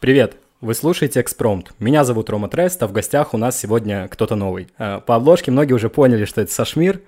Привет! 0.00 0.36
Вы 0.60 0.74
слушаете 0.74 1.20
«Экспромт». 1.20 1.72
Меня 1.78 2.02
зовут 2.04 2.30
Рома 2.30 2.48
Трест, 2.48 2.82
а 2.82 2.88
в 2.88 2.92
гостях 2.92 3.32
у 3.32 3.36
нас 3.36 3.58
сегодня 3.58 4.08
кто-то 4.08 4.34
новый. 4.34 4.68
А, 4.76 5.00
по 5.00 5.14
обложке 5.14 5.50
многие 5.52 5.72
уже 5.74 5.88
поняли, 5.88 6.24
что 6.24 6.40
это 6.40 6.52
Сашмир. 6.52 7.00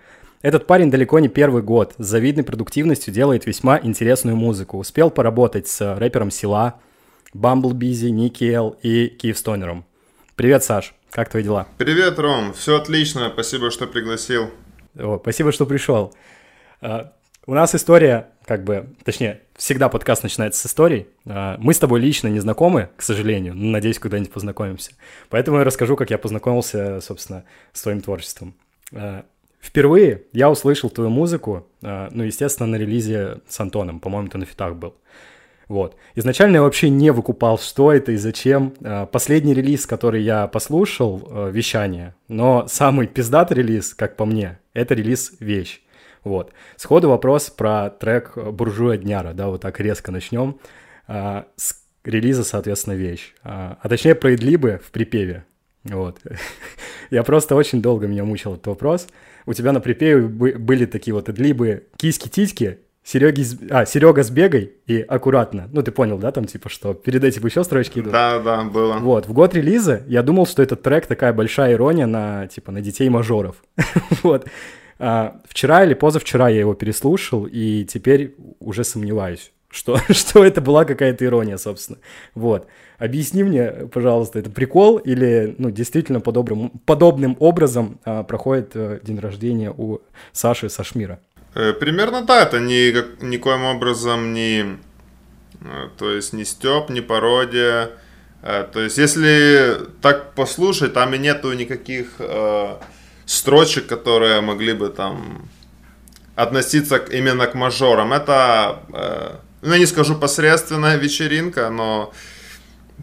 Этот 0.42 0.66
парень 0.66 0.90
далеко 0.90 1.18
не 1.18 1.28
первый 1.28 1.62
год. 1.62 1.94
С 1.98 2.06
завидной 2.06 2.44
продуктивностью 2.44 3.12
делает 3.12 3.46
весьма 3.46 3.78
интересную 3.82 4.36
музыку. 4.36 4.78
Успел 4.78 5.10
поработать 5.10 5.66
с 5.66 5.96
рэпером 5.96 6.30
Сила, 6.30 6.80
Бамблбизи, 7.34 8.06
Никел 8.06 8.76
и 8.82 9.08
Киевстонером. 9.08 9.84
Привет, 10.36 10.64
Саш. 10.64 10.94
Как 11.10 11.28
твои 11.28 11.42
дела? 11.42 11.66
Привет, 11.76 12.18
Ром. 12.18 12.52
Все 12.54 12.76
отлично. 12.76 13.30
Спасибо, 13.32 13.70
что 13.70 13.86
пригласил. 13.86 14.50
О, 14.96 15.18
спасибо, 15.20 15.52
что 15.52 15.66
пришел. 15.66 16.14
А, 17.50 17.52
у 17.52 17.54
нас 17.54 17.74
история, 17.74 18.28
как 18.46 18.62
бы, 18.64 18.86
точнее, 19.04 19.40
всегда 19.56 19.88
подкаст 19.88 20.22
начинается 20.22 20.60
с 20.60 20.66
историй. 20.66 21.08
А, 21.26 21.56
мы 21.58 21.74
с 21.74 21.78
тобой 21.78 22.00
лично 22.00 22.28
не 22.28 22.38
знакомы, 22.38 22.90
к 22.96 23.02
сожалению, 23.02 23.54
но 23.54 23.70
надеюсь, 23.70 23.98
когда-нибудь 23.98 24.32
познакомимся. 24.32 24.92
Поэтому 25.30 25.58
я 25.58 25.64
расскажу, 25.64 25.96
как 25.96 26.10
я 26.10 26.18
познакомился, 26.18 27.00
собственно, 27.00 27.44
с 27.72 27.82
твоим 27.82 28.00
творчеством. 28.02 28.54
А, 28.92 29.24
впервые 29.60 30.22
я 30.32 30.48
услышал 30.48 30.90
твою 30.90 31.10
музыку, 31.10 31.66
ну, 31.82 32.22
естественно, 32.22 32.68
на 32.68 32.76
релизе 32.76 33.40
с 33.48 33.58
Антоном, 33.60 34.00
по-моему, 34.00 34.28
ты 34.28 34.38
на 34.38 34.46
фитах 34.46 34.76
был. 34.76 34.94
Вот. 35.68 35.96
Изначально 36.14 36.56
я 36.56 36.62
вообще 36.62 36.88
не 36.88 37.10
выкупал, 37.10 37.58
что 37.58 37.92
это 37.92 38.12
и 38.12 38.16
зачем. 38.16 38.74
Последний 39.12 39.54
релиз, 39.54 39.86
который 39.86 40.22
я 40.22 40.46
послушал, 40.46 41.50
вещание, 41.50 42.14
но 42.28 42.66
самый 42.68 43.06
пиздатый 43.06 43.58
релиз, 43.58 43.94
как 43.94 44.16
по 44.16 44.24
мне, 44.24 44.58
это 44.72 44.94
релиз 44.94 45.32
«Вещь». 45.40 45.82
Вот. 46.24 46.52
Сходу 46.76 47.08
вопрос 47.08 47.50
про 47.50 47.90
трек 47.90 48.36
«Буржуя 48.36 48.96
Дняра», 48.96 49.32
да, 49.32 49.48
вот 49.48 49.62
так 49.62 49.80
резко 49.80 50.12
начнем. 50.12 50.58
А, 51.06 51.46
с 51.56 51.82
релиза, 52.04 52.44
соответственно, 52.44 52.94
вещь. 52.94 53.34
А, 53.42 53.78
а 53.80 53.88
точнее, 53.88 54.14
про 54.14 54.34
Идлибы 54.34 54.80
в 54.84 54.90
припеве. 54.90 55.44
Вот. 55.84 56.18
Я 57.10 57.22
просто 57.22 57.56
очень 57.56 57.82
долго 57.82 58.06
меня 58.06 58.24
мучил 58.24 58.54
этот 58.54 58.66
вопрос. 58.66 59.08
У 59.46 59.54
тебя 59.54 59.72
на 59.72 59.80
припеве 59.80 60.22
были 60.22 60.86
такие 60.86 61.14
вот 61.14 61.28
Идлибы 61.28 61.86
киски-титьки, 61.96 62.78
Сереги, 63.02 63.44
а, 63.70 63.86
Серега 63.86 64.22
с 64.22 64.30
бегой 64.30 64.74
и 64.86 65.00
аккуратно. 65.00 65.68
Ну, 65.72 65.82
ты 65.82 65.90
понял, 65.90 66.18
да, 66.18 66.30
там, 66.32 66.44
типа, 66.44 66.68
что 66.68 66.92
перед 66.92 67.24
этим 67.24 67.44
еще 67.46 67.64
строчки 67.64 67.98
идут? 67.98 68.12
Да, 68.12 68.38
да, 68.38 68.62
было. 68.62 68.98
Вот, 68.98 69.26
в 69.26 69.32
год 69.32 69.54
релиза 69.54 70.02
я 70.06 70.22
думал, 70.22 70.46
что 70.46 70.62
этот 70.62 70.82
трек 70.82 71.06
такая 71.06 71.32
большая 71.32 71.72
ирония 71.72 72.06
на, 72.06 72.46
типа, 72.46 72.72
на 72.72 72.82
детей-мажоров. 72.82 73.56
вот. 74.22 74.46
А, 75.02 75.40
вчера 75.48 75.84
или 75.84 75.94
позавчера 75.94 76.50
я 76.50 76.60
его 76.60 76.74
переслушал, 76.74 77.46
и 77.50 77.84
теперь 77.86 78.34
уже 78.60 78.84
сомневаюсь, 78.84 79.50
что, 79.70 79.98
что 80.10 80.44
это 80.44 80.60
была 80.60 80.84
какая-то 80.84 81.24
ирония, 81.24 81.56
собственно. 81.56 81.98
Вот. 82.34 82.66
Объясни 82.98 83.42
мне, 83.42 83.70
пожалуйста, 83.90 84.38
это 84.38 84.50
прикол 84.50 84.98
или 84.98 85.54
ну, 85.56 85.70
действительно 85.70 86.20
подобным, 86.20 86.68
подобным 86.84 87.34
образом 87.40 87.98
а, 88.04 88.24
проходит 88.24 88.72
а, 88.74 89.00
день 89.02 89.18
рождения 89.18 89.72
у 89.74 90.00
Саши 90.32 90.68
Сашмира? 90.68 91.18
Э, 91.54 91.72
примерно 91.72 92.22
да, 92.22 92.42
это 92.42 92.60
ни, 92.60 92.92
никоим 93.24 93.64
образом 93.64 94.34
не, 94.34 94.76
э, 95.62 95.88
то 95.96 96.10
есть 96.10 96.34
не 96.34 96.44
степ, 96.44 96.90
не 96.90 97.00
пародия. 97.00 97.90
То 98.42 98.80
есть 98.80 98.96
если 98.96 99.76
так 100.00 100.32
послушать, 100.34 100.94
там 100.94 101.14
и 101.14 101.18
нету 101.18 101.52
никаких 101.52 102.18
строчек, 103.30 103.86
которые 103.86 104.40
могли 104.40 104.72
бы 104.72 104.88
там 104.88 105.48
относиться 106.34 106.96
именно 106.96 107.46
к 107.46 107.54
мажорам. 107.54 108.12
Это, 108.12 108.80
э, 108.92 109.36
ну, 109.62 109.72
я 109.72 109.78
не 109.78 109.86
скажу 109.86 110.16
посредственная 110.16 110.96
вечеринка, 110.96 111.70
но 111.70 112.12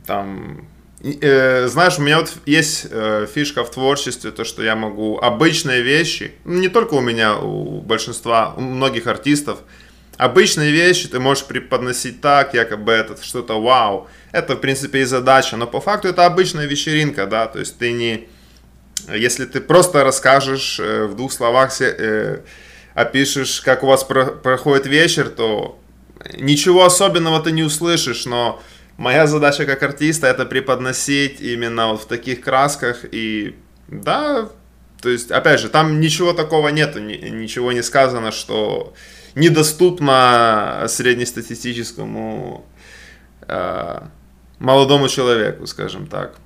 там, 0.06 0.68
э, 1.02 1.68
знаешь, 1.68 1.98
у 1.98 2.02
меня 2.02 2.20
вот 2.20 2.34
есть 2.46 2.88
э, 2.92 3.26
фишка 3.34 3.64
в 3.64 3.72
творчестве, 3.72 4.32
то, 4.32 4.44
что 4.44 4.64
я 4.64 4.76
могу 4.76 5.18
обычные 5.18 5.82
вещи, 5.82 6.34
ну, 6.44 6.60
не 6.60 6.68
только 6.68 6.96
у 6.96 7.02
меня, 7.02 7.38
у 7.38 7.80
большинства, 7.80 8.54
у 8.58 8.62
многих 8.62 9.08
артистов, 9.08 9.60
обычные 10.18 10.72
вещи 10.72 11.08
ты 11.08 11.22
можешь 11.22 11.46
преподносить 11.46 12.20
так, 12.20 12.54
якобы 12.54 12.92
это 12.92 13.16
что-то 13.24 13.62
вау. 13.62 14.10
Это, 14.34 14.56
в 14.56 14.60
принципе, 14.60 15.00
и 15.00 15.06
задача, 15.06 15.56
но 15.56 15.68
по 15.68 15.80
факту 15.80 16.10
это 16.10 16.26
обычная 16.26 16.66
вечеринка, 16.66 17.28
да, 17.28 17.48
то 17.48 17.60
есть 17.60 17.78
ты 17.78 17.94
не 17.94 18.28
если 19.10 19.46
ты 19.46 19.62
просто 19.62 20.04
расскажешь 20.04 20.80
э, 20.80 21.06
в 21.06 21.16
двух 21.16 21.32
словах, 21.32 21.80
э, 21.82 22.42
опишешь, 22.94 23.62
как 23.62 23.84
у 23.84 23.88
вас 23.88 24.04
проходит 24.04 24.88
вечер, 24.88 25.30
то 25.30 25.80
ничего 26.38 26.86
особенного 26.86 27.42
ты 27.42 27.52
не 27.52 27.64
услышишь, 27.64 28.26
но 28.26 28.62
моя 28.98 29.28
задача 29.28 29.66
как 29.66 29.84
артиста 29.84 30.28
это 30.28 30.46
преподносить 30.46 31.40
именно 31.42 31.90
вот 31.90 32.02
в 32.02 32.08
таких 32.08 32.42
красках. 32.42 33.06
И 33.12 33.56
да, 33.88 34.50
то 35.02 35.10
есть, 35.10 35.32
опять 35.32 35.60
же, 35.60 35.70
там 35.70 36.00
ничего 36.00 36.34
такого 36.34 36.70
нету, 36.70 37.00
ничего 37.00 37.72
не 37.72 37.84
сказано, 37.84 38.32
что 38.32 38.94
недоступно 39.36 40.86
среднестатистическому 40.88 42.66
э, 43.48 44.00
молодому 44.60 45.08
человеку, 45.08 45.68
скажем 45.68 46.08
так 46.08 46.40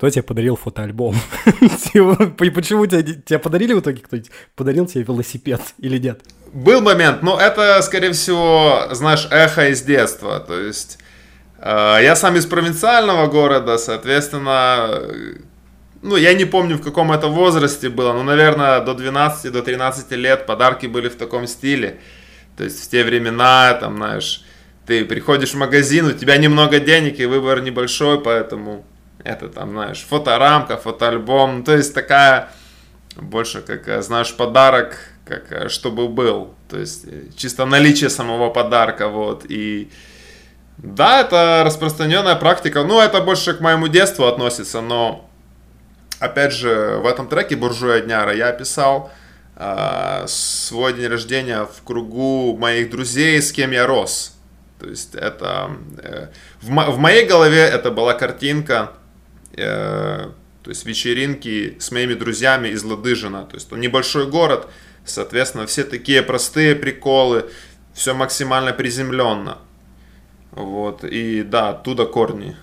кто 0.00 0.08
тебе 0.08 0.22
подарил 0.22 0.56
фотоальбом? 0.56 1.14
Типа, 1.92 2.16
почему 2.38 2.86
тебе, 2.86 3.38
подарили 3.38 3.74
в 3.74 3.80
итоге 3.80 4.00
кто-нибудь? 4.00 4.30
Подарил 4.56 4.86
тебе 4.86 5.04
велосипед 5.04 5.60
или 5.76 5.98
нет? 5.98 6.22
Был 6.54 6.80
момент, 6.80 7.22
но 7.22 7.38
это, 7.38 7.82
скорее 7.82 8.12
всего, 8.12 8.88
знаешь, 8.92 9.28
эхо 9.30 9.68
из 9.68 9.82
детства. 9.82 10.40
То 10.40 10.58
есть 10.58 10.98
э, 11.58 11.98
я 12.00 12.16
сам 12.16 12.36
из 12.36 12.46
провинциального 12.46 13.26
города, 13.26 13.76
соответственно, 13.76 15.02
ну, 16.00 16.16
я 16.16 16.32
не 16.32 16.46
помню, 16.46 16.78
в 16.78 16.82
каком 16.82 17.12
это 17.12 17.26
возрасте 17.26 17.90
было, 17.90 18.14
но, 18.14 18.22
наверное, 18.22 18.80
до 18.80 18.94
12, 18.94 19.52
до 19.52 19.60
13 19.60 20.12
лет 20.12 20.46
подарки 20.46 20.86
были 20.86 21.10
в 21.10 21.16
таком 21.16 21.46
стиле. 21.46 22.00
То 22.56 22.64
есть 22.64 22.82
в 22.82 22.90
те 22.90 23.04
времена, 23.04 23.74
там, 23.74 23.96
знаешь, 23.98 24.46
ты 24.86 25.04
приходишь 25.04 25.50
в 25.50 25.58
магазин, 25.58 26.06
у 26.06 26.12
тебя 26.12 26.38
немного 26.38 26.80
денег 26.80 27.20
и 27.20 27.26
выбор 27.26 27.60
небольшой, 27.60 28.18
поэтому 28.18 28.86
это 29.24 29.48
там, 29.48 29.70
знаешь, 29.70 30.06
фоторамка, 30.08 30.76
фотоальбом. 30.76 31.64
То 31.64 31.76
есть 31.76 31.94
такая 31.94 32.50
больше 33.16 33.60
как, 33.60 33.88
э, 33.88 34.02
знаешь, 34.02 34.34
подарок, 34.34 34.98
как 35.24 35.52
э, 35.52 35.68
чтобы 35.68 36.08
был. 36.08 36.54
То 36.68 36.78
есть 36.78 37.04
э, 37.06 37.24
чисто 37.36 37.66
наличие 37.66 38.10
самого 38.10 38.50
подарка, 38.50 39.08
вот. 39.08 39.44
И 39.48 39.90
да, 40.78 41.20
это 41.20 41.62
распространенная 41.64 42.36
практика. 42.36 42.84
Ну, 42.84 43.00
это 43.00 43.20
больше 43.20 43.54
к 43.54 43.60
моему 43.60 43.88
детству 43.88 44.26
относится, 44.26 44.80
но 44.80 45.28
опять 46.18 46.52
же, 46.52 46.98
в 47.02 47.06
этом 47.06 47.28
треке 47.28 47.56
«Буржуя 47.56 48.00
Дняра» 48.00 48.32
я 48.32 48.48
описал 48.48 49.10
э, 49.56 50.24
свой 50.26 50.94
день 50.94 51.08
рождения 51.08 51.64
в 51.64 51.82
кругу 51.84 52.56
моих 52.56 52.90
друзей, 52.90 53.42
с 53.42 53.52
кем 53.52 53.72
я 53.72 53.86
рос. 53.86 54.36
То 54.78 54.88
есть 54.88 55.14
это... 55.14 55.70
Э, 56.02 56.28
в, 56.62 56.68
в 56.68 56.98
моей 56.98 57.26
голове 57.26 57.62
это 57.62 57.90
была 57.90 58.14
картинка 58.14 58.92
Э, 59.60 60.30
то 60.62 60.70
есть 60.70 60.84
вечеринки 60.84 61.76
с 61.78 61.90
моими 61.90 62.14
друзьями 62.14 62.68
из 62.68 62.84
Ладыжина. 62.84 63.44
То 63.46 63.54
есть 63.54 63.70
небольшой 63.72 64.28
город, 64.30 64.68
соответственно, 65.04 65.66
все 65.66 65.84
такие 65.84 66.22
простые 66.22 66.74
приколы, 66.74 67.50
все 67.94 68.14
максимально 68.14 68.72
приземленно. 68.72 69.58
Вот, 70.52 71.04
и 71.04 71.42
да, 71.42 71.70
оттуда 71.70 72.06
корни 72.06 72.56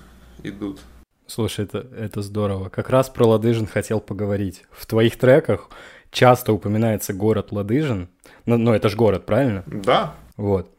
идут. 0.44 0.80
Слушай, 1.26 1.66
это, 1.66 1.86
это 1.98 2.22
здорово. 2.22 2.70
Как 2.70 2.90
раз 2.90 3.10
про 3.10 3.26
Ладыжин 3.26 3.66
хотел 3.68 4.00
поговорить. 4.00 4.64
В 4.72 4.86
твоих 4.86 5.18
треках 5.18 5.70
часто 6.12 6.54
упоминается 6.54 7.14
город 7.14 7.52
Ладыжин. 7.52 8.10
Ну, 8.46 8.58
ну 8.58 8.74
это 8.74 8.90
же 8.90 8.96
город, 8.96 9.26
правильно? 9.26 9.64
Да. 9.68 10.16
Вот. 10.38 10.72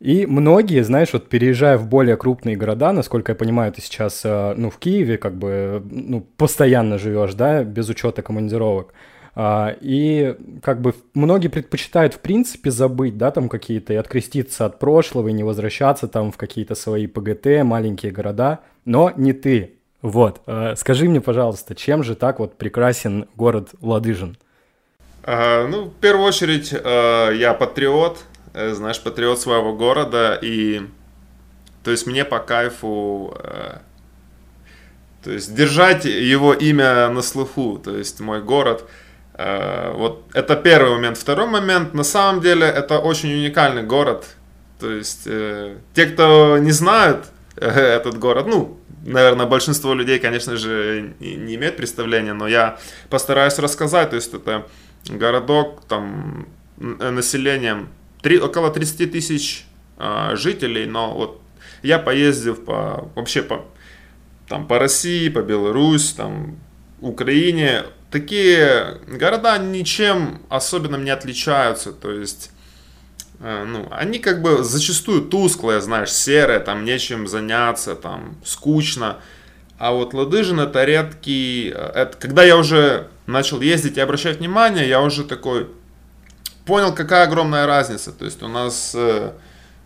И 0.00 0.26
многие, 0.26 0.84
знаешь, 0.84 1.12
вот 1.12 1.28
переезжая 1.28 1.76
в 1.76 1.88
более 1.88 2.16
крупные 2.16 2.56
города, 2.56 2.92
насколько 2.92 3.32
я 3.32 3.36
понимаю, 3.36 3.72
ты 3.72 3.80
сейчас, 3.80 4.20
э, 4.24 4.54
ну, 4.56 4.70
в 4.70 4.78
Киеве 4.78 5.18
как 5.18 5.36
бы, 5.36 5.82
ну, 5.90 6.20
постоянно 6.36 6.98
живешь, 6.98 7.34
да, 7.34 7.64
без 7.64 7.88
учета 7.88 8.22
командировок. 8.22 8.94
А, 9.34 9.76
и 9.80 10.36
как 10.62 10.80
бы 10.80 10.94
многие 11.14 11.48
предпочитают, 11.48 12.14
в 12.14 12.20
принципе, 12.20 12.70
забыть, 12.70 13.16
да, 13.18 13.32
там 13.32 13.48
какие-то, 13.48 13.92
и 13.92 13.96
откреститься 13.96 14.66
от 14.66 14.78
прошлого, 14.78 15.28
и 15.28 15.32
не 15.32 15.42
возвращаться 15.42 16.06
там 16.06 16.30
в 16.30 16.36
какие-то 16.36 16.76
свои 16.76 17.06
ПГТ, 17.08 17.64
маленькие 17.64 18.12
города, 18.12 18.60
но 18.84 19.12
не 19.16 19.32
ты. 19.32 19.74
Вот, 20.00 20.42
э, 20.46 20.74
скажи 20.76 21.08
мне, 21.08 21.20
пожалуйста, 21.20 21.74
чем 21.74 22.04
же 22.04 22.14
так 22.14 22.38
вот 22.38 22.56
прекрасен 22.56 23.26
город 23.34 23.70
Ладыжин? 23.80 24.36
А, 25.24 25.66
ну, 25.66 25.86
в 25.86 25.94
первую 25.94 26.26
очередь, 26.26 26.72
э, 26.72 27.32
я 27.36 27.52
патриот, 27.52 28.24
знаешь, 28.54 29.00
патриот 29.00 29.40
своего 29.40 29.74
города, 29.74 30.38
и 30.40 30.82
то 31.84 31.90
есть 31.90 32.06
мне 32.06 32.24
по 32.24 32.38
кайфу 32.38 33.36
э, 33.42 33.78
то 35.22 35.32
есть 35.32 35.54
держать 35.54 36.04
его 36.04 36.54
имя 36.54 37.08
на 37.08 37.22
слуху, 37.22 37.78
то 37.82 37.96
есть 37.96 38.20
мой 38.20 38.40
город. 38.40 38.88
Э, 39.34 39.92
вот 39.94 40.24
это 40.32 40.56
первый 40.56 40.94
момент. 40.94 41.18
Второй 41.18 41.46
момент, 41.46 41.92
на 41.94 42.04
самом 42.04 42.40
деле, 42.40 42.66
это 42.66 42.98
очень 42.98 43.32
уникальный 43.32 43.82
город. 43.82 44.36
То 44.78 44.90
есть 44.90 45.22
э, 45.26 45.76
те, 45.94 46.06
кто 46.06 46.58
не 46.58 46.70
знают 46.70 47.26
э, 47.56 47.68
этот 47.68 48.18
город, 48.18 48.46
ну, 48.46 48.78
наверное, 49.04 49.46
большинство 49.46 49.92
людей, 49.92 50.18
конечно 50.18 50.56
же, 50.56 51.14
не, 51.20 51.56
имеют 51.56 51.76
представления, 51.76 52.32
но 52.32 52.48
я 52.48 52.78
постараюсь 53.10 53.58
рассказать. 53.58 54.10
То 54.10 54.16
есть 54.16 54.32
это 54.32 54.66
городок 55.08 55.82
там 55.88 56.46
населением 56.76 57.88
3, 58.22 58.40
около 58.40 58.70
30 58.70 59.12
тысяч 59.12 59.66
э, 59.98 60.32
жителей, 60.34 60.86
но 60.86 61.14
вот 61.14 61.42
я 61.82 61.98
поездив 61.98 62.64
по 62.64 63.10
вообще 63.14 63.42
по 63.42 63.64
там 64.48 64.66
по 64.66 64.78
России, 64.78 65.28
по 65.28 65.42
Беларусь, 65.42 66.12
там 66.12 66.58
Украине, 67.00 67.84
такие 68.10 68.98
города 69.06 69.58
ничем 69.58 70.40
особенным 70.48 71.04
не 71.04 71.10
отличаются, 71.10 71.92
то 71.92 72.10
есть 72.10 72.50
э, 73.40 73.64
ну, 73.64 73.86
они 73.90 74.18
как 74.18 74.42
бы 74.42 74.64
зачастую 74.64 75.22
тусклые, 75.22 75.80
знаешь, 75.80 76.10
серые, 76.10 76.60
там 76.60 76.84
нечем 76.84 77.26
заняться, 77.26 77.94
там 77.94 78.36
скучно. 78.44 79.18
А 79.78 79.92
вот 79.92 80.12
Ладыжин 80.12 80.58
это 80.58 80.84
редкий, 80.84 81.70
э, 81.74 81.92
это, 81.94 82.16
когда 82.16 82.42
я 82.42 82.56
уже 82.56 83.08
начал 83.26 83.60
ездить 83.60 83.96
и 83.96 84.00
обращать 84.00 84.38
внимание, 84.38 84.88
я 84.88 85.00
уже 85.02 85.24
такой 85.24 85.68
понял, 86.68 86.94
какая 86.94 87.24
огромная 87.24 87.66
разница. 87.66 88.12
То 88.12 88.26
есть 88.26 88.42
у 88.42 88.48
нас 88.48 88.92
э, 88.94 89.32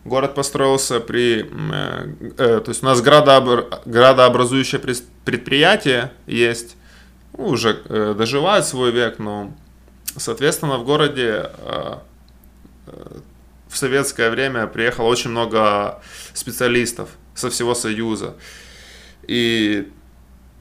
город 0.05 0.34
построился 0.34 0.99
при, 0.99 1.49
э, 1.49 2.14
э, 2.38 2.61
то 2.61 2.69
есть 2.69 2.82
у 2.82 2.87
нас 2.87 3.00
градообр, 3.00 3.70
градообразующее 3.84 4.81
предприятие 5.25 6.11
есть, 6.26 6.76
ну, 7.38 7.44
уже 7.44 7.75
доживает 8.14 8.67
свой 8.67 8.90
век, 8.90 9.20
но, 9.20 9.52
соответственно, 10.17 10.76
в 10.79 10.84
городе 10.84 11.50
в 13.69 13.76
советское 13.76 14.31
время 14.31 14.67
приехало 14.67 15.06
очень 15.06 15.31
много 15.31 16.02
специалистов 16.35 17.08
со 17.35 17.49
всего 17.49 17.75
Союза. 17.75 18.35
И 19.28 19.88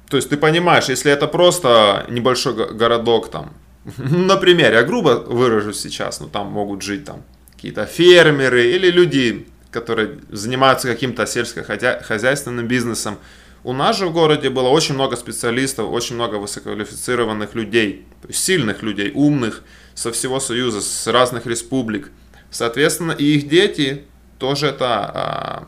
то 0.07 0.17
есть 0.17 0.29
ты 0.29 0.37
понимаешь, 0.37 0.89
если 0.89 1.11
это 1.11 1.27
просто 1.27 2.05
небольшой 2.09 2.53
городок 2.53 3.31
там, 3.31 3.53
Например, 3.97 4.73
я 4.73 4.83
грубо 4.83 5.23
выражусь 5.27 5.79
сейчас, 5.79 6.19
но 6.19 6.27
там 6.27 6.47
могут 6.47 6.81
жить 6.81 7.05
там 7.05 7.23
какие-то 7.53 7.85
фермеры 7.85 8.71
или 8.71 8.89
люди, 8.89 9.47
которые 9.71 10.19
занимаются 10.29 10.87
каким-то 10.87 11.25
сельскохозяйственным 11.25 12.67
бизнесом. 12.67 13.17
У 13.63 13.73
нас 13.73 13.97
же 13.97 14.07
в 14.07 14.13
городе 14.13 14.49
было 14.49 14.69
очень 14.69 14.95
много 14.95 15.15
специалистов, 15.15 15.89
очень 15.91 16.15
много 16.15 16.35
высококвалифицированных 16.35 17.53
людей, 17.53 18.07
сильных 18.31 18.81
людей, 18.81 19.11
умных, 19.13 19.63
со 19.93 20.11
всего 20.11 20.39
Союза, 20.39 20.81
с 20.81 21.07
разных 21.07 21.45
республик. 21.45 22.11
Соответственно, 22.49 23.11
и 23.11 23.23
их 23.23 23.47
дети 23.47 24.03
тоже 24.39 24.67
это, 24.67 25.11
а, 25.13 25.67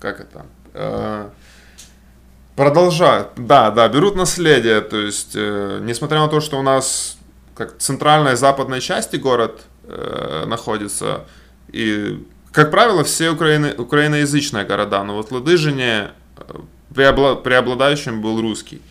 как 0.00 0.20
это, 0.20 0.46
а, 0.74 1.32
Продолжают, 2.56 3.28
да, 3.36 3.70
да, 3.70 3.88
берут 3.88 4.14
наследие, 4.14 4.82
то 4.82 4.98
есть, 4.98 5.32
э, 5.34 5.80
несмотря 5.82 6.18
на 6.20 6.28
то, 6.28 6.40
что 6.40 6.58
у 6.58 6.62
нас 6.62 7.16
как 7.54 7.78
центральная 7.78 8.34
и 8.34 8.36
западная 8.36 8.80
части 8.80 9.16
город 9.16 9.62
э, 9.84 10.44
находится, 10.46 11.24
и, 11.68 12.22
как 12.52 12.70
правило, 12.70 13.04
все 13.04 13.30
украины, 13.30 13.72
украиноязычные 13.72 14.66
города, 14.66 15.02
но 15.02 15.14
вот 15.14 15.32
Ладыжине 15.32 16.10
э, 16.36 16.42
преобла, 16.94 17.36
преобладающим 17.36 18.20
был 18.20 18.38
русский. 18.42 18.82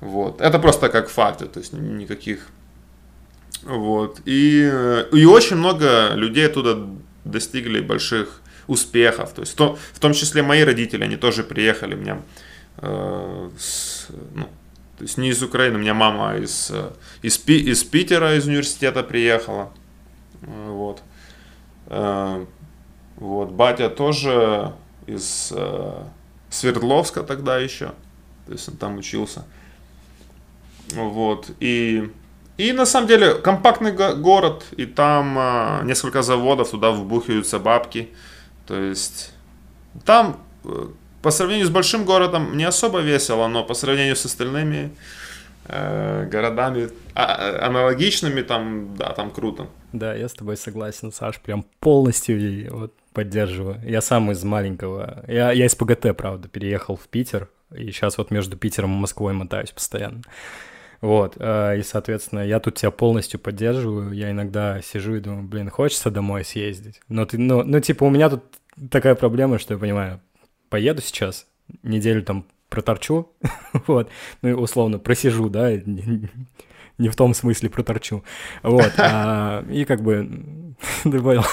Вот. 0.00 0.42
Это 0.42 0.58
просто 0.58 0.90
как 0.90 1.08
факты, 1.08 1.46
то 1.46 1.60
есть 1.60 1.72
никаких... 1.72 2.48
Вот. 3.62 4.20
И, 4.26 4.68
э, 4.70 5.06
и 5.12 5.24
очень 5.24 5.56
много 5.56 6.10
людей 6.12 6.46
оттуда 6.46 6.86
достигли 7.24 7.80
больших 7.80 8.42
успехов. 8.66 9.32
То 9.32 9.40
есть 9.40 9.52
в 9.52 9.56
том, 9.56 9.78
в 9.94 9.98
том 10.00 10.12
числе 10.12 10.42
мои 10.42 10.64
родители, 10.64 11.04
они 11.04 11.16
тоже 11.16 11.42
приехали, 11.44 11.94
меня 11.94 12.18
Э, 12.18 12.49
с, 12.80 14.06
ну, 14.34 14.48
то 15.00 15.04
есть 15.04 15.16
не 15.16 15.30
из 15.30 15.42
Украины, 15.42 15.76
у 15.76 15.80
меня 15.80 15.94
мама 15.94 16.36
из, 16.36 16.70
э, 16.70 16.90
из, 17.22 17.42
из 17.48 17.84
Питера, 17.84 18.36
из 18.36 18.46
университета 18.46 19.02
приехала. 19.02 19.72
Э, 20.42 20.68
вот. 20.68 21.02
Вот, 23.16 23.50
батя 23.50 23.88
тоже 23.88 24.74
из 25.06 25.54
Свердловска 26.50 27.22
тогда 27.22 27.58
еще. 27.58 27.92
То 28.44 28.52
есть 28.52 28.68
он 28.68 28.76
там 28.76 28.98
учился. 28.98 29.46
Вот. 30.92 31.50
И, 31.60 32.12
и 32.58 32.72
на 32.72 32.84
самом 32.84 33.08
деле 33.08 33.36
компактный 33.36 33.92
город, 33.92 34.66
и 34.76 34.84
там 34.84 35.86
несколько 35.86 36.20
заводов, 36.20 36.70
туда 36.70 36.90
вбухиваются 36.90 37.58
бабки. 37.58 38.10
То 38.66 38.78
есть 38.78 39.32
там 40.04 40.38
по 41.22 41.30
сравнению 41.30 41.66
с 41.66 41.70
большим 41.70 42.04
городом 42.04 42.56
не 42.56 42.64
особо 42.64 43.00
весело, 43.00 43.48
но 43.48 43.64
по 43.64 43.74
сравнению 43.74 44.16
с 44.16 44.24
остальными 44.24 44.90
э, 45.66 46.28
городами 46.30 46.88
а, 47.14 47.24
а 47.24 47.66
аналогичными, 47.66 48.42
там, 48.42 48.96
да, 48.96 49.12
там 49.12 49.30
круто. 49.30 49.66
Да, 49.92 50.14
я 50.14 50.28
с 50.28 50.32
тобой 50.32 50.56
согласен, 50.56 51.12
Саш, 51.12 51.40
прям 51.40 51.64
полностью 51.80 52.74
вот, 52.74 52.94
поддерживаю. 53.12 53.80
Я 53.84 54.00
сам 54.00 54.30
из 54.30 54.42
маленького, 54.44 55.24
я, 55.26 55.52
я 55.52 55.66
из 55.66 55.74
ПГТ, 55.74 56.16
правда, 56.16 56.48
переехал 56.48 56.96
в 56.96 57.08
Питер, 57.08 57.48
и 57.74 57.90
сейчас 57.90 58.18
вот 58.18 58.30
между 58.30 58.56
Питером 58.56 58.94
и 58.96 59.00
Москвой 59.00 59.32
мотаюсь 59.32 59.70
постоянно. 59.70 60.22
Вот, 61.00 61.36
э, 61.38 61.78
и, 61.78 61.82
соответственно, 61.82 62.40
я 62.40 62.60
тут 62.60 62.74
тебя 62.76 62.90
полностью 62.90 63.40
поддерживаю. 63.40 64.12
Я 64.12 64.30
иногда 64.30 64.82
сижу 64.82 65.14
и 65.14 65.20
думаю, 65.20 65.44
блин, 65.44 65.70
хочется 65.70 66.10
домой 66.10 66.44
съездить. 66.44 67.00
Но 67.08 67.24
ты, 67.24 67.38
ну, 67.38 67.62
ну, 67.62 67.80
типа, 67.80 68.04
у 68.04 68.10
меня 68.10 68.28
тут 68.28 68.44
такая 68.90 69.14
проблема, 69.14 69.58
что 69.58 69.74
я 69.74 69.80
понимаю, 69.80 70.20
поеду 70.70 71.02
сейчас, 71.02 71.46
неделю 71.82 72.22
там 72.22 72.46
проторчу, 72.70 73.30
вот, 73.86 74.08
ну 74.40 74.48
и 74.48 74.52
условно 74.52 74.98
просижу, 74.98 75.50
да, 75.50 75.72
не 75.72 77.08
в 77.08 77.16
том 77.16 77.34
смысле 77.34 77.68
проторчу, 77.68 78.24
вот, 78.62 78.92
а, 78.98 79.64
и 79.70 79.84
как 79.84 80.00
бы, 80.02 80.74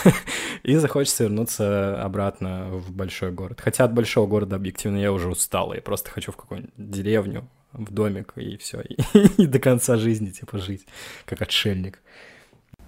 и 0.64 0.76
захочется 0.76 1.24
вернуться 1.24 2.02
обратно 2.02 2.70
в 2.70 2.92
большой 2.92 3.32
город. 3.32 3.60
Хотя 3.62 3.86
от 3.86 3.94
большого 3.94 4.28
города 4.28 4.56
объективно 4.56 4.98
я 4.98 5.12
уже 5.12 5.30
устал, 5.30 5.74
я 5.74 5.82
просто 5.82 6.12
хочу 6.12 6.32
в 6.32 6.38
какую-нибудь 6.38 6.74
деревню, 6.78 7.50
в 7.74 7.92
домик, 7.92 8.34
и 8.36 8.58
все, 8.58 8.82
и, 8.82 8.98
и 9.38 9.48
до 9.48 9.60
конца 9.60 9.98
жизни, 9.98 10.30
типа, 10.30 10.60
жить, 10.60 10.86
как 11.26 11.42
отшельник. 11.42 12.00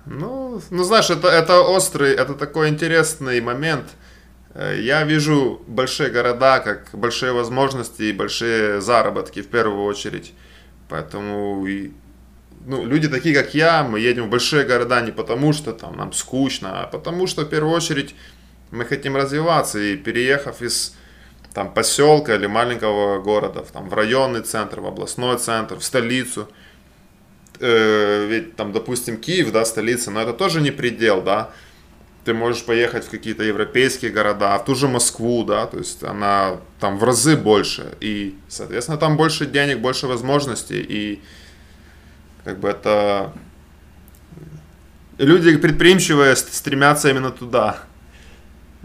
Ну, 0.06 0.62
ну 0.70 0.84
знаешь, 0.84 1.10
это, 1.10 1.28
это 1.28 1.62
острый, 1.62 2.14
это 2.14 2.36
такой 2.36 2.70
интересный 2.70 3.42
момент– 3.42 3.90
я 4.56 5.04
вижу 5.04 5.62
большие 5.68 6.10
города 6.10 6.60
как 6.60 6.90
большие 6.94 7.33
возможности 7.33 8.04
и 8.04 8.14
большие 8.14 8.81
заработки 8.81 9.42
в 9.42 9.47
первую 9.47 9.83
очередь. 9.83 10.33
Поэтому 10.88 11.66
и, 11.68 11.92
ну, 12.66 12.83
люди 12.85 13.07
такие, 13.07 13.35
как 13.35 13.54
я, 13.54 13.83
мы 13.83 14.00
едем 14.00 14.26
в 14.26 14.30
большие 14.30 14.66
города 14.66 15.00
не 15.02 15.12
потому, 15.12 15.54
что 15.54 15.71
там 15.71 15.95
нам 15.95 16.14
скучно, 16.14 16.83
а 16.83 16.88
потому 16.88 17.28
что 17.28 17.44
в 17.44 17.50
первую 17.50 17.73
очередь 17.76 18.16
мы 18.71 18.85
хотим 18.85 19.16
развиваться. 19.16 19.80
И 19.80 19.95
переехав 19.95 20.62
из 20.62 20.95
там, 21.54 21.71
поселка 21.73 22.35
или 22.35 22.47
маленького 22.47 23.21
города 23.21 23.64
там, 23.71 23.88
в 23.90 23.94
районный 23.94 24.42
центр, 24.42 24.80
в 24.80 24.88
областной 24.88 25.38
центр, 25.38 25.78
в 25.78 25.83
столицу, 25.83 26.47
э, 27.59 28.28
ведь 28.28 28.56
там, 28.56 28.71
допустим, 28.71 29.18
Киев, 29.18 29.52
да, 29.52 29.66
столица, 29.66 30.12
но 30.12 30.21
это 30.21 30.33
тоже 30.33 30.62
не 30.62 30.71
предел, 30.71 31.21
да, 31.21 31.52
ты 32.30 32.33
можешь 32.36 32.64
поехать 32.64 33.06
в 33.06 33.09
какие-то 33.09 33.44
европейские 33.44 34.12
города, 34.12 34.56
в 34.59 34.66
ту 34.66 34.76
же 34.76 34.88
Москву, 34.88 35.44
да, 35.44 35.66
то 35.66 35.80
есть 35.80 36.04
она 36.04 36.57
там 36.80 37.00
в 37.00 37.04
разы 37.04 37.36
больше, 37.36 37.98
и, 38.02 38.38
соответственно, 38.48 39.00
там 39.00 39.18
больше 39.18 39.48
денег, 39.48 39.80
больше 39.80 40.06
возможностей, 40.06 40.80
и 40.80 41.24
как 42.44 42.59
бы 42.59 42.69
это... 42.69 43.33
Люди 45.18 45.57
предприимчивые 45.57 46.36
стремятся 46.36 47.09
именно 47.09 47.31
туда. 47.31 47.80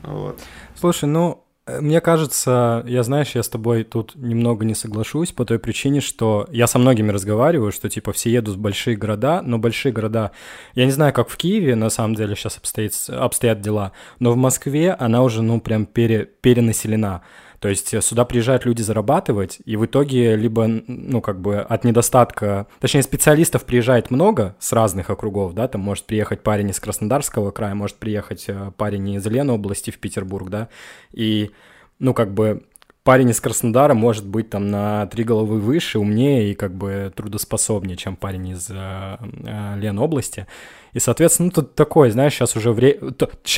Вот. 0.02 0.40
Слушай, 0.80 1.10
ну, 1.10 1.43
мне 1.66 2.02
кажется, 2.02 2.84
я, 2.86 3.02
знаешь, 3.02 3.34
я 3.34 3.42
с 3.42 3.48
тобой 3.48 3.84
тут 3.84 4.14
немного 4.16 4.66
не 4.66 4.74
соглашусь 4.74 5.32
по 5.32 5.46
той 5.46 5.58
причине, 5.58 6.02
что 6.02 6.46
я 6.50 6.66
со 6.66 6.78
многими 6.78 7.10
разговариваю, 7.10 7.72
что, 7.72 7.88
типа, 7.88 8.12
все 8.12 8.30
едут 8.30 8.56
в 8.56 8.60
большие 8.60 8.96
города, 8.96 9.40
но 9.40 9.58
большие 9.58 9.90
города... 9.90 10.32
Я 10.74 10.84
не 10.84 10.90
знаю, 10.90 11.14
как 11.14 11.30
в 11.30 11.36
Киеве, 11.38 11.74
на 11.74 11.88
самом 11.88 12.16
деле, 12.16 12.36
сейчас 12.36 12.58
обстоит, 12.58 12.94
обстоят 13.08 13.62
дела, 13.62 13.92
но 14.18 14.32
в 14.32 14.36
Москве 14.36 14.92
она 14.92 15.22
уже, 15.22 15.40
ну, 15.40 15.58
прям 15.58 15.86
пере, 15.86 16.26
перенаселена. 16.26 17.22
То 17.64 17.70
есть 17.70 17.94
э, 17.94 18.02
сюда 18.02 18.26
приезжают 18.26 18.66
люди 18.66 18.82
зарабатывать, 18.82 19.58
и 19.64 19.76
в 19.76 19.86
итоге 19.86 20.36
либо, 20.36 20.66
ну, 20.66 21.22
как 21.22 21.40
бы 21.40 21.60
от 21.60 21.82
недостатка... 21.82 22.66
Точнее, 22.78 23.02
специалистов 23.02 23.64
приезжает 23.64 24.10
много 24.10 24.54
с 24.58 24.74
разных 24.74 25.08
округов, 25.08 25.54
да, 25.54 25.66
там 25.66 25.80
может 25.80 26.04
приехать 26.04 26.42
парень 26.42 26.68
из 26.68 26.78
Краснодарского 26.78 27.52
края, 27.52 27.74
может 27.74 27.96
приехать 27.96 28.44
э, 28.48 28.70
парень 28.76 29.14
из 29.14 29.26
Ленобласти 29.26 29.90
в 29.90 29.98
Петербург, 29.98 30.50
да, 30.50 30.68
и, 31.10 31.52
ну, 32.00 32.12
как 32.12 32.34
бы 32.34 32.64
парень 33.04 33.30
из 33.30 33.40
Краснодара 33.40 33.94
может 33.94 34.26
быть 34.26 34.50
там 34.50 34.70
на 34.70 35.06
три 35.06 35.24
головы 35.24 35.60
выше, 35.60 35.98
умнее 35.98 36.50
и 36.50 36.54
как 36.54 36.74
бы 36.74 37.12
трудоспособнее, 37.14 37.96
чем 37.96 38.16
парень 38.16 38.48
из 38.48 38.68
э, 38.70 38.74
э, 38.74 39.78
Ленобласти. 39.78 40.46
И, 40.94 41.00
соответственно, 41.00 41.46
ну, 41.46 41.52
тут 41.52 41.74
такое, 41.74 42.10
знаешь, 42.10 42.32
сейчас 42.32 42.56
уже 42.56 42.72
вре... 42.72 42.98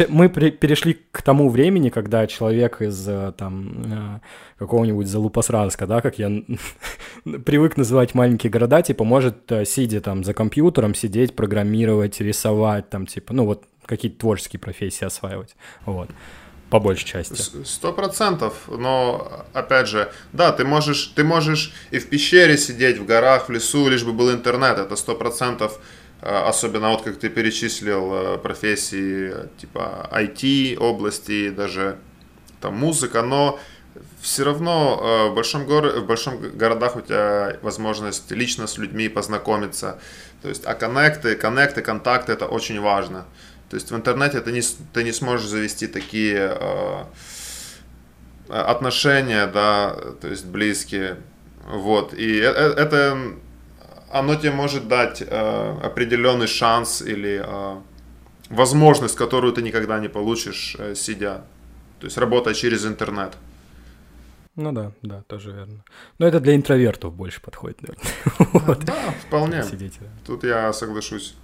мы 0.09 0.29
при... 0.29 0.51
перешли 0.51 0.99
к 1.13 1.23
тому 1.23 1.49
времени, 1.49 1.91
когда 1.91 2.27
человек 2.27 2.83
из 2.83 3.07
э, 3.09 3.33
там 3.37 3.83
э, 3.85 4.21
какого-нибудь 4.59 5.07
Залупасранска, 5.07 5.87
да, 5.87 6.01
как 6.01 6.19
я 6.19 6.29
привык 7.45 7.77
называть 7.77 8.15
маленькие 8.15 8.51
города, 8.51 8.83
типа, 8.83 9.05
может, 9.05 9.53
э, 9.53 9.65
сидя 9.65 10.01
там 10.01 10.25
за 10.25 10.35
компьютером, 10.35 10.95
сидеть, 10.95 11.37
программировать, 11.37 12.21
рисовать, 12.21 12.91
там, 12.91 13.07
типа, 13.07 13.33
ну, 13.33 13.45
вот 13.45 13.65
какие-то 13.85 14.19
творческие 14.19 14.59
профессии 14.59 15.05
осваивать, 15.05 15.55
вот 15.85 16.09
по 16.79 16.89
большей 16.89 17.07
части. 17.07 17.43
Сто 17.65 17.93
процентов, 17.93 18.55
но 18.69 19.47
опять 19.53 19.89
же, 19.89 20.13
да, 20.33 20.53
ты 20.53 20.65
можешь, 20.65 21.13
ты 21.15 21.25
можешь 21.25 21.73
и 21.91 21.99
в 21.99 22.09
пещере 22.09 22.59
сидеть, 22.59 22.99
в 22.99 23.07
горах, 23.07 23.49
в 23.49 23.53
лесу, 23.53 23.89
лишь 23.89 24.05
бы 24.05 24.13
был 24.13 24.31
интернет, 24.31 24.79
это 24.79 24.97
сто 24.97 25.15
процентов 25.15 25.79
Э, 26.23 26.49
особенно 26.49 26.91
вот 26.91 27.03
как 27.03 27.19
ты 27.19 27.29
перечислил 27.29 28.15
э, 28.15 28.39
профессии 28.39 29.35
типа 29.59 30.09
IT 30.13 30.77
области, 30.79 31.51
даже 31.51 31.99
там 32.61 32.75
музыка, 32.77 33.23
но 33.23 33.59
все 34.21 34.45
равно 34.45 34.99
э, 35.01 35.31
в 35.31 35.35
большом, 35.35 35.67
городе, 35.67 36.01
в 36.01 36.07
большом 36.07 36.41
городах 36.41 36.97
у 36.97 37.01
тебя 37.01 37.59
возможность 37.63 38.31
лично 38.31 38.67
с 38.67 38.79
людьми 38.79 39.09
познакомиться. 39.09 40.01
То 40.43 40.49
есть, 40.49 40.65
а 40.65 40.75
коннекты, 40.75 41.37
коннекты, 41.37 41.83
контакты 41.83 42.33
это 42.33 42.47
очень 42.47 42.81
важно. 42.81 43.27
То 43.71 43.77
есть 43.77 43.91
в 43.91 43.97
интернете 43.97 44.41
ты 44.41 44.53
не, 44.53 44.63
ты 44.93 45.03
не 45.03 45.13
сможешь 45.13 45.49
завести 45.49 45.87
такие 45.87 46.57
э, 46.59 47.05
отношения, 48.49 49.47
да, 49.47 49.97
то 50.21 50.29
есть 50.29 50.47
близкие. 50.47 51.17
Вот. 51.67 52.15
И 52.15 52.37
это 52.37 53.19
оно 54.11 54.37
тебе 54.37 54.53
может 54.53 54.89
дать 54.89 55.23
э, 55.23 55.79
определенный 55.83 56.47
шанс 56.47 57.03
или 57.03 57.43
э, 57.45 57.77
возможность, 58.51 59.17
которую 59.17 59.53
ты 59.53 59.63
никогда 59.63 59.99
не 59.99 60.09
получишь, 60.09 60.77
э, 60.79 60.95
сидя. 60.95 61.43
То 62.01 62.07
есть 62.07 62.19
работая 62.19 62.55
через 62.55 62.85
интернет. 62.87 63.37
Ну 64.55 64.73
да, 64.73 64.93
да, 65.03 65.23
тоже 65.27 65.53
верно. 65.53 65.85
Но 66.19 66.27
это 66.27 66.41
для 66.41 66.55
интровертов 66.55 67.15
больше 67.15 67.41
подходит, 67.43 67.83
наверное. 67.83 68.13
вот. 68.67 68.85
Да, 68.85 69.15
вполне. 69.27 69.63
Сидите. 69.63 70.01
Тут 70.27 70.45
я 70.45 70.73
соглашусь. 70.73 71.35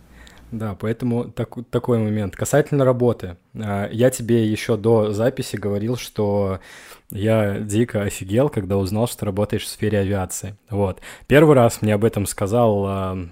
Да, 0.53 0.77
поэтому 0.79 1.25
так, 1.25 1.57
такой 1.71 1.99
момент. 1.99 2.37
Касательно 2.37 2.85
работы. 2.85 3.37
Э, 3.55 3.89
я 3.91 4.11
тебе 4.11 4.47
еще 4.47 4.77
до 4.77 5.13
записи 5.13 5.57
говорил, 5.57 5.97
что 5.97 6.61
я 7.11 7.59
дико 7.59 8.03
офигел, 8.03 8.51
когда 8.51 8.77
узнал, 8.77 9.09
что 9.09 9.25
работаешь 9.25 9.65
в 9.65 9.69
сфере 9.69 10.01
авиации. 10.01 10.57
Вот. 10.69 11.01
Первый 11.27 11.57
раз 11.57 11.81
мне 11.81 11.95
об 11.95 12.05
этом 12.05 12.27
сказал 12.27 12.87
э, 12.87 13.27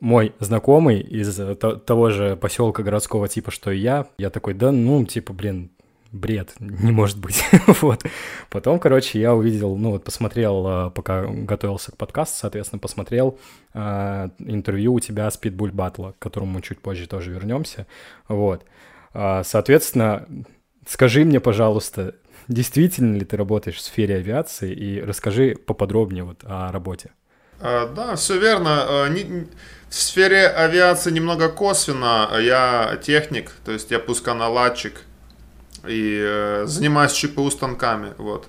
мой 0.00 0.32
знакомый 0.40 1.00
из 1.00 1.38
того 1.56 2.08
же 2.08 2.36
поселка 2.36 2.82
городского 2.82 3.28
типа, 3.28 3.50
что 3.50 3.70
и 3.70 3.78
я. 3.78 4.06
Я 4.16 4.30
такой, 4.30 4.54
да 4.54 4.72
ну, 4.72 5.04
типа, 5.04 5.34
блин, 5.34 5.70
бред, 6.12 6.54
не 6.58 6.92
может 6.92 7.18
быть. 7.18 7.44
вот. 7.80 8.04
Потом, 8.48 8.78
короче, 8.78 9.20
я 9.20 9.34
увидел, 9.34 9.76
ну 9.76 9.90
вот 9.90 10.04
посмотрел, 10.04 10.66
а, 10.66 10.90
пока 10.90 11.26
готовился 11.26 11.92
к 11.92 11.96
подкасту, 11.96 12.38
соответственно, 12.38 12.80
посмотрел 12.80 13.38
э, 13.74 14.28
интервью 14.38 14.94
у 14.94 15.00
тебя 15.00 15.30
с 15.30 15.36
Питбуль 15.36 15.72
Батла, 15.72 16.12
к 16.12 16.18
которому 16.18 16.52
мы 16.52 16.62
чуть 16.62 16.80
позже 16.80 17.06
тоже 17.06 17.30
вернемся. 17.30 17.86
Вот. 18.28 18.64
Э, 19.14 19.42
соответственно, 19.44 20.26
скажи 20.86 21.24
мне, 21.24 21.40
пожалуйста, 21.40 22.14
действительно 22.48 23.16
ли 23.16 23.24
ты 23.24 23.36
работаешь 23.36 23.76
в 23.76 23.80
сфере 23.80 24.16
авиации, 24.16 24.72
и 24.72 25.00
расскажи 25.00 25.54
поподробнее 25.54 26.24
вот 26.24 26.40
о 26.44 26.72
работе. 26.72 27.10
А, 27.60 27.86
да, 27.86 28.16
все 28.16 28.38
верно. 28.38 29.08
В 29.88 29.94
сфере 29.94 30.46
авиации 30.46 31.10
немного 31.10 31.48
косвенно. 31.48 32.30
Я 32.40 32.98
техник, 33.02 33.52
то 33.64 33.72
есть 33.72 33.90
я 33.90 33.98
пусконаладчик 33.98 35.02
и 35.86 36.20
э, 36.22 36.64
занимаюсь 36.66 37.12
ЧПУ 37.12 37.50
станками. 37.50 38.14
Вот. 38.18 38.48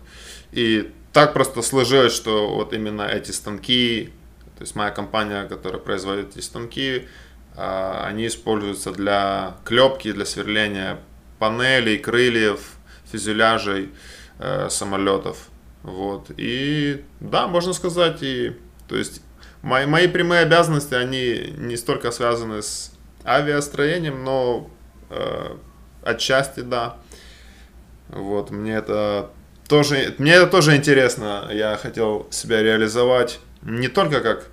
И 0.52 0.92
так 1.14 1.34
просто 1.34 1.62
сложилось, 1.62 2.14
что 2.14 2.50
вот 2.54 2.74
именно 2.74 3.04
эти 3.04 3.32
станки, 3.32 4.12
то 4.58 4.62
есть 4.62 4.76
моя 4.76 4.92
компания, 4.92 5.46
которая 5.46 5.82
производит 5.82 6.36
эти 6.36 6.44
станки, 6.44 7.08
а, 7.56 8.06
они 8.08 8.28
используются 8.28 8.92
для 8.92 9.58
клепки, 9.66 10.12
для 10.12 10.26
сверления 10.26 11.00
панелей, 11.40 11.98
крыльев, 11.98 12.62
фюзеляжей 13.12 13.90
э, 14.40 14.70
самолетов. 14.70 15.50
Вот. 15.84 16.28
И 16.38 17.04
да, 17.20 17.48
можно 17.48 17.74
сказать, 17.74 18.20
и 18.22 18.56
то 18.88 18.96
есть 18.96 19.22
мои, 19.62 19.86
мои 19.86 20.08
прямые 20.08 20.42
обязанности, 20.42 20.94
они 20.94 21.54
не 21.58 21.76
столько 21.78 22.12
связаны 22.12 22.62
с 22.62 22.94
авиастроением, 23.26 24.24
но 24.24 24.70
э, 25.10 25.58
отчасти 26.04 26.62
да. 26.62 26.98
Вот, 28.12 28.52
мне 28.52 28.74
это 28.74 29.32
тоже, 29.68 30.14
мне 30.18 30.34
это 30.34 30.48
тоже 30.48 30.76
интересно. 30.76 31.50
Я 31.52 31.78
хотел 31.78 32.28
себя 32.30 32.62
реализовать 32.62 33.40
не 33.62 33.88
только 33.88 34.20
как, 34.20 34.48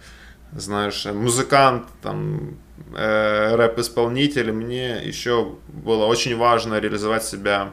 знаешь, 0.52 1.04
музыкант, 1.06 1.86
там, 2.02 2.56
э, 2.96 3.56
рэп-исполнитель. 3.56 4.52
Мне 4.52 5.02
еще 5.02 5.56
было 5.68 6.06
очень 6.06 6.36
важно 6.36 6.78
реализовать 6.78 7.24
себя 7.24 7.72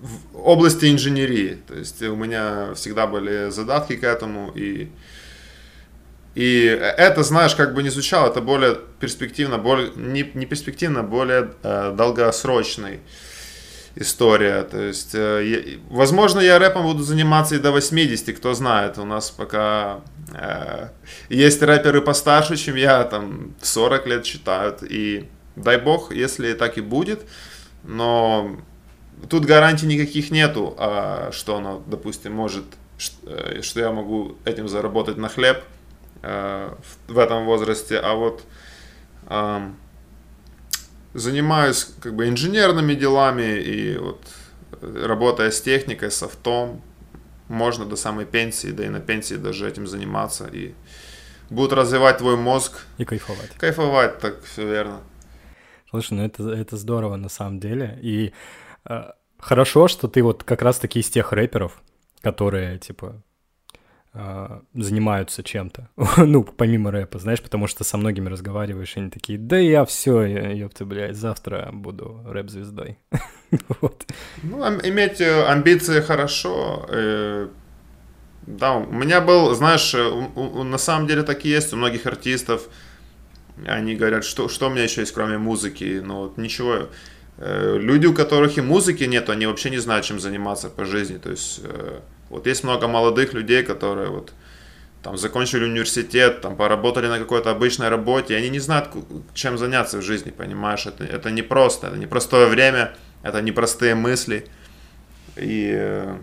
в 0.00 0.38
области 0.48 0.86
инженерии. 0.90 1.58
То 1.66 1.74
есть 1.74 2.02
у 2.02 2.16
меня 2.16 2.74
всегда 2.74 3.06
были 3.06 3.50
задатки 3.50 3.94
к 3.94 4.02
этому, 4.02 4.50
и, 4.56 4.90
и 6.34 6.64
это, 6.64 7.22
знаешь, 7.22 7.54
как 7.54 7.74
бы 7.74 7.82
не 7.82 7.90
звучало, 7.90 8.28
это 8.28 8.40
более 8.40 8.76
перспективно, 9.00 9.58
более, 9.58 9.92
не, 9.94 10.28
не 10.34 10.46
перспективно, 10.46 11.02
более 11.02 11.52
э, 11.62 11.92
долгосрочный 11.96 13.00
история. 14.00 14.62
То 14.62 14.80
есть, 14.80 15.14
э, 15.14 15.78
возможно, 15.90 16.40
я 16.40 16.58
рэпом 16.58 16.84
буду 16.84 17.02
заниматься 17.02 17.56
и 17.56 17.58
до 17.58 17.72
80, 17.72 18.32
кто 18.36 18.54
знает. 18.54 18.98
У 18.98 19.04
нас 19.04 19.30
пока 19.30 20.00
э, 20.32 20.88
есть 21.28 21.62
рэперы 21.62 22.00
постарше, 22.00 22.56
чем 22.56 22.76
я, 22.76 23.04
там 23.04 23.54
40 23.60 24.06
лет 24.06 24.26
считают. 24.26 24.82
И 24.82 25.28
дай 25.56 25.78
бог, 25.78 26.12
если 26.12 26.52
так 26.54 26.78
и 26.78 26.80
будет. 26.80 27.20
Но 27.82 28.56
тут 29.28 29.44
гарантий 29.44 29.86
никаких 29.86 30.30
нету, 30.30 30.74
а, 30.78 31.30
что 31.32 31.56
оно, 31.56 31.82
допустим, 31.86 32.32
может, 32.32 32.64
э, 33.26 33.62
что 33.62 33.80
я 33.80 33.90
могу 33.90 34.36
этим 34.44 34.68
заработать 34.68 35.16
на 35.16 35.28
хлеб 35.28 35.62
э, 36.22 36.70
в 37.08 37.18
этом 37.18 37.44
возрасте, 37.44 37.98
а 37.98 38.14
вот 38.14 38.42
занимаюсь 41.18 41.88
как 42.00 42.14
бы 42.14 42.28
инженерными 42.28 42.94
делами 42.94 43.58
и 43.60 43.96
вот 43.96 44.20
работая 44.80 45.50
с 45.50 45.60
техникой, 45.60 46.10
с 46.10 46.22
автом, 46.22 46.82
можно 47.48 47.84
до 47.84 47.96
самой 47.96 48.26
пенсии, 48.26 48.68
да 48.68 48.84
и 48.84 48.88
на 48.88 49.00
пенсии 49.00 49.34
даже 49.34 49.68
этим 49.68 49.86
заниматься 49.86 50.46
и 50.52 50.74
будут 51.50 51.72
развивать 51.72 52.18
твой 52.18 52.36
мозг. 52.36 52.84
И 52.98 53.04
кайфовать. 53.04 53.50
Кайфовать, 53.58 54.18
так 54.18 54.42
все 54.44 54.66
верно. 54.66 55.00
Слушай, 55.90 56.14
ну 56.14 56.24
это, 56.24 56.48
это 56.50 56.76
здорово 56.76 57.16
на 57.16 57.30
самом 57.30 57.58
деле. 57.60 57.98
И 58.02 58.32
Э, 58.88 59.10
хорошо, 59.38 59.88
что 59.88 60.08
ты 60.08 60.22
вот 60.22 60.44
как 60.44 60.62
раз-таки 60.62 61.00
из 61.00 61.10
тех 61.10 61.32
рэперов, 61.32 61.82
которые, 62.22 62.78
типа, 62.78 63.06
э, 63.06 63.20
занимаются 64.74 65.42
чем-то, 65.42 65.88
ну, 66.16 66.42
помимо 66.42 66.90
рэпа, 66.90 67.18
знаешь, 67.18 67.40
потому 67.40 67.66
что 67.66 67.84
со 67.84 67.96
многими 67.96 68.28
разговариваешь, 68.28 68.96
и 68.96 69.00
они 69.00 69.10
такие, 69.10 69.38
да 69.38 69.58
я 69.58 69.84
все, 69.84 70.22
ёпта, 70.22 70.84
блядь, 70.84 71.16
завтра 71.16 71.70
буду 71.72 72.20
рэп-звездой. 72.26 72.98
вот. 73.80 74.06
Ну, 74.42 74.62
иметь 74.82 75.20
э, 75.20 75.44
амбиции 75.44 76.00
хорошо, 76.00 76.86
да, 78.46 78.76
у 78.76 78.92
меня 78.92 79.20
был, 79.20 79.54
знаешь, 79.54 79.94
на 79.94 80.78
самом 80.78 81.06
деле 81.06 81.22
так 81.22 81.44
и 81.44 81.50
есть 81.50 81.72
у 81.72 81.76
многих 81.76 82.06
артистов, 82.06 82.68
они 83.66 83.94
говорят, 83.94 84.24
что, 84.24 84.48
что 84.48 84.68
у 84.68 84.70
меня 84.70 84.84
еще 84.84 85.02
есть, 85.02 85.12
кроме 85.12 85.36
музыки, 85.36 86.00
ну, 86.02 86.22
вот 86.22 86.38
ничего, 86.38 86.88
Э, 87.40 87.78
люди, 87.78 88.06
у 88.06 88.14
которых 88.14 88.58
и 88.58 88.60
музыки 88.60 89.04
нет, 89.04 89.30
они 89.30 89.46
вообще 89.46 89.70
не 89.70 89.78
знают, 89.78 90.04
чем 90.04 90.18
заниматься 90.18 90.68
по 90.68 90.84
жизни. 90.84 91.18
То 91.18 91.30
есть 91.30 91.60
э, 91.62 92.00
вот 92.28 92.46
есть 92.46 92.64
много 92.64 92.88
молодых 92.88 93.32
людей, 93.32 93.62
которые 93.62 94.10
вот 94.10 94.32
там 95.02 95.16
закончили 95.16 95.64
университет, 95.64 96.40
там 96.40 96.56
поработали 96.56 97.06
на 97.06 97.18
какой-то 97.18 97.50
обычной 97.50 97.88
работе, 97.88 98.34
и 98.34 98.36
они 98.36 98.50
не 98.50 98.58
знают, 98.58 98.88
чем 99.34 99.56
заняться 99.56 99.98
в 99.98 100.02
жизни, 100.02 100.30
понимаешь? 100.30 100.86
Это, 100.86 101.04
это 101.04 101.30
непросто, 101.30 101.86
это 101.86 101.96
непростое 101.96 102.46
время, 102.46 102.94
это 103.22 103.40
непростые 103.40 103.94
мысли. 103.94 104.46
И 105.36 105.70
э, 105.72 106.18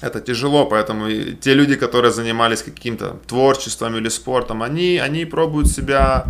это 0.00 0.20
тяжело, 0.20 0.66
поэтому 0.66 1.10
те 1.34 1.54
люди, 1.54 1.76
которые 1.76 2.12
занимались 2.12 2.62
каким-то 2.62 3.18
творчеством 3.26 3.96
или 3.96 4.08
спортом, 4.08 4.62
они, 4.62 4.98
они 4.98 5.26
пробуют 5.26 5.68
себя 5.68 6.24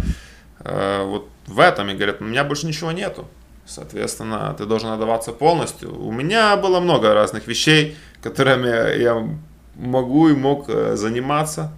э, 0.64 1.04
вот 1.04 1.28
в 1.46 1.60
этом 1.60 1.88
и 1.90 1.94
говорят, 1.94 2.20
у 2.20 2.24
меня 2.24 2.42
больше 2.42 2.66
ничего 2.66 2.90
нету. 2.92 3.28
Соответственно, 3.66 4.54
ты 4.58 4.66
должен 4.66 4.90
отдаваться 4.90 5.32
полностью. 5.32 5.94
У 5.94 6.10
меня 6.10 6.56
было 6.56 6.80
много 6.80 7.14
разных 7.14 7.46
вещей, 7.46 7.96
которыми 8.22 8.98
я 8.98 9.28
могу 9.76 10.28
и 10.28 10.34
мог 10.34 10.68
э, 10.68 10.96
заниматься. 10.96 11.72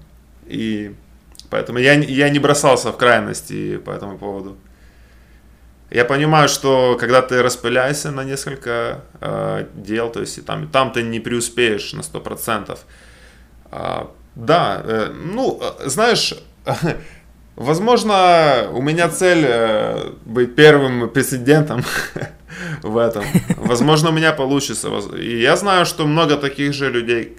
И 0.46 0.94
поэтому 1.50 1.78
я, 1.78 1.94
я 1.94 2.30
не 2.30 2.38
бросался 2.38 2.92
в 2.92 2.96
крайности 2.96 3.76
по 3.76 3.90
этому 3.90 4.18
поводу. 4.18 4.56
Я 5.90 6.06
понимаю, 6.06 6.48
что 6.48 6.96
когда 6.98 7.20
ты 7.20 7.42
распыляешься 7.42 8.10
на 8.10 8.24
несколько 8.24 9.02
э, 9.20 9.66
дел, 9.74 10.10
то 10.10 10.20
есть 10.20 10.38
и 10.38 10.40
там, 10.40 10.64
и 10.64 10.66
там 10.66 10.90
ты 10.90 11.02
не 11.02 11.20
преуспеешь 11.20 11.92
на 11.92 12.00
100%. 12.00 12.78
Э, 13.70 14.06
да, 14.34 14.82
э, 14.84 15.12
ну, 15.12 15.60
э, 15.60 15.88
знаешь, 15.88 16.34
возможно, 17.56 18.68
у 18.72 18.82
меня 18.82 19.08
цель 19.08 19.44
э, 19.46 20.12
быть 20.24 20.54
первым 20.54 21.08
президентом 21.10 21.82
в 22.82 22.96
этом. 22.96 23.24
Возможно, 23.56 24.10
у 24.10 24.12
меня 24.12 24.32
получится. 24.32 24.88
И 25.16 25.40
я 25.40 25.56
знаю, 25.56 25.86
что 25.86 26.06
много 26.06 26.36
таких 26.36 26.72
же 26.72 26.90
людей, 26.90 27.36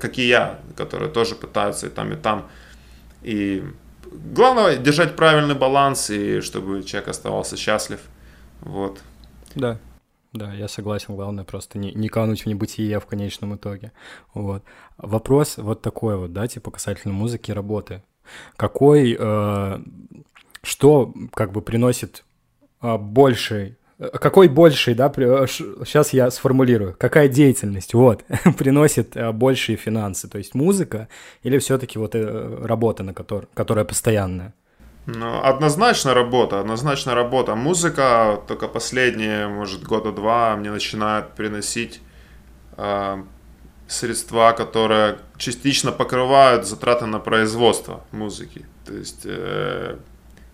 как 0.00 0.18
и 0.18 0.28
я, 0.28 0.58
которые 0.76 1.10
тоже 1.10 1.34
пытаются 1.34 1.86
и 1.86 1.90
там, 1.90 2.12
и 2.12 2.16
там. 2.16 2.46
И 3.22 3.62
главное 4.34 4.76
держать 4.76 5.16
правильный 5.16 5.54
баланс, 5.54 6.10
и 6.10 6.40
чтобы 6.40 6.82
человек 6.82 7.08
оставался 7.08 7.56
счастлив. 7.56 8.00
Вот. 8.60 9.00
Да. 9.54 9.78
Да, 10.32 10.54
я 10.54 10.66
согласен, 10.66 11.14
главное 11.14 11.44
просто 11.44 11.78
не, 11.78 11.92
не 11.92 12.08
кануть 12.08 12.42
в 12.42 12.46
небытие 12.46 12.98
в 13.00 13.06
конечном 13.06 13.54
итоге. 13.54 13.92
Вот. 14.32 14.64
Вопрос 14.96 15.58
вот 15.58 15.82
такой 15.82 16.16
вот, 16.16 16.32
да, 16.32 16.46
типа 16.46 16.70
касательно 16.70 17.12
музыки 17.12 17.50
и 17.50 17.54
работы. 17.54 18.02
Какой, 18.56 19.16
э, 19.18 19.78
что 20.62 21.14
как 21.34 21.52
бы 21.52 21.62
приносит 21.62 22.24
э, 22.82 22.96
больший 22.96 23.76
какой 24.10 24.48
больший, 24.48 24.94
да, 24.94 25.08
сейчас 25.10 26.12
я 26.12 26.30
сформулирую, 26.30 26.96
какая 26.98 27.28
деятельность, 27.28 27.94
вот, 27.94 28.24
приносит 28.58 29.16
э, 29.16 29.30
большие 29.32 29.76
финансы, 29.76 30.28
то 30.28 30.38
есть 30.38 30.54
музыка 30.54 31.08
или 31.42 31.58
все-таки 31.58 31.98
вот 31.98 32.14
э, 32.14 32.58
работа, 32.64 33.02
на 33.02 33.14
которой, 33.14 33.46
которая 33.54 33.84
постоянная? 33.84 34.54
Ну, 35.06 35.40
однозначно 35.42 36.14
работа, 36.14 36.60
однозначно 36.60 37.14
работа. 37.14 37.54
Музыка 37.54 38.40
только 38.46 38.68
последние, 38.68 39.48
может, 39.48 39.82
года 39.82 40.12
два 40.12 40.56
мне 40.56 40.70
начинает 40.70 41.34
приносить 41.34 42.00
э, 42.76 43.22
средства, 43.92 44.52
которые 44.52 45.18
частично 45.36 45.92
покрывают 45.92 46.66
затраты 46.66 47.06
на 47.06 47.18
производство 47.18 48.04
музыки. 48.10 48.64
То 48.86 48.94
есть 48.94 49.22
э, 49.24 49.96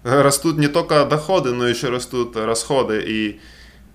растут 0.02 0.58
не 0.58 0.68
только 0.68 1.04
доходы, 1.04 1.52
но 1.52 1.66
еще 1.66 1.88
растут 1.88 2.36
расходы. 2.36 3.02
И 3.06 3.40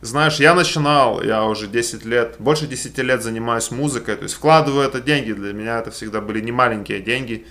знаешь, 0.01 0.39
я 0.39 0.53
начинал, 0.53 1.21
я 1.23 1.45
уже 1.45 1.67
10 1.67 2.05
лет, 2.05 2.35
больше 2.39 2.67
10 2.67 2.97
лет 2.99 3.23
занимаюсь 3.23 3.71
музыкой, 3.71 4.15
то 4.15 4.23
есть 4.23 4.35
вкладываю 4.35 4.85
это 4.85 4.99
деньги, 4.99 5.31
для 5.31 5.53
меня 5.53 5.79
это 5.79 5.91
всегда 5.91 6.19
были 6.19 6.41
не 6.41 6.51
маленькие 6.51 6.99
деньги, 6.99 7.45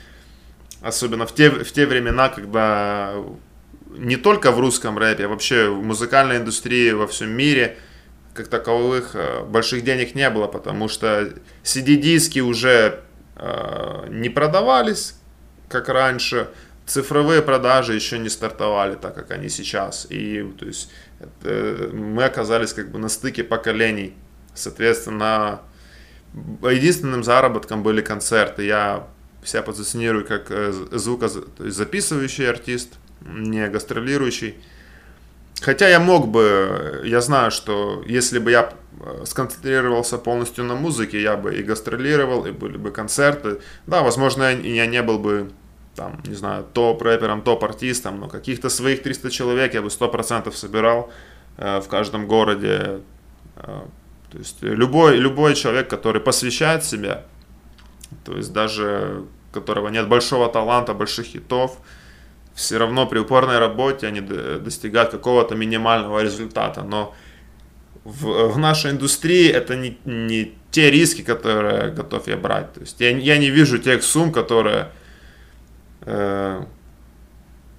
особенно 0.82 1.26
в 1.26 1.34
те, 1.34 1.48
в 1.48 1.72
те 1.72 1.86
времена, 1.86 2.28
когда 2.28 3.14
не 3.96 4.16
только 4.16 4.52
в 4.52 4.60
русском 4.60 4.98
рэпе, 4.98 5.24
а 5.24 5.28
вообще 5.28 5.68
в 5.68 5.82
музыкальной 5.82 6.38
индустрии 6.38 6.90
во 6.92 7.06
всем 7.06 7.30
мире 7.30 7.78
как 8.34 8.48
таковых 8.48 9.14
э, 9.14 9.42
больших 9.44 9.84
денег 9.84 10.14
не 10.14 10.28
было, 10.30 10.46
потому 10.46 10.88
что 10.88 11.32
CD-диски 11.64 12.40
уже 12.40 13.00
э, 13.36 14.06
не 14.08 14.28
продавались, 14.28 15.16
как 15.68 15.88
раньше, 15.88 16.48
цифровые 16.86 17.42
продажи 17.42 17.94
еще 17.94 18.18
не 18.18 18.28
стартовали 18.28 18.94
так, 18.94 19.14
как 19.14 19.30
они 19.30 19.48
сейчас. 19.48 20.06
И 20.10 20.42
то 20.58 20.66
есть, 20.66 20.90
это, 21.20 21.90
мы 21.92 22.24
оказались 22.24 22.72
как 22.72 22.90
бы 22.90 22.98
на 22.98 23.08
стыке 23.08 23.44
поколений. 23.44 24.14
Соответственно, 24.54 25.62
единственным 26.62 27.24
заработком 27.24 27.82
были 27.82 28.00
концерты. 28.02 28.64
Я 28.64 29.08
себя 29.44 29.62
позиционирую 29.62 30.26
как 30.26 30.50
э, 30.50 30.72
звукозаписывающий 30.72 32.48
артист, 32.48 32.94
не 33.20 33.68
гастролирующий. 33.68 34.56
Хотя 35.62 35.88
я 35.88 36.00
мог 36.00 36.28
бы, 36.28 37.02
я 37.04 37.20
знаю, 37.20 37.52
что 37.52 38.02
если 38.04 38.40
бы 38.40 38.50
я 38.50 38.72
э, 39.00 39.24
сконцентрировался 39.26 40.18
полностью 40.18 40.64
на 40.64 40.74
музыке, 40.74 41.22
я 41.22 41.36
бы 41.36 41.54
и 41.54 41.62
гастролировал, 41.62 42.44
и 42.46 42.50
были 42.50 42.76
бы 42.76 42.90
концерты. 42.90 43.60
Да, 43.86 44.02
возможно, 44.02 44.50
я 44.50 44.86
не 44.86 45.02
был 45.02 45.20
бы 45.20 45.52
там, 45.94 46.20
не 46.26 46.34
знаю, 46.34 46.64
топ-рэпером, 46.72 47.42
топ-артистом, 47.42 48.18
но 48.18 48.28
каких-то 48.28 48.70
своих 48.70 49.02
300 49.02 49.30
человек 49.30 49.74
я 49.74 49.82
бы 49.82 49.88
100% 49.88 50.52
собирал 50.52 51.10
э, 51.58 51.80
в 51.80 51.86
каждом 51.86 52.26
городе. 52.26 53.00
Э, 53.56 53.82
то 54.30 54.38
есть 54.38 54.62
любой, 54.62 55.16
любой 55.16 55.54
человек, 55.54 55.88
который 55.88 56.20
посвящает 56.20 56.84
себя, 56.84 57.24
то 58.24 58.36
есть 58.36 58.52
даже 58.52 59.24
которого 59.52 59.88
нет 59.88 60.08
большого 60.08 60.48
таланта, 60.48 60.94
больших 60.94 61.26
хитов, 61.26 61.78
все 62.54 62.78
равно 62.78 63.06
при 63.06 63.18
упорной 63.18 63.58
работе 63.58 64.06
они 64.06 64.20
достигают 64.20 65.10
какого-то 65.10 65.54
минимального 65.54 66.22
результата. 66.22 66.82
Но 66.82 67.14
в, 68.04 68.52
в 68.52 68.58
нашей 68.58 68.90
индустрии 68.90 69.48
это 69.48 69.76
не, 69.76 69.98
не 70.04 70.54
те 70.70 70.90
риски, 70.90 71.22
которые 71.22 71.90
готов 71.90 72.28
я 72.28 72.36
брать. 72.36 72.72
То 72.72 72.80
есть 72.80 73.00
я, 73.00 73.10
я 73.10 73.38
не 73.38 73.50
вижу 73.50 73.78
тех 73.78 74.02
сумм, 74.02 74.32
которые 74.32 74.90
Э, 76.04 76.64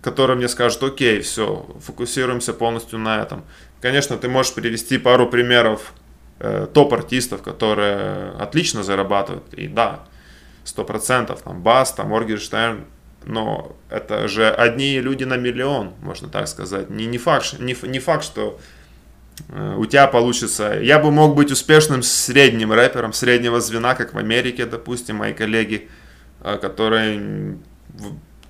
который 0.01 0.35
мне 0.35 0.49
скажет, 0.49 0.83
окей, 0.83 1.21
все, 1.21 1.65
фокусируемся 1.79 2.53
полностью 2.53 2.99
на 2.99 3.21
этом. 3.21 3.45
Конечно, 3.81 4.17
ты 4.17 4.27
можешь 4.27 4.53
привести 4.53 4.97
пару 4.97 5.29
примеров 5.29 5.93
э, 6.39 6.67
топ-артистов, 6.73 7.41
которые 7.41 8.31
отлично 8.31 8.83
зарабатывают, 8.83 9.53
и 9.53 9.67
да, 9.67 10.01
сто 10.65 10.83
процентов, 10.83 11.41
там, 11.41 11.61
Бас, 11.61 11.93
там, 11.93 12.09
Моргенштерн, 12.09 12.85
но 13.25 13.75
это 13.89 14.27
же 14.27 14.49
одни 14.49 14.99
люди 14.99 15.23
на 15.23 15.37
миллион, 15.37 15.93
можно 16.01 16.27
так 16.27 16.47
сказать. 16.47 16.89
Не, 16.89 17.05
не, 17.05 17.17
факт, 17.17 17.59
не, 17.59 17.75
не 17.83 17.99
факт, 17.99 18.23
что 18.23 18.59
э, 19.49 19.75
у 19.77 19.85
тебя 19.85 20.07
получится. 20.07 20.79
Я 20.81 20.99
бы 20.99 21.11
мог 21.11 21.35
быть 21.35 21.51
успешным 21.51 22.03
средним 22.03 22.71
рэпером, 22.71 23.13
среднего 23.13 23.61
звена, 23.61 23.95
как 23.95 24.13
в 24.13 24.17
Америке, 24.17 24.65
допустим, 24.65 25.17
мои 25.17 25.33
коллеги, 25.33 25.89
э, 26.41 26.57
которые 26.57 27.57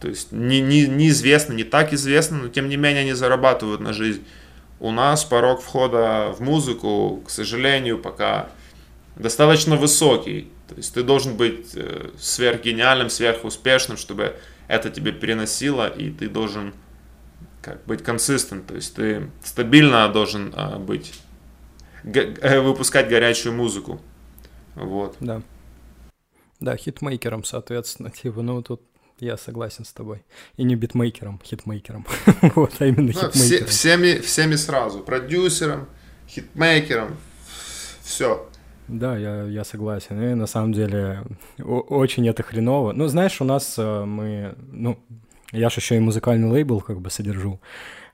то 0.03 0.09
есть 0.09 0.33
не, 0.33 0.59
не, 0.59 0.86
неизвестно, 0.86 1.53
не 1.53 1.63
так 1.63 1.93
известно, 1.93 2.38
но 2.38 2.49
тем 2.49 2.67
не 2.67 2.75
менее 2.75 3.03
они 3.03 3.13
зарабатывают 3.13 3.79
на 3.79 3.93
жизнь. 3.93 4.25
У 4.81 4.91
нас 4.91 5.23
порог 5.23 5.62
входа 5.62 6.36
в 6.38 6.41
музыку, 6.41 7.23
к 7.25 7.29
сожалению, 7.29 7.99
пока 7.99 8.49
достаточно 9.15 9.77
высокий. 9.77 10.49
То 10.67 10.75
есть 10.75 10.93
ты 10.93 11.03
должен 11.03 11.38
быть 11.38 11.67
э, 11.75 12.09
сверхгениальным, 12.19 13.09
сверхуспешным, 13.09 13.95
чтобы 13.95 14.36
это 14.67 14.89
тебе 14.89 15.12
переносило, 15.12 15.88
и 15.88 16.10
ты 16.12 16.30
должен 16.30 16.73
как 17.62 17.84
быть 17.86 18.04
консистент, 18.04 18.67
то 18.67 18.76
есть 18.76 18.95
ты 18.95 19.30
стабильно 19.43 20.08
должен 20.10 20.54
а, 20.56 20.78
быть, 20.80 21.13
г- 22.04 22.36
э, 22.41 22.60
выпускать 22.60 23.08
горячую 23.08 23.56
музыку. 23.56 24.02
Вот. 24.76 25.15
Да. 25.21 25.41
Да, 26.60 26.76
хитмейкером, 26.76 27.43
соответственно, 27.43 28.10
типа, 28.23 28.41
ну 28.41 28.62
тут 28.62 28.82
я 29.19 29.38
согласен 29.38 29.86
с 29.86 29.93
тобой. 29.93 30.23
И 30.58 30.63
не 30.63 30.76
битмейкером, 30.76 31.39
хитмейкером. 31.43 32.06
вот, 32.56 32.73
а 32.80 32.86
именно 32.86 33.13
ну, 33.13 33.13
хитмейкером. 33.13 33.32
Все, 33.32 33.65
всеми, 33.65 34.19
всеми 34.19 34.56
сразу. 34.56 34.99
Продюсером, 34.99 35.88
хитмейкером, 36.28 37.15
все. 38.04 38.49
Да, 38.88 39.17
я, 39.17 39.43
я 39.43 39.63
согласен. 39.63 40.22
И 40.22 40.34
на 40.34 40.48
самом 40.48 40.74
деле 40.74 41.24
очень 41.60 42.28
это 42.28 42.43
хреново. 42.43 42.93
Ну, 42.93 43.08
знаешь, 43.08 43.41
у 43.41 43.46
нас 43.46 43.76
э, 43.78 44.06
мы, 44.06 44.56
ну, 44.72 44.98
я 45.52 45.69
же 45.69 45.78
еще 45.78 45.96
и 45.96 46.00
музыкальный 46.00 46.50
лейбл 46.50 46.82
как 46.82 47.00
бы 47.00 47.10
содержу. 47.10 47.60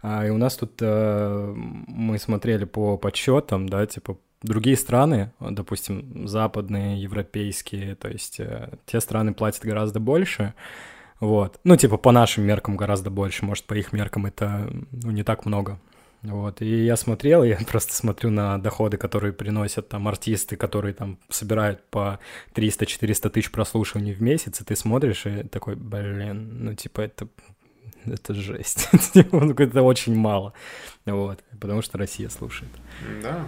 А, 0.02 0.26
и 0.26 0.30
у 0.30 0.38
нас 0.38 0.56
тут 0.56 0.74
э, 0.82 1.54
мы 1.56 2.18
смотрели 2.20 2.66
по 2.66 2.98
подсчетам, 2.98 3.68
да, 3.68 3.86
типа 3.86 4.18
другие 4.42 4.78
страны, 4.78 5.32
допустим, 5.40 6.28
западные, 6.28 7.02
европейские, 7.02 7.96
то 7.96 8.08
есть 8.08 8.40
э, 8.40 8.70
те 8.86 9.02
страны 9.02 9.34
платят 9.34 9.64
гораздо 9.64 10.00
больше, 10.00 10.54
вот. 11.20 11.60
Ну, 11.66 11.76
типа, 11.76 11.98
по 11.98 12.12
нашим 12.12 12.46
меркам 12.46 12.78
гораздо 12.78 13.10
больше, 13.10 13.44
может, 13.44 13.66
по 13.66 13.74
их 13.74 13.92
меркам 13.92 14.26
это 14.26 14.70
ну, 14.92 15.12
не 15.12 15.24
так 15.24 15.46
много. 15.46 15.80
Вот, 16.22 16.62
и 16.62 16.86
я 16.86 16.98
смотрел, 16.98 17.44
я 17.44 17.58
просто 17.70 17.94
смотрю 17.94 18.30
на 18.30 18.58
доходы, 18.58 18.98
которые 18.98 19.34
приносят 19.34 19.90
там 19.90 20.08
артисты, 20.08 20.56
которые 20.56 20.94
там 20.94 21.18
собирают 21.30 21.84
по 21.90 22.20
300-400 22.56 23.30
тысяч 23.30 23.52
прослушиваний 23.52 24.14
в 24.14 24.22
месяц, 24.22 24.62
и 24.62 24.66
ты 24.66 24.76
смотришь 24.76 25.26
и 25.26 25.44
такой, 25.44 25.76
блин, 25.76 26.66
ну, 26.66 26.74
типа, 26.74 27.02
это, 27.02 27.28
это 28.06 28.34
жесть. 28.34 28.90
Типа, 29.14 29.40
ну, 29.40 29.54
это 29.54 29.82
очень 29.82 30.16
мало. 30.16 30.54
Вот, 31.06 31.40
потому 31.60 31.82
что 31.82 31.98
Россия 31.98 32.30
слушает. 32.30 32.72
Да. 33.24 33.48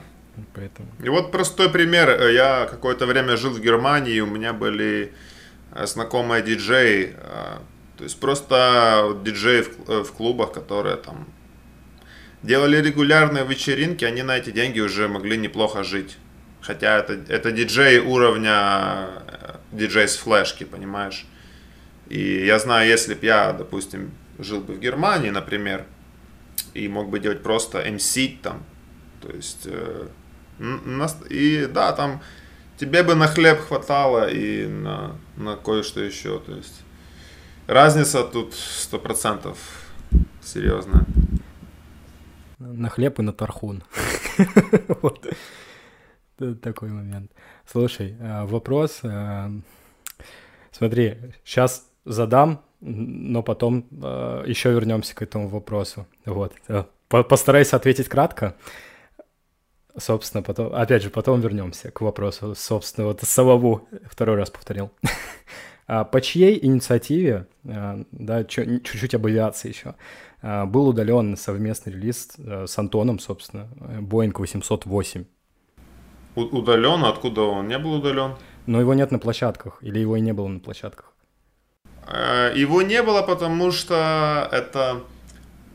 Поэтому. 0.53 0.87
И 1.03 1.09
вот 1.09 1.29
простой 1.31 1.69
пример. 1.69 2.29
Я 2.29 2.65
какое-то 2.65 3.05
время 3.05 3.35
жил 3.35 3.51
в 3.51 3.59
Германии, 3.59 4.21
у 4.21 4.27
меня 4.27 4.53
были 4.53 5.11
Э, 5.71 5.85
знакомые 5.85 6.43
диджеи, 6.43 7.15
э, 7.15 7.57
то 7.97 8.03
есть 8.03 8.19
просто 8.19 9.17
диджеи 9.23 9.61
в, 9.61 9.89
э, 9.89 10.03
в 10.03 10.11
клубах, 10.11 10.51
которые 10.51 10.97
там 10.97 11.27
делали 12.43 12.77
регулярные 12.77 13.45
вечеринки, 13.45 14.05
они 14.05 14.23
на 14.23 14.37
эти 14.37 14.51
деньги 14.51 14.79
уже 14.79 15.07
могли 15.07 15.37
неплохо 15.37 15.83
жить. 15.83 16.17
Хотя 16.61 16.97
это, 16.97 17.13
это 17.27 17.51
диджей 17.51 17.99
уровня 17.99 19.09
э, 19.27 19.55
диджей 19.71 20.07
с 20.07 20.15
флешки, 20.17 20.63
понимаешь? 20.63 21.25
И 22.07 22.45
я 22.45 22.59
знаю, 22.59 22.87
если 22.87 23.15
бы 23.15 23.25
я, 23.25 23.51
допустим, 23.53 24.11
жил 24.37 24.61
бы 24.61 24.73
в 24.75 24.79
Германии, 24.79 25.29
например, 25.29 25.85
и 26.73 26.87
мог 26.87 27.09
бы 27.09 27.19
делать 27.19 27.41
просто 27.41 27.79
MC 27.79 28.37
там, 28.41 28.63
то 29.21 29.29
есть, 29.31 29.65
э, 29.65 30.07
и 31.29 31.67
да, 31.73 31.91
там 31.93 32.21
тебе 32.77 33.03
бы 33.03 33.15
на 33.15 33.27
хлеб 33.27 33.59
хватало 33.59 34.29
и 34.29 34.67
на, 34.67 35.15
на 35.37 35.55
кое-что 35.55 36.01
еще, 36.01 36.39
то 36.39 36.53
есть, 36.53 36.81
разница 37.67 38.23
тут 38.23 38.53
сто 38.53 38.99
процентов 38.99 39.57
серьезная. 40.43 41.05
На 42.61 42.89
хлеб 42.89 43.19
и 43.19 43.23
на 43.23 43.33
тархун. 43.33 43.83
Вот. 45.01 45.27
Такой 46.61 46.89
момент. 46.89 47.31
Слушай, 47.65 48.15
э, 48.19 48.45
вопрос. 48.45 48.99
Э, 49.03 49.49
смотри, 50.71 51.17
сейчас 51.43 51.87
задам, 52.05 52.61
но 52.79 53.43
потом 53.43 53.85
э, 53.91 54.43
еще 54.47 54.71
вернемся 54.71 55.15
к 55.15 55.21
этому 55.21 55.47
вопросу. 55.49 56.07
Вот. 56.25 56.53
Постараюсь 57.07 57.73
ответить 57.73 58.09
кратко. 58.09 58.55
Собственно, 59.97 60.41
потом, 60.41 60.73
опять 60.73 61.03
же, 61.03 61.09
потом 61.09 61.41
вернемся 61.41 61.91
к 61.91 62.01
вопросу, 62.01 62.55
собственно, 62.55 63.07
вот 63.07 63.21
самому 63.21 63.87
второй 64.09 64.37
раз 64.37 64.49
повторил. 64.49 64.89
А 65.93 66.05
по 66.05 66.21
чьей 66.21 66.57
инициативе, 66.65 67.47
да, 67.63 68.45
чуть-чуть 68.45 69.13
об 69.13 69.25
авиации 69.25 69.67
еще, 69.67 69.95
был 70.41 70.87
удален 70.87 71.35
совместный 71.35 71.91
релиз 71.91 72.29
с 72.37 72.79
Антоном, 72.79 73.19
собственно, 73.19 73.67
Boeing 73.99 74.31
808? 74.33 75.25
Удален? 76.35 77.03
Откуда 77.03 77.41
он 77.41 77.67
не 77.67 77.77
был 77.77 77.95
удален? 77.95 78.35
Но 78.67 78.79
его 78.79 78.93
нет 78.93 79.11
на 79.11 79.19
площадках, 79.19 79.79
или 79.81 79.99
его 79.99 80.15
и 80.15 80.21
не 80.21 80.31
было 80.31 80.47
на 80.47 80.61
площадках? 80.61 81.11
Э, 82.07 82.53
его 82.55 82.81
не 82.83 83.03
было, 83.03 83.21
потому 83.21 83.73
что 83.73 84.47
это 84.49 85.03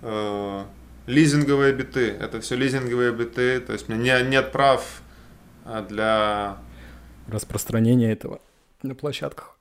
э, 0.01 0.65
лизинговые 1.07 1.75
биты. 1.75 2.09
Это 2.09 2.41
все 2.41 2.57
лизинговые 2.57 3.13
биты. 3.13 3.61
То 3.61 3.75
есть 3.75 3.91
у 3.91 3.93
меня 3.93 4.23
не, 4.23 4.31
нет 4.31 4.51
прав 4.51 5.03
э, 5.67 5.85
для... 5.87 6.57
Распространения 7.29 8.11
этого 8.11 8.41
на 8.83 8.95
площадках. 8.95 9.56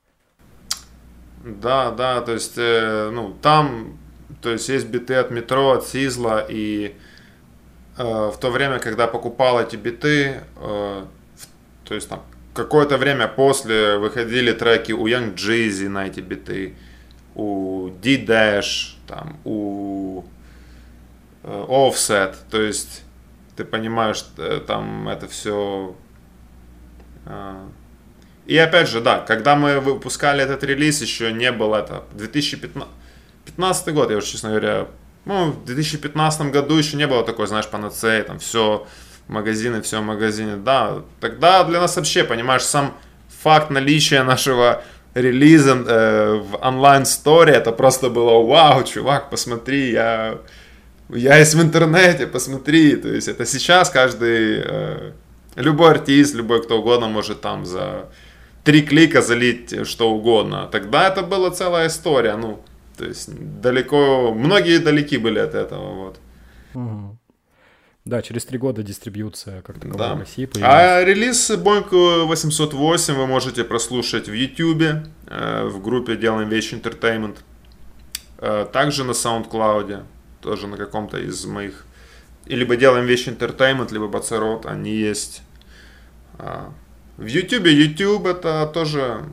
Да, 1.46 1.90
да, 1.92 2.20
то 2.20 2.32
есть, 2.32 2.54
э, 2.56 3.10
ну, 3.12 3.34
там, 3.40 3.98
то 4.42 4.50
есть 4.50 4.68
есть 4.68 4.88
биты 4.88 5.14
от 5.14 5.30
метро, 5.30 5.72
от 5.72 5.86
Сизла, 5.86 6.44
и 6.48 6.96
Э, 7.98 8.30
в 8.32 8.38
то 8.38 8.50
время, 8.50 8.78
когда 8.78 9.06
покупал 9.06 9.60
эти 9.60 9.76
биты, 9.76 10.42
э, 10.56 11.04
то 11.84 11.94
есть 11.94 12.08
там 12.08 12.22
какое-то 12.52 12.98
время 12.98 13.26
после 13.26 13.96
выходили 13.96 14.52
треки 14.52 14.92
у 14.92 15.06
Young 15.06 15.34
Jeezy 15.34 15.88
на 15.88 16.06
эти 16.06 16.20
биты, 16.20 16.74
у 17.34 17.88
D-Dash, 18.02 18.96
там, 19.06 19.38
у 19.44 20.24
э, 21.42 21.64
Offset, 21.68 22.34
то 22.50 22.60
есть 22.60 23.02
ты 23.56 23.64
понимаешь, 23.64 24.22
там 24.66 25.08
это 25.08 25.26
все... 25.28 25.96
И 28.46 28.56
опять 28.56 28.88
же, 28.88 29.00
да, 29.00 29.18
когда 29.18 29.56
мы 29.56 29.80
выпускали 29.80 30.42
этот 30.42 30.62
релиз, 30.62 31.02
еще 31.02 31.32
не 31.32 31.50
было 31.50 31.76
это 31.76 32.04
2015 32.12 33.94
год, 33.94 34.10
я 34.10 34.18
уже, 34.18 34.26
честно 34.26 34.50
говоря, 34.50 34.86
ну, 35.24 35.50
в 35.50 35.64
2015 35.64 36.52
году 36.52 36.76
еще 36.76 36.96
не 36.96 37.08
было 37.08 37.24
такой, 37.24 37.48
знаешь, 37.48 37.66
панацеи, 37.66 38.22
там 38.22 38.38
все 38.38 38.86
магазины, 39.26 39.82
все 39.82 40.00
в 40.00 40.04
магазине. 40.04 40.56
Да, 40.56 41.02
тогда 41.20 41.64
для 41.64 41.80
нас 41.80 41.96
вообще, 41.96 42.22
понимаешь, 42.22 42.62
сам 42.62 42.94
факт 43.42 43.70
наличия 43.70 44.22
нашего 44.22 44.84
релиза 45.14 45.72
э, 45.74 46.34
в 46.34 46.56
онлайн-сторе, 46.64 47.54
это 47.54 47.72
просто 47.72 48.10
было 48.10 48.46
вау, 48.46 48.84
чувак, 48.84 49.30
посмотри, 49.30 49.90
я, 49.90 50.38
я 51.08 51.38
есть 51.38 51.54
в 51.54 51.62
интернете, 51.62 52.28
посмотри. 52.28 52.94
То 52.96 53.08
есть 53.08 53.26
это 53.26 53.46
сейчас 53.46 53.90
каждый, 53.90 54.62
э, 54.64 55.12
любой 55.56 55.90
артист, 55.92 56.34
любой 56.34 56.62
кто 56.62 56.78
угодно 56.78 57.08
может 57.08 57.40
там 57.40 57.66
за 57.66 58.08
три 58.66 58.82
клика 58.82 59.22
залить 59.22 59.86
что 59.86 60.10
угодно. 60.10 60.68
Тогда 60.72 61.08
это 61.08 61.22
была 61.22 61.50
целая 61.50 61.86
история, 61.86 62.36
ну, 62.36 62.58
то 62.96 63.04
есть 63.04 63.30
далеко, 63.62 64.34
многие 64.34 64.78
далеки 64.78 65.18
были 65.18 65.38
от 65.38 65.54
этого, 65.54 65.94
вот. 65.94 66.18
Угу. 66.74 67.18
Да, 68.04 68.22
через 68.22 68.44
три 68.44 68.58
года 68.58 68.82
дистрибьюция 68.82 69.62
как 69.62 69.78
таковая 69.78 70.08
да. 70.08 70.14
в 70.14 70.18
России 70.18 70.46
появилась. 70.46 70.74
А 70.74 71.04
релиз 71.04 71.50
Boeing 71.50 72.24
808 72.24 73.14
вы 73.14 73.26
можете 73.26 73.64
прослушать 73.64 74.28
в 74.28 74.32
YouTube, 74.32 74.82
э, 75.26 75.64
в 75.66 75.80
группе 75.80 76.16
«Делаем 76.16 76.48
вещи 76.48 76.74
Entertainment», 76.74 77.36
э, 78.38 78.66
также 78.72 79.04
на 79.04 79.12
SoundCloud, 79.12 80.02
тоже 80.40 80.66
на 80.66 80.76
каком-то 80.76 81.18
из 81.18 81.44
моих... 81.46 81.86
Либо 82.46 82.76
«Делаем 82.76 83.06
вещи 83.06 83.28
Entertainment», 83.28 83.92
либо 83.92 84.08
«Бацерот», 84.08 84.66
они 84.66 84.92
есть. 84.92 85.42
В 87.16 87.24
YouTube, 87.24 87.66
YouTube 87.66 88.26
это 88.26 88.70
тоже 88.72 89.24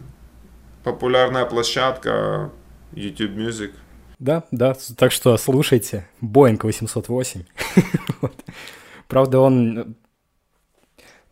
популярная 0.84 1.46
площадка, 1.46 2.52
YouTube 2.93 3.32
Music. 3.32 3.74
Да, 4.19 4.43
да, 4.52 4.76
так 4.96 5.12
что 5.12 5.36
слушайте. 5.38 6.08
Boeing 6.22 6.60
808. 6.63 7.43
Правда, 9.08 9.39
он... 9.39 9.96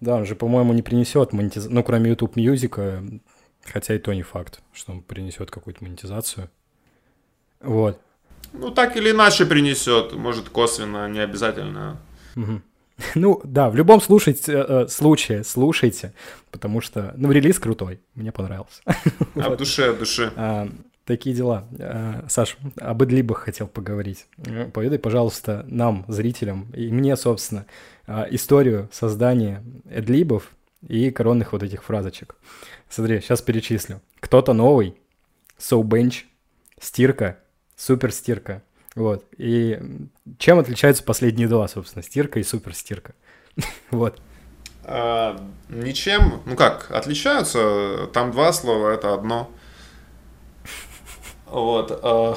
Да, 0.02 0.16
он 0.16 0.26
же, 0.26 0.36
по-моему, 0.36 0.74
не 0.74 0.82
принесет 0.82 1.32
монетизацию, 1.32 1.74
ну, 1.74 1.84
кроме 1.84 2.10
YouTube 2.10 2.36
Music, 2.36 3.22
хотя 3.64 3.96
и 3.96 4.00
то 4.00 4.14
не 4.14 4.24
факт, 4.24 4.62
что 4.74 4.92
он 4.92 5.04
принесет 5.04 5.52
какую-то 5.52 5.84
монетизацию. 5.84 6.50
Вот. 7.62 8.02
Ну, 8.52 8.72
так 8.72 8.98
или 8.98 9.12
иначе 9.12 9.46
принесет, 9.46 10.14
может, 10.14 10.50
косвенно, 10.50 11.08
не 11.08 11.20
обязательно. 11.20 12.02
Ну, 13.16 13.42
да, 13.44 13.70
в 13.70 13.76
любом 13.76 14.02
случае, 14.02 14.36
э, 14.48 14.52
э, 14.52 14.88
случае 14.88 15.44
слушайте, 15.44 16.14
потому 16.52 16.82
что, 16.82 17.14
ну, 17.18 17.32
релиз 17.32 17.60
крутой, 17.60 18.00
мне 18.16 18.32
понравился. 18.32 18.82
А 19.36 19.50
в 19.50 19.58
душе, 19.58 19.92
в 19.92 20.00
душе. 20.00 20.32
А, 20.36 20.70
Такие 21.06 21.36
дела. 21.36 21.68
Э, 21.80 22.22
Саш, 22.30 22.58
об 22.80 23.02
эдлибах 23.02 23.40
хотел 23.40 23.68
поговорить. 23.68 24.28
Э, 24.46 24.70
поведай, 24.72 25.00
пожалуйста, 25.00 25.66
нам, 25.68 26.06
зрителям, 26.08 26.72
и 26.74 26.92
мне, 26.92 27.16
собственно, 27.18 27.66
историю 28.30 28.90
создания 28.92 29.64
эдлибов 29.90 30.52
и 30.88 31.12
коронных 31.12 31.54
вот 31.54 31.64
этих 31.64 31.84
фразочек. 31.84 32.36
Смотри, 32.90 33.22
сейчас 33.22 33.42
перечислю. 33.42 34.02
Кто-то 34.20 34.54
новый, 34.54 34.96
соу-бенч, 35.58 36.26
стирка, 36.80 37.40
супер 37.76 38.12
стирка. 38.12 38.64
Вот. 38.96 39.26
И 39.38 39.80
чем 40.38 40.60
отличаются 40.60 41.04
последние 41.04 41.48
два, 41.48 41.68
собственно, 41.68 42.04
стирка 42.04 42.40
и 42.40 42.44
супер 42.44 42.74
стирка? 42.74 43.14
Вот. 43.92 44.20
А, 44.84 45.40
ничем, 45.70 46.42
ну 46.46 46.56
как, 46.56 46.90
отличаются. 46.92 48.10
Там 48.14 48.32
два 48.32 48.52
слова, 48.52 48.90
это 48.90 49.14
одно. 49.14 49.52
Вот. 51.46 52.00
Э, 52.04 52.36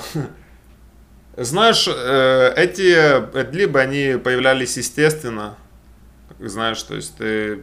знаешь, 1.42 1.88
э, 1.88 2.54
эти 2.56 3.52
либо 3.54 3.80
они 3.80 4.18
появлялись 4.18 4.76
естественно. 4.76 5.56
Знаешь, 6.38 6.82
то 6.82 6.96
есть 6.96 7.16
ты, 7.16 7.62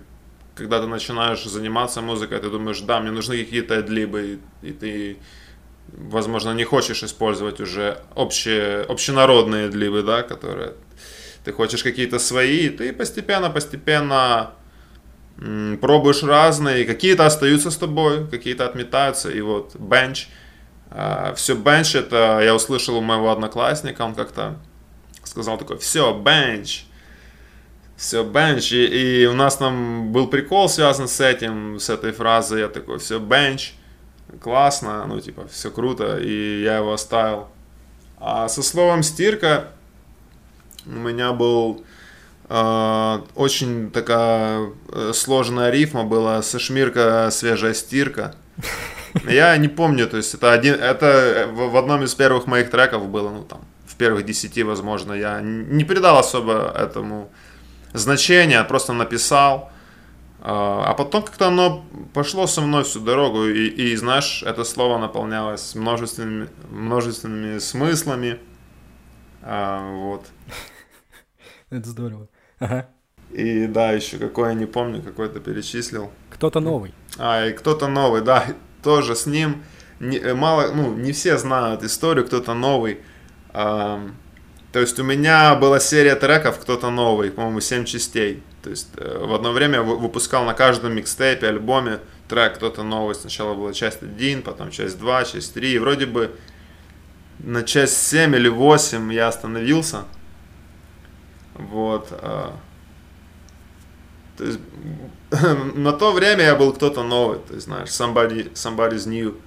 когда 0.55 0.81
ты 0.81 0.87
начинаешь 0.87 1.43
заниматься 1.43 2.01
музыкой, 2.01 2.39
ты 2.39 2.49
думаешь, 2.49 2.81
да, 2.81 2.99
мне 3.01 3.11
нужны 3.11 3.37
какие-то 3.37 3.75
эдлибы, 3.75 4.39
и 4.61 4.71
ты, 4.71 5.17
возможно, 5.87 6.53
не 6.53 6.63
хочешь 6.63 7.03
использовать 7.03 7.59
уже 7.59 7.97
общие, 8.15 8.81
общенародные 8.83 9.67
эдлибы, 9.67 10.03
да, 10.03 10.23
которые 10.23 10.73
ты 11.43 11.51
хочешь 11.51 11.83
какие-то 11.83 12.19
свои, 12.19 12.69
ты 12.69 12.93
постепенно, 12.93 13.49
постепенно 13.49 14.51
пробуешь 15.81 16.23
разные, 16.23 16.85
какие-то 16.85 17.25
остаются 17.25 17.71
с 17.71 17.77
тобой, 17.77 18.27
какие-то 18.27 18.65
отметаются, 18.65 19.31
и 19.31 19.41
вот 19.41 19.75
бенч– 19.75 20.27
а, 20.93 21.33
все, 21.35 21.55
бенч 21.55 21.95
это 21.95 22.41
я 22.43 22.53
услышал 22.53 22.97
у 22.97 23.01
моего 23.01 23.31
одноклассника, 23.31 24.01
он 24.01 24.13
как-то 24.13 24.59
сказал 25.23 25.57
такой, 25.57 25.77
все, 25.77 26.13
бенч, 26.13 26.83
все, 27.95 28.23
бенч. 28.23 28.73
И, 28.73 29.21
и 29.21 29.25
у 29.25 29.33
нас 29.33 29.55
там 29.55 30.11
был 30.11 30.27
прикол 30.27 30.67
связан 30.67 31.07
с 31.07 31.21
этим, 31.21 31.79
с 31.79 31.89
этой 31.89 32.11
фразой. 32.11 32.61
Я 32.61 32.67
такой, 32.67 32.99
все, 32.99 33.19
бенч, 33.19 33.73
классно, 34.41 35.05
ну, 35.07 35.19
типа, 35.19 35.47
все 35.47 35.71
круто. 35.71 36.17
И 36.17 36.61
я 36.63 36.77
его 36.77 36.93
оставил. 36.93 37.47
А 38.19 38.47
со 38.47 38.61
словом 38.61 39.03
стирка 39.03 39.69
у 40.85 40.91
меня 40.91 41.33
был 41.33 41.83
э, 42.49 43.19
очень 43.35 43.91
такая 43.91 44.71
э, 44.89 45.11
сложная 45.13 45.71
рифма 45.71 46.03
была. 46.03 46.41
Сашмирка, 46.41 47.29
свежая 47.31 47.73
стирка. 47.73 48.35
Я 49.27 49.57
не 49.57 49.67
помню, 49.67 50.07
то 50.07 50.17
есть 50.17 50.33
это 50.33 50.53
один, 50.53 50.75
это 50.75 51.49
в 51.51 51.75
одном 51.75 52.03
из 52.03 52.15
первых 52.15 52.47
моих 52.47 52.69
треков 52.69 53.09
было, 53.09 53.29
ну 53.29 53.43
там, 53.43 53.59
в 53.85 53.95
первых 53.95 54.25
десяти, 54.25 54.63
возможно, 54.63 55.11
я 55.11 55.41
не 55.41 55.83
придал 55.83 56.17
особо 56.17 56.73
этому 56.77 57.29
значения, 57.91 58.63
просто 58.63 58.93
написал, 58.93 59.69
А, 60.43 60.85
а 60.87 60.93
потом 60.95 61.21
как-то 61.21 61.47
оно 61.49 61.85
пошло 62.13 62.47
со 62.47 62.61
мной 62.61 62.83
всю 62.83 62.99
дорогу, 62.99 63.45
и, 63.45 63.67
и 63.67 63.95
знаешь, 63.95 64.41
это 64.41 64.63
слово 64.63 64.97
наполнялось 64.97 65.75
множественными, 65.75 66.49
множественными 66.71 67.59
смыслами. 67.59 68.39
А, 69.43 69.87
вот. 69.91 70.25
Это 71.69 71.87
здорово. 71.87 72.27
Ага. 72.59 72.89
И 73.29 73.67
да, 73.67 73.91
еще 73.91 74.17
какой 74.17 74.49
я 74.49 74.55
не 74.55 74.65
помню, 74.65 75.03
какой-то 75.03 75.39
перечислил. 75.39 76.11
Кто-то 76.31 76.59
новый. 76.59 76.93
А, 77.19 77.45
и 77.45 77.53
кто-то 77.53 77.87
новый, 77.87 78.21
да, 78.21 78.45
тоже 78.83 79.15
с 79.15 79.27
ним. 79.27 79.63
Не, 79.99 80.33
мало, 80.33 80.73
ну, 80.73 80.95
не 80.95 81.11
все 81.11 81.37
знают 81.37 81.83
историю, 81.83 82.25
кто-то 82.25 82.55
новый. 82.55 83.01
А, 83.53 84.01
то 84.71 84.79
есть 84.79 84.99
у 84.99 85.03
меня 85.03 85.53
была 85.53 85.79
серия 85.79 86.15
треков 86.15 86.59
«Кто-то 86.59 86.89
новый», 86.89 87.29
по-моему, 87.29 87.59
7 87.59 87.85
частей. 87.85 88.41
То 88.63 88.69
есть 88.69 88.89
э, 88.97 89.25
в 89.25 89.33
одно 89.33 89.51
время 89.51 89.81
выпускал 89.81 90.45
на 90.45 90.53
каждом 90.53 90.95
микстейпе, 90.95 91.47
альбоме 91.47 91.99
трек 92.27 92.55
«Кто-то 92.55 92.83
новый». 92.83 93.15
Сначала 93.15 93.53
была 93.53 93.73
часть 93.73 94.03
1, 94.03 94.43
потом 94.43 94.71
часть 94.71 94.99
2, 94.99 95.23
часть 95.25 95.53
3. 95.53 95.73
И 95.73 95.79
вроде 95.79 96.05
бы 96.05 96.31
на 97.39 97.63
часть 97.63 97.97
7 98.07 98.35
или 98.35 98.49
8 98.49 99.11
я 99.13 99.27
остановился. 99.27 100.03
Вот. 101.55 102.07
Э, 102.11 102.51
то 104.37 104.43
есть 104.43 104.59
на 105.75 105.93
то 105.93 106.11
время 106.11 106.43
я 106.43 106.55
был 106.55 106.73
кто-то 106.73 107.03
новый, 107.03 107.39
то 107.39 107.53
есть, 107.53 107.65
знаешь, 107.65 107.89
somebody, 107.89 108.51
somebody's 108.53 109.07
new. 109.07 109.37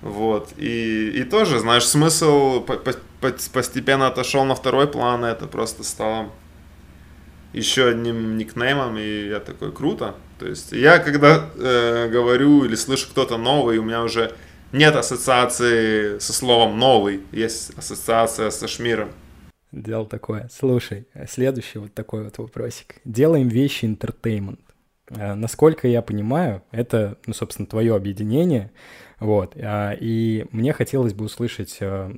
Вот. 0.00 0.50
И, 0.56 1.10
и 1.10 1.24
тоже, 1.24 1.58
знаешь, 1.58 1.86
смысл 1.86 2.60
по, 2.60 2.76
по, 2.76 2.92
постепенно 3.52 4.06
отошел 4.06 4.44
на 4.44 4.54
второй 4.54 4.86
план, 4.86 5.24
и 5.24 5.28
это 5.28 5.46
просто 5.46 5.82
стало 5.82 6.30
еще 7.54 7.88
одним 7.88 8.36
никнеймом, 8.36 8.98
и 8.98 9.28
я 9.28 9.40
такой, 9.40 9.72
круто. 9.72 10.14
То 10.38 10.46
есть 10.46 10.72
я 10.72 10.98
когда 10.98 11.48
э, 11.56 12.08
говорю 12.10 12.64
или 12.64 12.74
слышу 12.74 13.08
кто-то 13.08 13.38
новый, 13.38 13.78
у 13.78 13.84
меня 13.84 14.02
уже 14.02 14.32
нет 14.72 14.96
ассоциации 14.96 16.18
со 16.18 16.32
словом 16.32 16.78
новый, 16.78 17.20
есть 17.32 17.72
ассоциация 17.76 18.50
со 18.50 18.66
Шмиром. 18.66 19.10
Делал 19.70 20.06
такое. 20.06 20.48
Слушай, 20.52 21.06
следующий 21.28 21.78
вот 21.78 21.94
такой 21.94 22.24
вот 22.24 22.38
вопросик. 22.38 22.96
Делаем 23.04 23.48
вещи 23.48 23.84
entertainment. 23.84 24.60
Э, 25.10 25.34
насколько 25.34 25.88
я 25.88 26.02
понимаю, 26.02 26.62
это, 26.70 27.18
ну, 27.26 27.34
собственно, 27.34 27.66
твое 27.66 27.94
объединение, 27.94 28.72
вот, 29.20 29.56
а, 29.56 29.92
и 29.92 30.46
мне 30.50 30.72
хотелось 30.72 31.14
бы 31.14 31.24
услышать 31.24 31.78
э, 31.80 32.12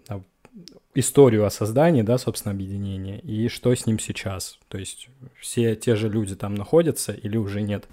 историю 0.97 1.45
о 1.45 1.51
создании, 1.51 2.03
да, 2.03 2.19
собственно, 2.19 2.53
объединения, 2.53 3.19
и 3.21 3.49
что 3.49 3.75
с 3.75 3.87
ним 3.87 3.99
сейчас. 3.99 4.59
То 4.69 4.79
есть 4.79 5.09
все 5.41 5.77
те 5.77 5.95
же 5.95 6.09
люди 6.09 6.35
там 6.35 6.55
находятся 6.55 7.13
или 7.13 7.37
уже 7.37 7.63
нет? 7.63 7.85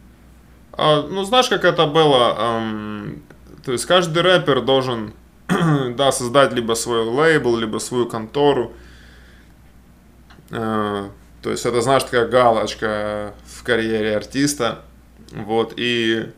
А, 0.72 1.04
ну, 1.04 1.24
знаешь, 1.24 1.50
как 1.50 1.66
это 1.66 1.86
было? 1.86 2.36
Эм, 2.39 3.24
то 3.63 3.74
есть 3.74 3.86
каждый 3.86 4.24
рэпер 4.24 4.62
должен, 4.62 5.13
да, 5.96 6.12
создать 6.12 6.54
либо 6.54 6.74
свой 6.74 7.04
лейбл, 7.04 7.58
либо 7.58 7.78
свою 7.80 8.08
контору. 8.08 8.74
Э, 10.50 11.10
то 11.42 11.50
есть 11.50 11.66
это, 11.66 11.82
знаешь, 11.82 12.04
такая 12.04 12.28
галочка 12.28 13.34
в 13.46 13.63
карьере 13.63 14.16
артиста. 14.16 14.82
Вот, 15.32 15.74
и 15.78 16.32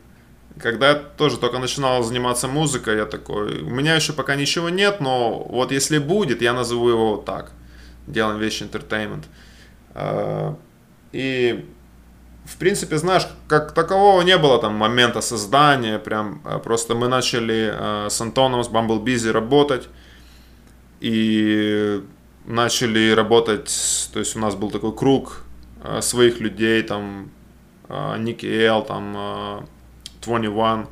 когда 0.60 0.90
я 0.90 0.94
тоже 0.94 1.36
только 1.38 1.58
начинал 1.58 2.02
заниматься 2.02 2.48
музыкой, 2.48 2.96
я 2.96 3.06
такой, 3.06 3.62
у 3.62 3.70
меня 3.70 3.94
еще 3.94 4.12
пока 4.12 4.36
ничего 4.36 4.70
нет, 4.70 5.00
но 5.00 5.44
вот 5.50 5.72
если 5.72 5.98
будет, 5.98 6.42
я 6.42 6.52
назову 6.52 6.88
его 6.88 7.10
вот 7.16 7.24
так. 7.24 7.52
Делаем 8.06 8.38
вещи 8.38 8.62
entertainment. 8.62 9.24
Э, 9.94 10.54
и 11.12 11.68
в 12.44 12.56
принципе, 12.56 12.96
знаешь, 12.96 13.26
как 13.48 13.72
такового 13.72 14.22
не 14.22 14.38
было 14.38 14.60
там 14.60 14.74
момента 14.74 15.20
создания, 15.20 15.98
прям 15.98 16.40
э, 16.44 16.58
просто 16.58 16.94
мы 16.94 17.08
начали 17.08 17.72
э, 17.74 18.08
с 18.08 18.20
Антоном, 18.20 18.64
с 18.64 18.68
Bumblebee 18.68 19.30
работать, 19.30 19.88
и 21.00 22.02
начали 22.46 23.10
работать, 23.10 24.08
то 24.12 24.20
есть 24.20 24.36
у 24.36 24.38
нас 24.38 24.54
был 24.54 24.70
такой 24.70 24.96
круг 24.96 25.42
своих 26.00 26.40
людей, 26.40 26.82
там, 26.82 27.30
Ники 28.18 28.46
Эл, 28.46 28.82
там, 28.82 29.68
21, 30.26 30.86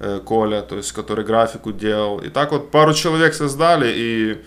э, 0.00 0.20
Коля, 0.24 0.62
то 0.62 0.76
есть, 0.76 0.92
который 0.92 1.24
графику 1.24 1.72
делал. 1.72 2.18
И 2.18 2.28
так 2.28 2.52
вот 2.52 2.70
пару 2.70 2.94
человек 2.94 3.34
создали, 3.34 3.92
и 3.96 4.44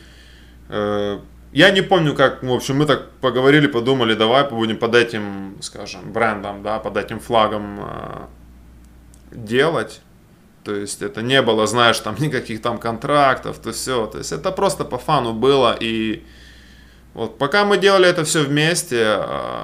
э, 0.70 1.20
я 1.52 1.72
не 1.72 1.82
помню, 1.82 2.16
как, 2.16 2.44
в 2.44 2.52
общем, 2.52 2.78
мы 2.78 2.86
так 2.86 3.10
поговорили, 3.22 3.68
подумали, 3.68 4.14
давай 4.14 4.48
будем 4.50 4.78
под 4.78 4.96
этим, 4.96 5.58
скажем, 5.62 6.12
брендом, 6.12 6.62
да, 6.62 6.80
под 6.80 6.98
этим 6.98 7.20
флагом 7.20 7.80
э, 7.82 8.26
делать. 9.32 10.02
То 10.64 10.76
есть 10.76 11.02
это 11.02 11.24
не 11.24 11.42
было, 11.42 11.66
знаешь, 11.66 12.00
там 12.00 12.16
никаких 12.20 12.62
там 12.62 12.78
контрактов, 12.78 13.58
то 13.58 13.72
все. 13.72 14.06
То 14.06 14.20
есть 14.20 14.32
это 14.32 14.52
просто 14.52 14.86
по 14.86 15.00
фану 15.00 15.34
было. 15.34 15.76
И 15.80 16.24
вот 17.16 17.40
пока 17.40 17.66
мы 17.66 17.78
делали 17.78 18.08
это 18.08 18.24
все 18.24 18.44
вместе, 18.44 19.04
э, 19.18 19.64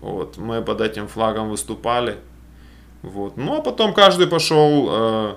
вот 0.00 0.36
мы 0.36 0.62
под 0.62 0.80
этим 0.80 1.08
флагом 1.08 1.50
выступали. 1.50 2.18
Вот. 3.02 3.36
Ну 3.36 3.58
а 3.58 3.60
потом 3.60 3.94
каждый 3.94 4.26
пошел 4.26 4.88
э, 4.90 5.34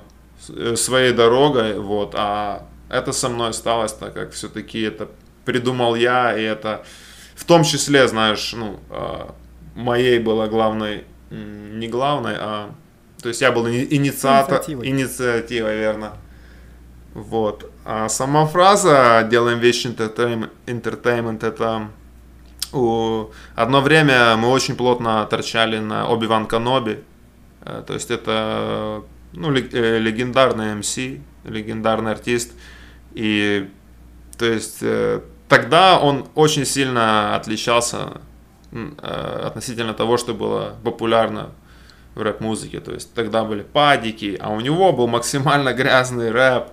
э, 0.49 0.75
своей 0.75 1.13
дорогой, 1.13 1.80
вот. 1.80 2.13
А 2.15 2.67
это 2.89 3.12
со 3.12 3.30
мной 3.30 3.49
осталось, 3.49 3.93
так 3.93 4.13
как 4.13 4.32
все-таки 4.32 4.82
это 4.82 5.10
придумал 5.45 5.95
я, 5.95 6.38
и 6.38 6.43
это 6.43 6.86
в 7.36 7.43
том 7.45 7.63
числе, 7.63 8.08
знаешь, 8.08 8.54
ну, 8.54 8.80
э, 8.89 9.28
моей 9.75 10.19
была 10.19 10.47
главной, 10.47 11.06
не 11.30 11.88
главной, 11.88 12.36
а 12.38 12.69
то 13.21 13.30
есть 13.30 13.41
я 13.41 13.51
был 13.51 13.67
инициатор, 13.67 14.58
инициативой, 14.58 14.88
инициатива, 14.88 15.73
верно. 15.73 16.13
Вот. 17.15 17.71
А 17.86 18.10
сама 18.10 18.45
фраза 18.45 19.25
«делаем 19.30 19.60
вещи 19.60 19.88
entertainment», 19.88 20.49
entertainment 20.67 21.45
это 21.45 21.88
у... 22.73 23.32
одно 23.56 23.82
время 23.82 24.36
мы 24.36 24.49
очень 24.49 24.75
плотно 24.75 25.25
торчали 25.25 25.80
на 25.80 26.08
Оби-Ван 26.08 26.45
Каноби. 26.45 27.04
Э, 27.65 27.84
то 27.86 27.93
есть 27.93 28.12
это 28.12 29.04
ну, 29.34 29.54
э, 29.54 29.99
легендарный 29.99 30.75
МС, 30.75 30.97
легендарный 31.43 32.12
артист. 32.12 32.54
И 33.13 33.69
то 34.38 34.45
есть 34.45 34.80
э, 34.82 35.21
тогда 35.49 35.99
он 35.99 36.28
очень 36.36 36.65
сильно 36.65 37.36
отличался 37.36 38.21
относительно 39.01 39.93
того, 39.93 40.17
что 40.17 40.34
было 40.34 40.75
популярно 40.84 41.51
в 42.13 42.21
рэп-музыке. 42.21 42.82
То 42.82 42.93
есть 42.93 43.13
тогда 43.13 43.45
были 43.45 43.62
падики, 43.62 44.38
а 44.41 44.49
у 44.49 44.60
него 44.60 44.91
был 44.91 45.08
максимально 45.08 45.73
грязный 45.73 46.30
рэп, 46.32 46.67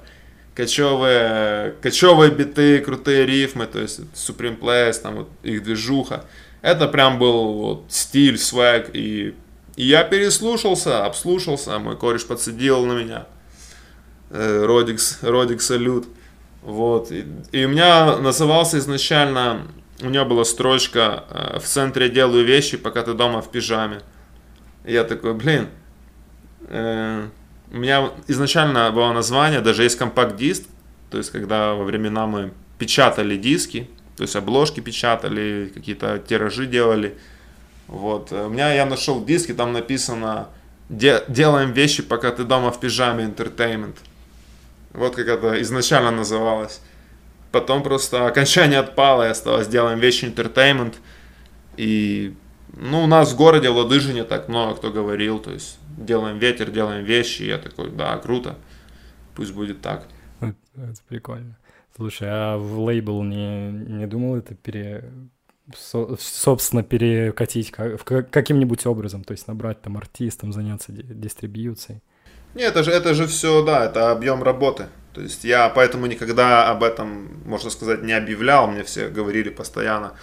кочевые, 0.54 1.76
кочевые 1.80 2.32
биты, 2.32 2.80
крутые 2.80 3.24
рифмы, 3.24 3.66
то 3.66 3.78
есть 3.78 4.00
Supreme 4.14 4.58
Players, 4.58 5.00
там 5.00 5.14
вот 5.14 5.28
их 5.44 5.62
движуха. 5.62 6.24
Это 6.60 6.88
прям 6.88 7.18
был 7.18 7.52
вот 7.54 7.84
стиль, 7.88 8.38
свэг, 8.38 8.90
и, 8.94 9.34
и 9.76 9.84
я 9.84 10.04
переслушался, 10.04 11.04
обслушался, 11.06 11.78
мой 11.78 11.96
кореш 11.96 12.26
подсадил 12.26 12.84
на 12.84 12.92
меня. 12.92 13.26
Родикс, 14.30 15.18
Родикс 15.22 15.66
салют. 15.66 16.06
Вот. 16.62 17.10
И, 17.10 17.26
и 17.50 17.64
у 17.64 17.68
меня 17.68 18.16
назывался 18.18 18.78
изначально, 18.78 19.66
у 20.00 20.08
меня 20.08 20.24
была 20.24 20.44
строчка 20.44 21.24
э, 21.28 21.58
«В 21.58 21.64
центре 21.64 22.08
делаю 22.08 22.44
вещи, 22.44 22.76
пока 22.76 23.02
ты 23.02 23.14
дома 23.14 23.42
в 23.42 23.50
пижаме». 23.50 24.00
И 24.84 24.92
я 24.92 25.04
такой, 25.04 25.34
блин, 25.34 25.68
э, 26.68 27.26
у 27.70 27.76
меня 27.76 28.10
изначально 28.28 28.90
было 28.92 29.12
название, 29.12 29.60
даже 29.60 29.82
есть 29.82 29.96
компакт-диск, 29.96 30.64
то 31.10 31.18
есть 31.18 31.30
когда 31.30 31.74
во 31.74 31.84
времена 31.84 32.26
мы 32.26 32.52
печатали 32.78 33.36
диски, 33.36 33.90
то 34.16 34.22
есть 34.22 34.36
обложки 34.36 34.80
печатали, 34.80 35.70
какие-то 35.74 36.18
тиражи 36.18 36.66
делали. 36.66 37.18
Вот. 37.92 38.32
У 38.32 38.48
меня 38.48 38.72
я 38.72 38.86
нашел 38.86 39.22
диск, 39.22 39.50
и 39.50 39.52
там 39.52 39.74
написано 39.74 40.48
«Делаем 40.88 41.72
вещи, 41.72 42.02
пока 42.02 42.30
ты 42.30 42.44
дома 42.44 42.72
в 42.72 42.80
пижаме, 42.80 43.24
entertainment». 43.24 43.96
Вот 44.94 45.14
как 45.14 45.28
это 45.28 45.60
изначально 45.60 46.10
называлось. 46.10 46.80
Потом 47.50 47.82
просто 47.82 48.26
окончание 48.26 48.78
отпало, 48.78 49.26
и 49.26 49.30
осталось 49.30 49.68
делаем 49.68 49.98
вещи 49.98 50.24
entertainment. 50.24 50.94
И 51.76 52.34
ну, 52.72 53.04
у 53.04 53.06
нас 53.06 53.34
в 53.34 53.36
городе 53.36 53.68
в 53.68 53.76
Ладыжине 53.76 54.24
так 54.24 54.48
много 54.48 54.74
кто 54.76 54.90
говорил, 54.90 55.38
то 55.38 55.50
есть 55.50 55.78
делаем 55.98 56.38
ветер, 56.38 56.70
делаем 56.70 57.04
вещи, 57.04 57.42
и 57.42 57.48
я 57.48 57.58
такой, 57.58 57.90
да, 57.90 58.16
круто, 58.16 58.56
пусть 59.34 59.52
будет 59.52 59.82
так. 59.82 60.06
Это, 60.40 60.54
прикольно. 61.08 61.58
Слушай, 61.94 62.28
а 62.30 62.56
в 62.56 62.80
лейбл 62.80 63.22
не, 63.22 63.70
не 63.70 64.06
думал 64.06 64.36
это 64.36 64.54
пере, 64.54 65.12
собственно, 65.74 66.82
перекатить 66.82 67.70
как, 67.70 68.30
каким-нибудь 68.30 68.86
образом, 68.86 69.24
то 69.24 69.32
есть 69.32 69.48
набрать 69.48 69.80
там 69.82 69.96
артистам, 69.96 70.52
заняться 70.52 70.92
дистрибьюцией? 70.92 72.02
Нет, 72.54 72.72
это 72.72 72.82
же, 72.82 72.90
это 72.90 73.14
же 73.14 73.26
все, 73.26 73.64
да, 73.64 73.86
это 73.86 74.10
объем 74.10 74.42
работы. 74.42 74.88
То 75.14 75.20
есть 75.20 75.44
я 75.44 75.68
поэтому 75.68 76.06
никогда 76.06 76.70
об 76.70 76.82
этом, 76.82 77.42
можно 77.46 77.70
сказать, 77.70 78.02
не 78.02 78.12
объявлял, 78.12 78.66
мне 78.66 78.82
все 78.82 79.08
говорили 79.08 79.50
постоянно. 79.50 80.14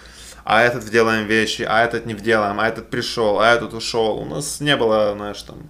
а 0.44 0.62
этот 0.62 0.84
вделаем 0.84 1.26
вещи, 1.26 1.62
а 1.62 1.84
этот 1.84 2.06
не 2.06 2.14
вделаем, 2.14 2.58
а 2.60 2.68
этот 2.68 2.90
пришел, 2.90 3.40
а 3.40 3.52
этот 3.52 3.74
ушел. 3.74 4.18
У 4.18 4.24
нас 4.24 4.60
не 4.60 4.76
было, 4.76 5.12
знаешь, 5.14 5.42
там, 5.42 5.68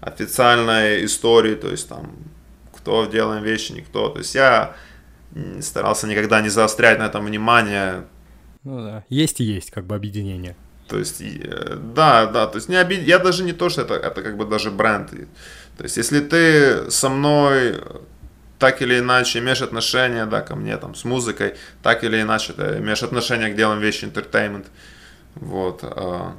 официальной 0.00 1.04
истории, 1.04 1.54
то 1.54 1.70
есть 1.70 1.88
там, 1.88 2.12
кто 2.76 3.04
вделаем 3.04 3.42
вещи, 3.42 3.72
никто. 3.72 4.08
То 4.08 4.18
есть 4.18 4.34
я 4.34 4.74
старался 5.60 6.06
никогда 6.06 6.40
не 6.40 6.48
заострять 6.48 6.98
на 6.98 7.06
этом 7.06 7.24
внимание. 7.24 8.04
Ну 8.64 8.82
да, 8.82 9.04
есть 9.08 9.40
и 9.40 9.44
есть, 9.44 9.70
как 9.70 9.84
бы 9.84 9.94
объединение. 9.94 10.56
То 10.88 10.98
есть, 10.98 11.20
э, 11.20 11.76
да, 11.94 12.26
да, 12.26 12.46
то 12.46 12.56
есть 12.56 12.68
не 12.68 12.76
обид... 12.76 13.06
я 13.06 13.18
даже 13.18 13.44
не 13.44 13.52
то, 13.52 13.68
что 13.68 13.82
это, 13.82 13.94
это 13.94 14.22
как 14.22 14.36
бы 14.36 14.44
даже 14.44 14.70
бренд. 14.70 15.10
То 15.10 15.84
есть, 15.84 15.96
если 15.96 16.20
ты 16.20 16.90
со 16.90 17.08
мной 17.08 17.80
так 18.58 18.82
или 18.82 18.98
иначе 18.98 19.38
имеешь 19.38 19.62
отношение, 19.62 20.26
да, 20.26 20.42
ко 20.42 20.54
мне 20.54 20.76
там 20.76 20.94
с 20.94 21.04
музыкой, 21.04 21.54
так 21.82 22.04
или 22.04 22.20
иначе 22.20 22.52
ты 22.52 22.62
имеешь 22.78 23.02
отношение 23.02 23.50
к 23.50 23.56
делам 23.56 23.80
вещи 23.80 24.04
entertainment, 24.04 24.66
вот, 25.34 25.80
а, 25.82 26.34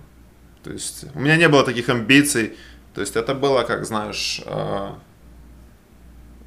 то 0.64 0.72
есть 0.72 1.06
у 1.16 1.20
меня 1.20 1.38
не 1.38 1.50
было 1.50 1.64
таких 1.64 1.90
амбиций, 1.90 2.58
то 2.94 3.02
есть 3.02 3.16
это 3.16 3.34
было, 3.34 3.64
как 3.64 3.86
знаешь, 3.86 4.42
а, 4.46 5.00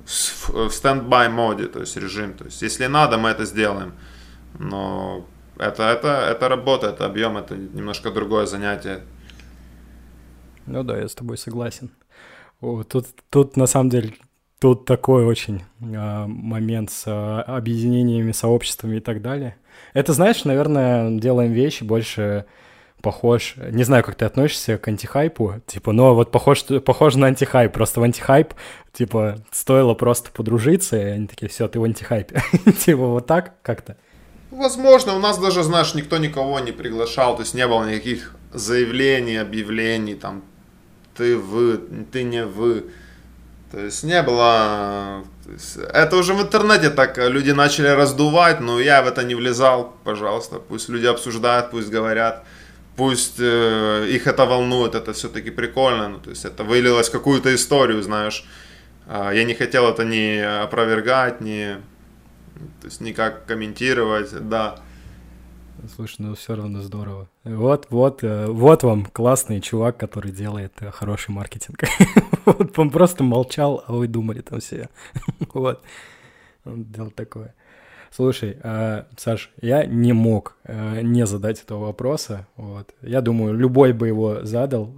в 0.06 0.70
стендбай 0.70 1.28
моде, 1.28 1.66
то 1.66 1.80
есть 1.80 1.96
режим, 1.96 2.34
то 2.34 2.44
есть 2.44 2.62
если 2.62 2.86
надо, 2.86 3.18
мы 3.18 3.30
это 3.30 3.44
сделаем, 3.44 3.94
но 4.58 5.26
это, 5.58 5.84
это, 5.84 6.08
это 6.30 6.48
работа, 6.48 6.88
это 6.88 7.06
объем, 7.06 7.36
это 7.36 7.56
немножко 7.56 8.10
другое 8.10 8.46
занятие. 8.46 9.00
Ну 10.66 10.82
да, 10.82 10.98
я 10.98 11.08
с 11.08 11.14
тобой 11.14 11.36
согласен. 11.38 11.90
О, 12.60 12.82
тут, 12.82 13.06
тут 13.30 13.56
на 13.56 13.66
самом 13.66 13.90
деле 13.90 14.14
тут 14.58 14.86
такой 14.86 15.26
очень 15.26 15.62
э, 15.80 16.24
момент 16.26 16.90
с 16.90 17.06
э, 17.06 17.40
объединениями, 17.42 18.32
сообществами 18.32 18.96
и 18.96 19.00
так 19.00 19.20
далее. 19.20 19.56
Это, 19.92 20.12
знаешь, 20.12 20.44
наверное, 20.44 21.18
делаем 21.18 21.52
вещи 21.52 21.84
больше 21.84 22.46
похож, 23.02 23.56
не 23.70 23.84
знаю, 23.84 24.02
как 24.02 24.14
ты 24.14 24.24
относишься 24.24 24.78
к 24.78 24.88
антихайпу, 24.88 25.56
типа, 25.66 25.92
но 25.92 26.14
вот 26.14 26.30
похож, 26.30 26.64
похож 26.64 27.16
на 27.16 27.26
антихайп, 27.26 27.72
просто 27.72 28.00
в 28.00 28.02
антихайп, 28.02 28.54
типа, 28.92 29.36
стоило 29.52 29.92
просто 29.92 30.30
подружиться, 30.30 30.96
и 30.96 31.04
они 31.10 31.26
такие, 31.26 31.50
все, 31.50 31.68
ты 31.68 31.78
в 31.78 31.84
антихайпе. 31.84 32.40
типа, 32.84 33.06
вот 33.06 33.26
так 33.26 33.60
как-то. 33.60 33.98
Возможно, 34.54 35.16
у 35.16 35.18
нас 35.18 35.38
даже, 35.38 35.64
знаешь, 35.64 35.94
никто 35.94 36.16
никого 36.18 36.60
не 36.60 36.70
приглашал, 36.70 37.34
то 37.34 37.42
есть 37.42 37.54
не 37.54 37.66
было 37.66 37.84
никаких 37.90 38.36
заявлений, 38.52 39.36
объявлений, 39.36 40.14
там, 40.14 40.44
ты 41.16 41.36
вы, 41.36 41.80
ты 42.12 42.22
не 42.22 42.44
вы. 42.44 42.84
То 43.72 43.80
есть 43.80 44.04
не 44.04 44.22
было... 44.22 45.24
Есть, 45.48 45.78
это 45.92 46.16
уже 46.16 46.34
в 46.34 46.40
интернете 46.40 46.90
так 46.90 47.18
люди 47.18 47.50
начали 47.50 47.88
раздувать, 47.88 48.60
но 48.60 48.78
я 48.78 49.02
в 49.02 49.08
это 49.08 49.24
не 49.24 49.34
влезал, 49.34 49.96
пожалуйста. 50.04 50.60
Пусть 50.60 50.88
люди 50.88 51.06
обсуждают, 51.06 51.72
пусть 51.72 51.90
говорят, 51.90 52.44
пусть 52.96 53.40
э, 53.40 54.06
их 54.08 54.28
это 54.28 54.46
волнует, 54.46 54.94
это 54.94 55.12
все-таки 55.12 55.50
прикольно. 55.50 56.08
Ну, 56.08 56.18
то 56.20 56.30
есть 56.30 56.44
это 56.44 56.62
вылилось 56.62 57.08
в 57.08 57.12
какую-то 57.12 57.52
историю, 57.52 58.02
знаешь. 58.04 58.44
Э, 59.08 59.32
я 59.34 59.42
не 59.42 59.54
хотел 59.54 59.88
это 59.88 60.04
ни 60.04 60.38
опровергать, 60.38 61.40
ни 61.40 61.76
то 62.80 62.86
есть 62.86 63.00
никак 63.00 63.46
комментировать, 63.46 64.30
да. 64.48 64.76
Слушай, 65.94 66.16
ну 66.20 66.34
все 66.34 66.54
равно 66.54 66.80
здорово. 66.80 67.28
Вот, 67.42 67.88
вот, 67.90 68.22
э, 68.22 68.46
вот 68.46 68.82
вам 68.84 69.04
классный 69.06 69.60
чувак, 69.60 69.96
который 69.96 70.32
делает 70.32 70.72
э, 70.80 70.90
хороший 70.90 71.32
маркетинг. 71.32 71.82
вот 72.46 72.78
он 72.78 72.90
просто 72.90 73.22
молчал, 73.24 73.84
а 73.86 73.92
вы 73.92 74.06
думали 74.06 74.40
там 74.40 74.60
все. 74.60 74.88
вот. 75.52 75.82
Он 76.64 76.84
делал 76.84 77.10
такое. 77.10 77.54
Слушай, 78.10 78.56
э, 78.62 79.04
Саш, 79.16 79.50
я 79.60 79.84
не 79.84 80.12
мог 80.12 80.56
не 80.66 81.26
задать 81.26 81.60
этого 81.62 81.86
вопроса. 81.86 82.46
Вот. 82.56 82.94
Я 83.02 83.20
думаю, 83.20 83.54
любой 83.54 83.92
бы 83.92 84.06
его 84.06 84.44
задал. 84.44 84.94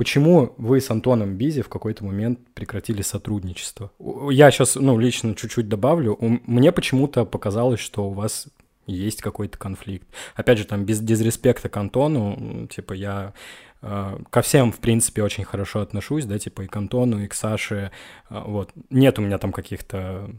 Почему 0.00 0.54
вы 0.56 0.80
с 0.80 0.90
Антоном 0.90 1.34
Бизи 1.34 1.60
в 1.60 1.68
какой-то 1.68 2.06
момент 2.06 2.38
прекратили 2.54 3.02
сотрудничество? 3.02 3.90
Я 4.30 4.50
сейчас, 4.50 4.76
ну, 4.76 4.98
лично 4.98 5.34
чуть-чуть 5.34 5.68
добавлю. 5.68 6.16
Мне 6.46 6.72
почему-то 6.72 7.26
показалось, 7.26 7.80
что 7.80 8.08
у 8.08 8.14
вас 8.14 8.46
есть 8.86 9.20
какой-то 9.20 9.58
конфликт. 9.58 10.08
Опять 10.34 10.56
же, 10.56 10.64
там, 10.64 10.86
без 10.86 11.00
дизреспекта 11.00 11.68
к 11.68 11.76
Антону, 11.76 12.66
типа, 12.68 12.94
я 12.94 13.34
э, 13.82 14.18
ко 14.30 14.40
всем, 14.40 14.72
в 14.72 14.78
принципе, 14.78 15.22
очень 15.22 15.44
хорошо 15.44 15.80
отношусь, 15.80 16.24
да, 16.24 16.38
типа, 16.38 16.62
и 16.62 16.66
к 16.66 16.74
Антону, 16.74 17.22
и 17.22 17.26
к 17.26 17.34
Саше, 17.34 17.90
э, 18.30 18.42
вот. 18.46 18.70
Нет 18.88 19.18
у 19.18 19.22
меня 19.22 19.36
там 19.36 19.52
каких-то... 19.52 20.30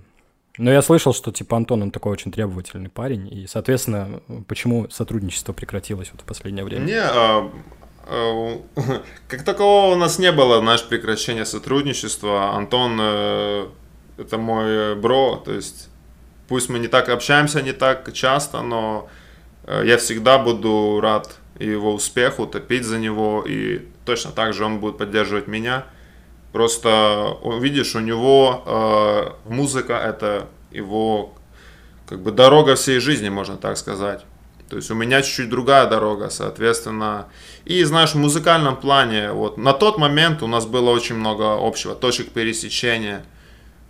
Но 0.58 0.72
я 0.72 0.82
слышал, 0.82 1.14
что, 1.14 1.32
типа, 1.32 1.56
Антон, 1.58 1.84
он 1.84 1.92
такой 1.92 2.14
очень 2.14 2.32
требовательный 2.32 2.90
парень, 2.90 3.32
и, 3.32 3.46
соответственно, 3.46 4.24
почему 4.48 4.90
сотрудничество 4.90 5.54
прекратилось 5.54 6.10
вот 6.12 6.22
в 6.22 6.26
последнее 6.26 6.66
время? 6.66 6.84
Не, 6.84 7.00
а, 7.00 7.52
как 9.28 9.44
такового 9.44 9.94
у 9.94 9.98
нас 9.98 10.20
не 10.20 10.32
было, 10.32 10.60
знаешь, 10.60 10.84
прекращения 10.84 11.46
сотрудничества. 11.46 12.56
Антон 12.56 12.98
э, 13.00 13.68
это 14.18 14.38
мой 14.38 14.96
бро, 14.96 15.38
то 15.38 15.54
есть 15.54 15.90
пусть 16.48 16.70
мы 16.70 16.80
не 16.80 16.88
так 16.88 17.08
общаемся, 17.08 17.62
не 17.62 17.72
так 17.72 18.12
часто, 18.12 18.62
но 18.62 19.08
э, 19.66 19.84
я 19.86 19.98
всегда 19.98 20.38
буду 20.38 21.00
рад 21.02 21.40
его 21.58 21.94
успеху, 21.94 22.46
топить 22.46 22.84
за 22.84 22.98
него, 22.98 23.46
и 23.48 23.88
точно 24.06 24.32
так 24.32 24.54
же 24.54 24.66
он 24.66 24.80
будет 24.80 24.98
поддерживать 24.98 25.48
меня. 25.48 25.86
Просто, 26.52 27.38
видишь, 27.62 27.96
у 27.96 28.00
него 28.00 28.64
э, 28.66 29.50
музыка 29.50 29.94
это 29.94 30.48
его 30.72 31.34
как 32.08 32.22
бы 32.22 32.32
дорога 32.32 32.76
всей 32.76 33.00
жизни, 33.00 33.30
можно 33.30 33.56
так 33.56 33.78
сказать. 33.78 34.26
То 34.72 34.78
есть 34.78 34.90
у 34.90 34.96
меня 34.96 35.22
чуть-чуть 35.22 35.50
другая 35.50 35.86
дорога, 35.86 36.30
соответственно. 36.30 37.28
И, 37.66 37.84
знаешь, 37.84 38.12
в 38.12 38.18
музыкальном 38.18 38.78
плане, 38.78 39.34
вот 39.34 39.58
на 39.58 39.74
тот 39.74 39.98
момент 39.98 40.42
у 40.42 40.48
нас 40.48 40.66
было 40.66 40.92
очень 40.92 41.16
много 41.16 41.58
общего, 41.60 41.94
точек 41.94 42.30
пересечения. 42.30 43.26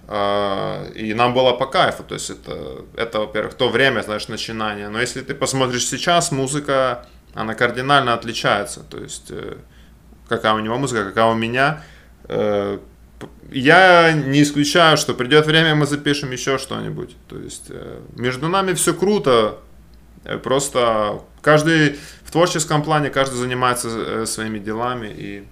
А, 0.07 0.89
и 0.95 1.13
нам 1.13 1.35
было 1.35 1.53
по 1.53 1.67
кайфу, 1.67 2.03
то 2.03 2.15
есть 2.15 2.31
это, 2.31 2.83
это 2.95 3.19
во-первых, 3.19 3.53
то 3.53 3.69
время, 3.69 4.01
знаешь, 4.01 4.27
начинания. 4.27 4.89
Но 4.89 4.99
если 4.99 5.21
ты 5.21 5.35
посмотришь 5.35 5.85
сейчас, 5.85 6.31
музыка, 6.31 7.05
она 7.35 7.53
кардинально 7.53 8.15
отличается. 8.15 8.79
То 8.79 8.97
есть 8.97 9.29
э, 9.29 9.57
какая 10.27 10.55
у 10.55 10.59
него 10.59 10.79
музыка, 10.79 11.05
какая 11.05 11.25
у 11.25 11.35
меня. 11.35 11.83
Э, 12.23 12.79
я 13.51 14.13
не 14.13 14.41
исключаю, 14.41 14.97
что 14.97 15.13
придет 15.13 15.45
время, 15.45 15.75
мы 15.75 15.85
запишем 15.85 16.31
еще 16.31 16.57
что-нибудь. 16.57 17.15
То 17.29 17.37
есть 17.37 17.65
э, 17.69 17.99
между 18.15 18.47
нами 18.47 18.73
все 18.73 18.95
круто, 18.95 19.59
просто 20.43 21.21
каждый 21.41 21.97
в 22.23 22.31
творческом 22.31 22.83
плане 22.83 23.09
каждый 23.09 23.35
занимается 23.35 23.89
э, 23.89 24.25
своими 24.25 24.59
делами 24.59 25.07
и 25.07 25.47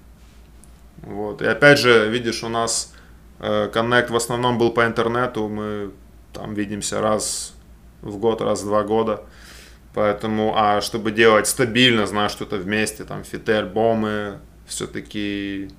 вот. 1.01 1.41
И 1.41 1.45
опять 1.45 1.79
же, 1.79 2.09
видишь, 2.09 2.43
у 2.43 2.49
нас 2.49 2.93
э, 3.39 3.69
коннект 3.71 4.09
в 4.09 4.15
основном 4.15 4.57
был 4.57 4.71
по 4.71 4.85
интернету, 4.85 5.47
мы 5.47 5.91
там 6.33 6.53
видимся 6.53 7.01
раз 7.01 7.53
в 8.01 8.17
год, 8.17 8.41
раз 8.41 8.61
в 8.61 8.65
два 8.65 8.83
года. 8.83 9.23
Поэтому, 9.93 10.53
а 10.55 10.81
чтобы 10.81 11.11
делать 11.11 11.47
стабильно, 11.47 12.05
знаешь, 12.05 12.31
что-то 12.31 12.57
вместе, 12.57 13.03
там, 13.03 13.23
фиты, 13.23 13.53
альбомы, 13.53 14.39
все-таки 14.67 15.69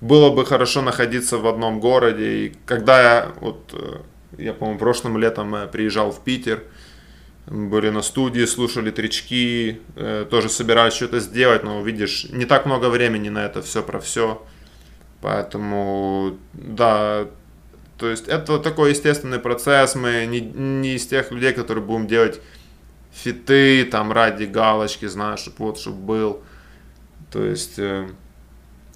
было 0.00 0.30
бы 0.30 0.46
хорошо 0.46 0.82
находиться 0.82 1.38
в 1.38 1.46
одном 1.46 1.80
городе. 1.80 2.46
И 2.46 2.56
когда 2.64 3.02
я, 3.02 3.32
вот, 3.40 4.02
я, 4.38 4.54
по-моему, 4.54 4.78
прошлым 4.78 5.18
летом 5.18 5.54
приезжал 5.72 6.12
в 6.12 6.22
Питер, 6.22 6.62
были 7.46 7.90
на 7.90 8.02
студии, 8.02 8.44
слушали 8.46 8.90
тречки, 8.90 9.80
э, 9.96 10.26
тоже 10.30 10.48
собирались 10.48 10.94
что-то 10.94 11.20
сделать, 11.20 11.62
но 11.62 11.82
видишь, 11.82 12.26
не 12.30 12.46
так 12.46 12.64
много 12.66 12.88
времени 12.88 13.28
на 13.28 13.44
это 13.44 13.60
все 13.62 13.82
про 13.82 14.00
все. 14.00 14.42
Поэтому, 15.20 16.36
да, 16.52 17.26
то 17.98 18.08
есть 18.08 18.28
это 18.28 18.58
такой 18.58 18.90
естественный 18.90 19.38
процесс, 19.38 19.94
мы 19.94 20.26
не, 20.26 20.40
не 20.40 20.94
из 20.94 21.06
тех 21.06 21.30
людей, 21.30 21.52
которые 21.52 21.84
будем 21.84 22.06
делать 22.06 22.40
фиты 23.12 23.84
там 23.84 24.12
ради 24.12 24.44
галочки, 24.44 25.06
знаешь, 25.06 25.40
чтобы 25.40 25.56
вот, 25.58 25.78
чтобы 25.78 25.98
был. 25.98 26.42
То 27.30 27.44
есть 27.44 27.78
э, 27.78 28.08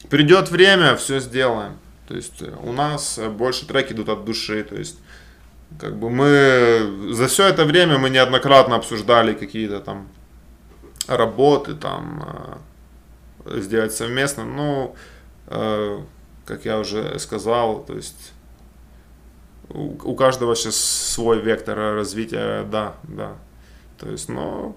придет 0.09 0.51
время, 0.51 0.97
все 0.97 1.21
сделаем. 1.21 1.79
То 2.09 2.17
есть 2.17 2.41
э, 2.41 2.53
у 2.63 2.73
нас 2.73 3.19
больше 3.19 3.67
треки 3.67 3.93
идут 3.93 4.09
от 4.09 4.25
души, 4.25 4.65
то 4.65 4.75
есть 4.75 4.99
как 5.79 5.97
бы 5.99 6.11
мы 6.11 7.13
за 7.13 7.29
все 7.29 7.49
это 7.49 7.65
время 7.65 7.99
мы 7.99 8.11
неоднократно 8.11 8.77
обсуждали 8.77 9.35
какие-то 9.35 9.81
там 9.81 10.09
работы, 11.07 11.75
там 11.75 12.61
э, 13.45 13.61
сделать 13.61 13.93
совместно. 13.93 14.45
Ну, 14.45 14.95
э, 15.47 16.01
как 16.47 16.65
я 16.65 16.79
уже 16.79 17.19
сказал, 17.19 17.85
то 17.85 17.95
есть 17.95 18.33
у, 19.69 20.11
у 20.11 20.15
каждого 20.15 20.57
сейчас 20.57 20.77
свой 20.77 21.41
вектор 21.41 21.77
развития, 21.77 22.65
да, 22.65 22.95
да. 23.03 23.37
То 23.99 24.11
есть, 24.11 24.29
но... 24.29 24.75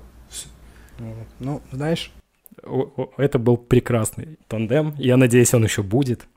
Ну, 1.40 1.62
знаешь, 1.72 2.12
это 3.18 3.40
был 3.40 3.58
прекрасный 3.58 4.38
тандем. 4.48 4.94
Я 4.98 5.18
надеюсь, 5.18 5.54
он 5.54 5.64
еще 5.64 5.84
будет. 5.84 6.28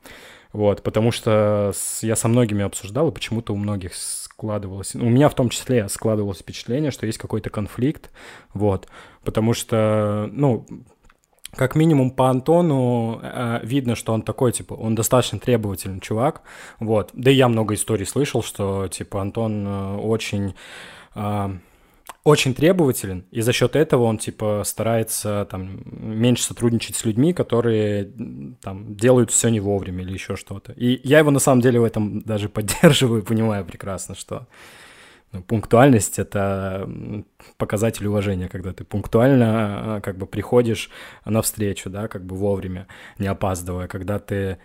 Вот, 0.53 0.83
потому 0.83 1.11
что 1.11 1.73
я 2.01 2.15
со 2.15 2.27
многими 2.29 2.63
обсуждал, 2.63 3.09
и 3.09 3.13
почему-то 3.13 3.53
у 3.53 3.57
многих 3.57 3.93
складывалось, 4.37 4.95
у 4.95 5.09
меня 5.09 5.29
в 5.29 5.35
том 5.35 5.49
числе 5.49 5.87
складывалось 5.87 6.39
впечатление, 6.39 6.91
что 6.91 7.05
есть 7.05 7.17
какой-то 7.17 7.49
конфликт, 7.49 8.11
вот, 8.53 8.87
потому 9.23 9.53
что, 9.53 10.29
ну, 10.31 10.65
как 11.55 11.75
минимум 11.75 12.11
по 12.11 12.29
Антону 12.29 13.21
э, 13.23 13.61
видно, 13.63 13.95
что 13.95 14.13
он 14.13 14.23
такой, 14.23 14.51
типа, 14.51 14.73
он 14.73 14.93
достаточно 14.93 15.39
требовательный 15.39 16.01
чувак, 16.01 16.41
вот. 16.81 17.11
Да 17.13 17.31
и 17.31 17.35
я 17.35 17.47
много 17.47 17.75
историй 17.75 18.05
слышал, 18.05 18.43
что, 18.43 18.89
типа, 18.89 19.21
Антон 19.21 19.65
э, 19.65 19.95
очень... 19.97 20.53
Э, 21.15 21.51
очень 22.25 22.55
требователен, 22.55 23.23
и 23.29 23.41
за 23.41 23.53
счет 23.53 23.75
этого 23.75 24.05
он, 24.05 24.17
типа, 24.17 24.63
старается 24.65 25.47
там 25.51 25.79
меньше 25.85 26.43
сотрудничать 26.43 26.95
с 26.95 27.05
людьми, 27.05 27.33
которые 27.33 28.11
там 28.61 28.95
делают 28.95 29.29
все 29.29 29.49
не 29.49 29.59
вовремя 29.59 30.03
или 30.03 30.13
еще 30.13 30.35
что-то. 30.35 30.73
И 30.73 30.99
я 31.07 31.19
его 31.19 31.29
на 31.29 31.37
самом 31.37 31.61
деле 31.61 31.79
в 31.79 31.83
этом 31.83 32.21
даже 32.21 32.49
поддерживаю, 32.49 33.23
понимаю 33.27 33.63
прекрасно, 33.63 34.15
что 34.15 34.47
ну, 35.33 35.43
пунктуальность— 35.43 36.17
это 36.19 36.89
показатель 37.57 38.07
уважения, 38.07 38.49
когда 38.49 38.73
ты 38.73 38.83
пунктуально 38.83 39.97
а, 39.97 40.01
как 40.01 40.17
бы 40.17 40.25
приходишь 40.25 40.89
навстречу, 41.25 41.91
да, 41.91 42.07
как 42.07 42.25
бы 42.25 42.35
вовремя, 42.35 42.87
не 43.19 43.27
опаздывая, 43.27 43.87
когда 43.87 44.17
ты 44.17 44.57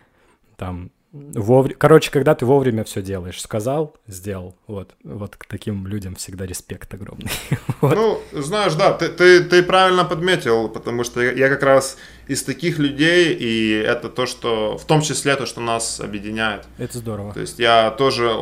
там 0.56 0.92
Вовремя... 1.12 1.74
Короче, 1.76 2.10
когда 2.12 2.36
ты 2.36 2.46
вовремя 2.46 2.84
все 2.84 3.02
делаешь, 3.02 3.40
сказал, 3.40 3.96
сделал. 4.06 4.54
Вот, 4.68 4.94
вот 5.02 5.36
к 5.36 5.44
таким 5.44 5.88
людям 5.88 6.14
всегда 6.14 6.46
респект 6.46 6.94
огромный. 6.94 7.30
вот. 7.80 7.96
Ну, 7.96 8.20
знаешь, 8.32 8.74
да, 8.74 8.92
ты, 8.92 9.08
ты, 9.08 9.42
ты 9.42 9.62
правильно 9.64 10.04
подметил, 10.04 10.68
потому 10.68 11.02
что 11.02 11.20
я 11.20 11.48
как 11.48 11.64
раз 11.64 11.96
из 12.28 12.44
таких 12.44 12.78
людей, 12.78 13.34
и 13.34 13.72
это 13.72 14.08
то, 14.08 14.26
что, 14.26 14.78
в 14.78 14.84
том 14.84 15.02
числе 15.02 15.34
то, 15.34 15.46
что 15.46 15.60
нас 15.60 15.98
объединяет. 15.98 16.66
Это 16.78 16.98
здорово. 16.98 17.34
То 17.34 17.40
есть 17.40 17.58
я 17.58 17.90
тоже, 17.90 18.32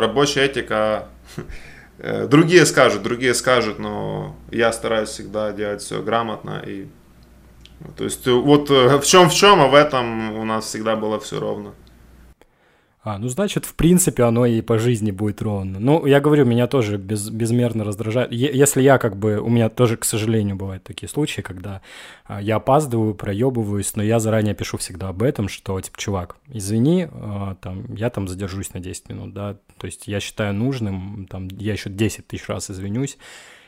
рабочая 0.00 0.46
этика, 0.46 1.08
э, 1.98 2.26
другие 2.26 2.64
скажут, 2.64 3.02
другие 3.02 3.34
скажут, 3.34 3.78
но 3.78 4.36
я 4.50 4.72
стараюсь 4.72 5.10
всегда 5.10 5.52
делать 5.52 5.82
все 5.82 6.02
грамотно 6.02 6.62
и 6.66 6.86
то 7.96 8.04
есть 8.04 8.26
вот 8.26 8.70
э, 8.70 8.96
в 8.96 9.04
чем 9.04 9.28
в 9.28 9.34
чем, 9.34 9.60
а 9.60 9.68
в 9.68 9.74
этом 9.74 10.38
у 10.38 10.44
нас 10.44 10.64
всегда 10.64 10.96
было 10.96 11.20
все 11.20 11.38
ровно. 11.38 11.74
А, 13.06 13.18
ну, 13.18 13.28
значит, 13.28 13.66
в 13.66 13.76
принципе, 13.76 14.24
оно 14.24 14.46
и 14.46 14.60
по 14.62 14.80
жизни 14.80 15.12
будет 15.12 15.40
ровно. 15.40 15.78
Ну, 15.78 16.06
я 16.06 16.18
говорю, 16.18 16.44
меня 16.44 16.66
тоже 16.66 16.96
без, 16.96 17.30
безмерно 17.30 17.84
раздражает. 17.84 18.32
Е- 18.32 18.50
если 18.52 18.82
я 18.82 18.98
как 18.98 19.16
бы... 19.16 19.38
У 19.38 19.48
меня 19.48 19.68
тоже, 19.68 19.96
к 19.96 20.04
сожалению, 20.04 20.56
бывают 20.56 20.82
такие 20.82 21.08
случаи, 21.08 21.40
когда 21.40 21.82
а, 22.24 22.42
я 22.42 22.56
опаздываю, 22.56 23.14
проебываюсь, 23.14 23.94
но 23.94 24.02
я 24.02 24.18
заранее 24.18 24.56
пишу 24.56 24.76
всегда 24.78 25.10
об 25.10 25.22
этом, 25.22 25.48
что, 25.48 25.80
типа, 25.80 25.96
чувак, 25.96 26.36
извини, 26.48 27.06
а, 27.12 27.54
там, 27.60 27.94
я 27.94 28.10
там 28.10 28.26
задержусь 28.26 28.74
на 28.74 28.80
10 28.80 29.08
минут, 29.08 29.32
да, 29.32 29.56
то 29.78 29.86
есть 29.86 30.08
я 30.08 30.18
считаю 30.18 30.52
нужным, 30.52 31.28
там, 31.30 31.46
я 31.46 31.74
еще 31.74 31.90
10 31.90 32.26
тысяч 32.26 32.48
раз 32.48 32.72
извинюсь 32.72 33.18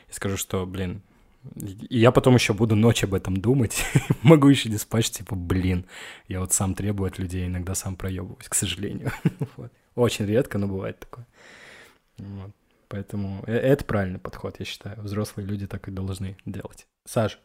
и 0.09 0.13
скажу, 0.13 0.35
что, 0.35 0.65
блин, 0.65 1.01
я 1.89 2.11
потом 2.11 2.35
еще 2.35 2.53
буду 2.53 2.75
ночь 2.75 3.03
об 3.03 3.13
этом 3.13 3.37
думать. 3.37 3.83
Могу 4.21 4.47
еще 4.49 4.69
диспатч, 4.69 5.09
типа, 5.09 5.35
блин, 5.35 5.85
я 6.27 6.39
вот 6.39 6.53
сам 6.53 6.75
требую 6.75 7.07
от 7.07 7.19
людей, 7.19 7.47
иногда 7.47 7.75
сам 7.75 7.95
проебываюсь, 7.95 8.47
к 8.49 8.55
сожалению. 8.55 9.11
вот. 9.57 9.71
Очень 9.95 10.25
редко, 10.25 10.57
но 10.57 10.67
бывает 10.67 10.99
такое. 10.99 11.25
Вот. 12.17 12.51
Поэтому 12.89 13.43
э, 13.45 13.55
это 13.55 13.85
правильный 13.85 14.19
подход, 14.19 14.55
я 14.59 14.65
считаю. 14.65 15.01
Взрослые 15.01 15.47
люди 15.47 15.67
так 15.67 15.87
и 15.87 15.91
должны 15.91 16.37
делать. 16.45 16.87
Саш, 17.05 17.39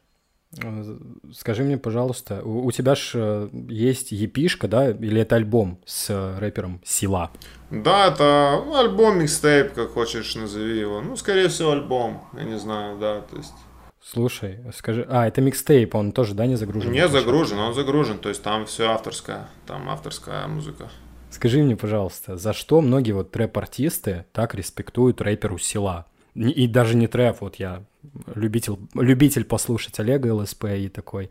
э, 0.63 0.99
скажи 1.33 1.63
мне, 1.63 1.77
пожалуйста, 1.77 2.43
у, 2.43 2.65
у 2.65 2.73
тебя 2.73 2.95
же 2.95 3.11
э, 3.15 3.49
есть 3.69 4.11
епишка, 4.11 4.69
да, 4.69 4.91
или 4.91 5.21
это 5.21 5.37
альбом 5.37 5.81
с 5.85 6.39
рэпером 6.39 6.81
Сила? 6.85 7.31
Да, 7.71 8.09
это 8.09 8.63
ну, 8.65 8.75
альбом, 8.77 9.19
микстейп, 9.19 9.75
как 9.75 9.91
хочешь 9.91 10.35
назови 10.35 10.79
его. 10.79 11.01
Ну, 11.03 11.15
скорее 11.17 11.49
всего, 11.49 11.73
альбом, 11.73 12.25
я 12.33 12.45
не 12.45 12.59
знаю, 12.59 12.99
да, 12.99 13.21
то 13.21 13.37
есть... 13.37 13.55
Слушай, 14.05 14.59
скажи, 14.77 15.07
а, 15.09 15.27
это 15.27 15.41
микстейп, 15.41 15.95
он 15.95 16.13
тоже, 16.13 16.35
да, 16.35 16.47
не 16.47 16.57
загружен? 16.57 16.93
Не 16.93 17.09
загружен, 17.09 17.59
он 17.59 17.73
загружен, 17.73 18.19
то 18.19 18.29
есть 18.29 18.43
там 18.43 18.67
все 18.67 18.91
авторское, 18.91 19.49
там 19.67 19.89
авторская 19.89 20.47
музыка. 20.47 20.91
Скажи 21.31 21.63
мне, 21.63 21.75
пожалуйста, 21.75 22.37
за 22.37 22.53
что 22.53 22.83
многие 22.83 23.13
вот 23.13 23.31
трэп-артисты 23.31 24.27
так 24.33 24.55
респектуют 24.55 25.23
рэперу 25.23 25.57
Села? 25.57 26.07
И 26.35 26.67
даже 26.67 26.97
не 26.97 27.07
трэп, 27.07 27.41
вот 27.41 27.57
я 27.57 27.83
любитель, 28.35 28.77
любитель 28.95 29.45
послушать 29.45 29.99
Олега 29.99 30.35
ЛСП 30.35 30.65
и 30.65 30.89
такой, 30.89 31.31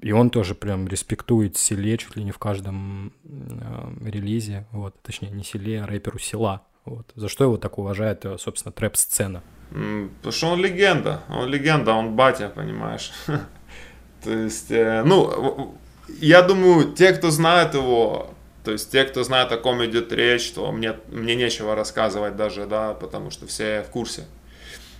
и 0.00 0.12
он 0.12 0.30
тоже 0.30 0.54
прям 0.54 0.88
респектует 0.88 1.58
Селе 1.58 1.98
чуть 1.98 2.16
ли 2.16 2.24
не 2.24 2.30
в 2.30 2.38
каждом 2.38 3.12
э, 3.24 4.08
релизе, 4.08 4.66
вот, 4.72 4.94
точнее, 5.02 5.30
не 5.30 5.44
Селе, 5.44 5.82
а 5.82 5.86
рэперу 5.86 6.18
Села, 6.18 6.62
вот. 6.84 7.12
За 7.14 7.28
что 7.28 7.44
его 7.44 7.58
так 7.58 7.78
уважает, 7.78 8.24
э, 8.24 8.38
собственно, 8.38 8.72
трэп-сцена? 8.72 9.42
Потому 9.70 10.32
что 10.32 10.46
он 10.48 10.60
легенда, 10.60 11.22
он 11.28 11.48
легенда, 11.48 11.92
он 11.92 12.14
батя, 12.14 12.48
понимаешь. 12.48 13.12
То 14.24 14.30
есть, 14.30 14.70
э, 14.70 15.02
ну, 15.04 15.76
я 16.20 16.42
думаю, 16.42 16.92
те, 16.92 17.12
кто 17.12 17.30
знает 17.30 17.74
его, 17.74 18.34
то 18.64 18.72
есть 18.72 18.90
те, 18.90 19.04
кто 19.04 19.22
знает, 19.22 19.52
о 19.52 19.58
ком 19.58 19.84
идет 19.84 20.12
речь, 20.12 20.50
то 20.50 20.72
мне, 20.72 20.96
мне 21.08 21.34
нечего 21.34 21.74
рассказывать 21.74 22.36
даже, 22.36 22.66
да, 22.66 22.94
потому 22.94 23.30
что 23.30 23.46
все 23.46 23.82
в 23.82 23.90
курсе. 23.90 24.24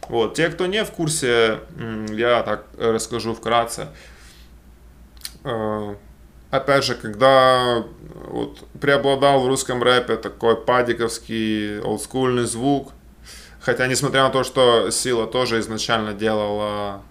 Вот, 0.08 0.34
те, 0.34 0.48
кто 0.48 0.66
не 0.66 0.84
в 0.84 0.90
курсе, 0.90 1.58
я 2.10 2.42
так 2.42 2.66
расскажу 2.78 3.34
вкратце. 3.34 3.88
Э, 5.44 5.94
опять 6.50 6.84
же, 6.84 6.94
когда 6.94 7.84
вот, 8.28 8.60
преобладал 8.80 9.40
в 9.40 9.48
русском 9.48 9.82
рэпе 9.82 10.16
такой 10.16 10.56
падиковский 10.56 11.80
олдскульный 11.80 12.44
звук, 12.44 12.92
Хотя, 13.68 13.86
несмотря 13.86 14.22
на 14.22 14.30
то, 14.30 14.44
что 14.44 14.90
Сила 14.90 15.26
тоже 15.26 15.60
изначально 15.60 16.14
делала... 16.14 17.02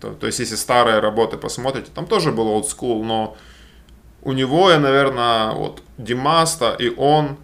То, 0.00 0.14
то 0.14 0.26
есть, 0.26 0.38
если 0.38 0.54
старые 0.54 1.00
работы 1.00 1.36
посмотрите, 1.36 1.90
там 1.94 2.06
тоже 2.06 2.32
был 2.32 2.48
old 2.48 2.64
school, 2.64 3.02
но 3.02 3.36
у 4.22 4.32
него 4.32 4.70
я, 4.70 4.78
наверное, 4.78 5.50
вот 5.52 5.82
Димаста 5.98 6.74
и 6.78 6.88
он, 6.88 7.36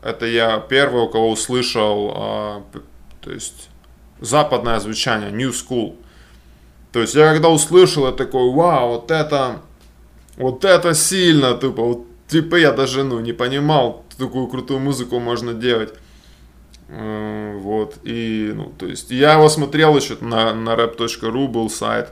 это 0.00 0.26
я 0.26 0.58
первый, 0.60 1.02
у 1.02 1.08
кого 1.08 1.32
услышал, 1.32 2.12
а, 2.14 2.62
то 3.20 3.32
есть, 3.32 3.68
западное 4.20 4.78
звучание, 4.78 5.32
new 5.32 5.50
school. 5.50 5.96
То 6.92 7.00
есть, 7.00 7.16
я 7.16 7.32
когда 7.32 7.48
услышал, 7.48 8.06
я 8.06 8.12
такой, 8.12 8.48
вау, 8.52 8.90
вот 8.90 9.10
это, 9.10 9.60
вот 10.36 10.64
это 10.64 10.94
сильно, 10.94 11.54
тупо, 11.54 11.82
вот, 11.82 12.06
типа 12.28 12.54
я 12.54 12.70
даже, 12.70 13.02
ну, 13.02 13.18
не 13.18 13.32
понимал, 13.32 14.04
такую 14.16 14.46
крутую 14.46 14.78
музыку 14.78 15.18
можно 15.18 15.52
делать. 15.52 15.92
Э, 16.94 17.56
вот, 17.56 17.96
и, 18.02 18.52
ну, 18.54 18.70
то 18.78 18.86
есть, 18.86 19.10
я 19.10 19.34
его 19.34 19.48
смотрел 19.48 19.96
еще 19.96 20.18
на, 20.20 20.52
на 20.52 20.74
rap.ru 20.74 21.48
был 21.48 21.70
сайт, 21.70 22.10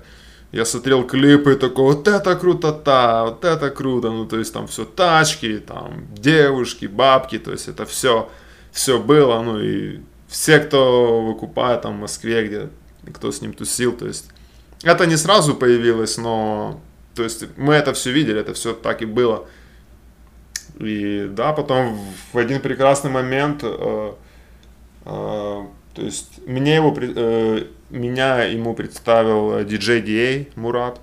я 0.53 0.65
смотрел 0.65 1.07
клипы, 1.07 1.57
такой, 1.57 1.97
вот 1.97 2.09
это 2.09 2.35
крутота, 2.35 3.27
вот 3.27 3.45
это 3.45 3.71
круто, 3.71 4.11
ну, 4.11 4.25
то 4.25 4.39
есть, 4.39 4.55
там 4.55 4.67
все 4.67 4.87
тачки, 4.87 5.59
там, 5.59 6.07
девушки, 6.15 6.87
бабки, 6.87 7.39
то 7.39 7.53
есть, 7.53 7.69
это 7.69 7.85
все, 7.85 8.31
все 8.73 8.99
было, 8.99 9.43
ну, 9.43 9.61
и 9.61 10.01
все, 10.29 10.61
кто 10.61 11.21
выкупает 11.21 11.83
там 11.83 11.99
в 11.99 12.01
Москве, 12.01 12.47
где, 12.47 12.71
кто 13.13 13.31
с 13.33 13.43
ним 13.43 13.53
тусил, 13.53 13.93
то 13.93 14.07
есть, 14.07 14.31
это 14.83 15.05
не 15.05 15.17
сразу 15.17 15.55
появилось, 15.55 16.17
но, 16.17 16.81
то 17.15 17.23
есть, 17.23 17.45
мы 17.59 17.75
это 17.75 17.93
все 17.93 18.13
видели, 18.13 18.41
это 18.41 18.55
все 18.55 18.73
так 18.73 19.03
и 19.03 19.05
было. 19.05 19.47
И, 20.79 21.29
да, 21.31 21.53
потом 21.53 21.99
в 22.33 22.39
один 22.39 22.63
прекрасный 22.63 23.11
момент 23.11 23.61
э, 23.63 24.13
то 25.05 26.03
есть 26.03 26.47
мне 26.47 26.77
его, 26.77 26.95
э, 26.97 27.67
меня 27.91 28.45
ему 28.45 28.75
представил 28.75 29.65
диджей 29.65 30.03
DA 30.03 30.49
Мурат, 30.55 31.01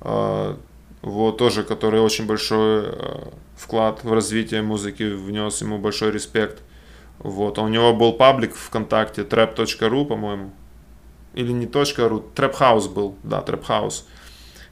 а, 0.00 0.58
вот 1.02 1.38
тоже, 1.38 1.62
который 1.62 2.00
очень 2.00 2.26
большой 2.26 2.86
э, 2.86 3.28
вклад 3.56 4.04
в 4.04 4.12
развитие 4.12 4.62
музыки 4.62 5.02
внес, 5.02 5.60
ему 5.60 5.78
большой 5.78 6.10
респект. 6.10 6.62
Вот, 7.18 7.58
а 7.58 7.62
у 7.62 7.68
него 7.68 7.94
был 7.94 8.12
паблик 8.12 8.54
ВКонтакте 8.54 9.22
trap.ru, 9.22 10.04
по-моему, 10.04 10.52
или 11.34 11.52
не 11.52 11.66
.ru, 11.66 12.24
Trap 12.34 12.58
House 12.58 12.92
был, 12.92 13.16
да, 13.22 13.40
Trap 13.40 13.66
House. 13.66 14.04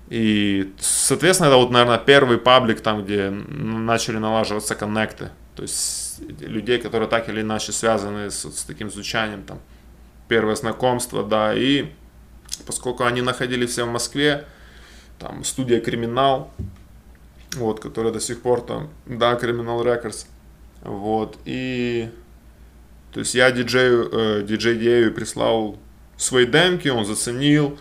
И, 0.09 0.73
соответственно, 0.79 1.49
это 1.49 1.57
вот, 1.57 1.71
наверное, 1.71 1.99
первый 1.99 2.39
паблик 2.39 2.81
там, 2.81 3.05
где 3.05 3.31
начали 3.31 4.19
налаживаться 4.19 4.75
коннекты. 4.75 5.31
То 5.57 5.63
есть 5.63 6.04
людей, 6.41 6.79
которые 6.79 7.09
так 7.09 7.29
или 7.29 7.41
иначе 7.41 7.73
связаны 7.73 8.31
с, 8.31 8.45
с 8.45 8.65
таким 8.65 8.91
звучанием, 8.91 9.43
там, 9.43 9.61
первое 10.29 10.55
знакомство, 10.55 11.23
да, 11.23 11.55
и 11.55 11.87
поскольку 12.67 13.05
они 13.05 13.23
находились 13.23 13.71
все 13.71 13.85
в 13.85 13.91
Москве, 13.91 14.47
там, 15.19 15.45
студия 15.45 15.81
Криминал, 15.81 16.51
вот, 17.57 17.81
которая 17.81 18.13
до 18.13 18.21
сих 18.21 18.43
пор 18.43 18.63
там, 18.63 18.91
да, 19.07 19.35
Криминал 19.37 19.85
Records, 19.85 20.27
вот, 20.83 21.39
и, 21.45 22.11
то 23.13 23.21
есть 23.21 23.35
я 23.35 23.51
диджею, 23.51 24.11
э, 24.13 24.43
диджей 24.43 24.79
Дею 24.79 25.13
прислал 25.13 25.79
свои 26.17 26.47
демки, 26.47 26.89
он 26.89 27.05
заценил, 27.05 27.79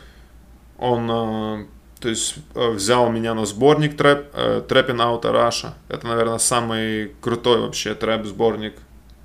он, 0.78 1.10
э, 1.12 1.66
то 2.04 2.10
есть 2.10 2.36
э, 2.54 2.70
взял 2.72 3.10
меня 3.10 3.34
на 3.34 3.46
сборник 3.46 3.96
трэп, 3.96 4.32
э, 4.34 4.62
Trapping 4.68 4.98
Out 4.98 5.22
Russia. 5.22 5.72
Это, 5.88 6.06
наверное, 6.06 6.38
самый 6.38 7.14
крутой 7.22 7.62
вообще 7.62 7.96
трэп-сборник, 7.96 8.74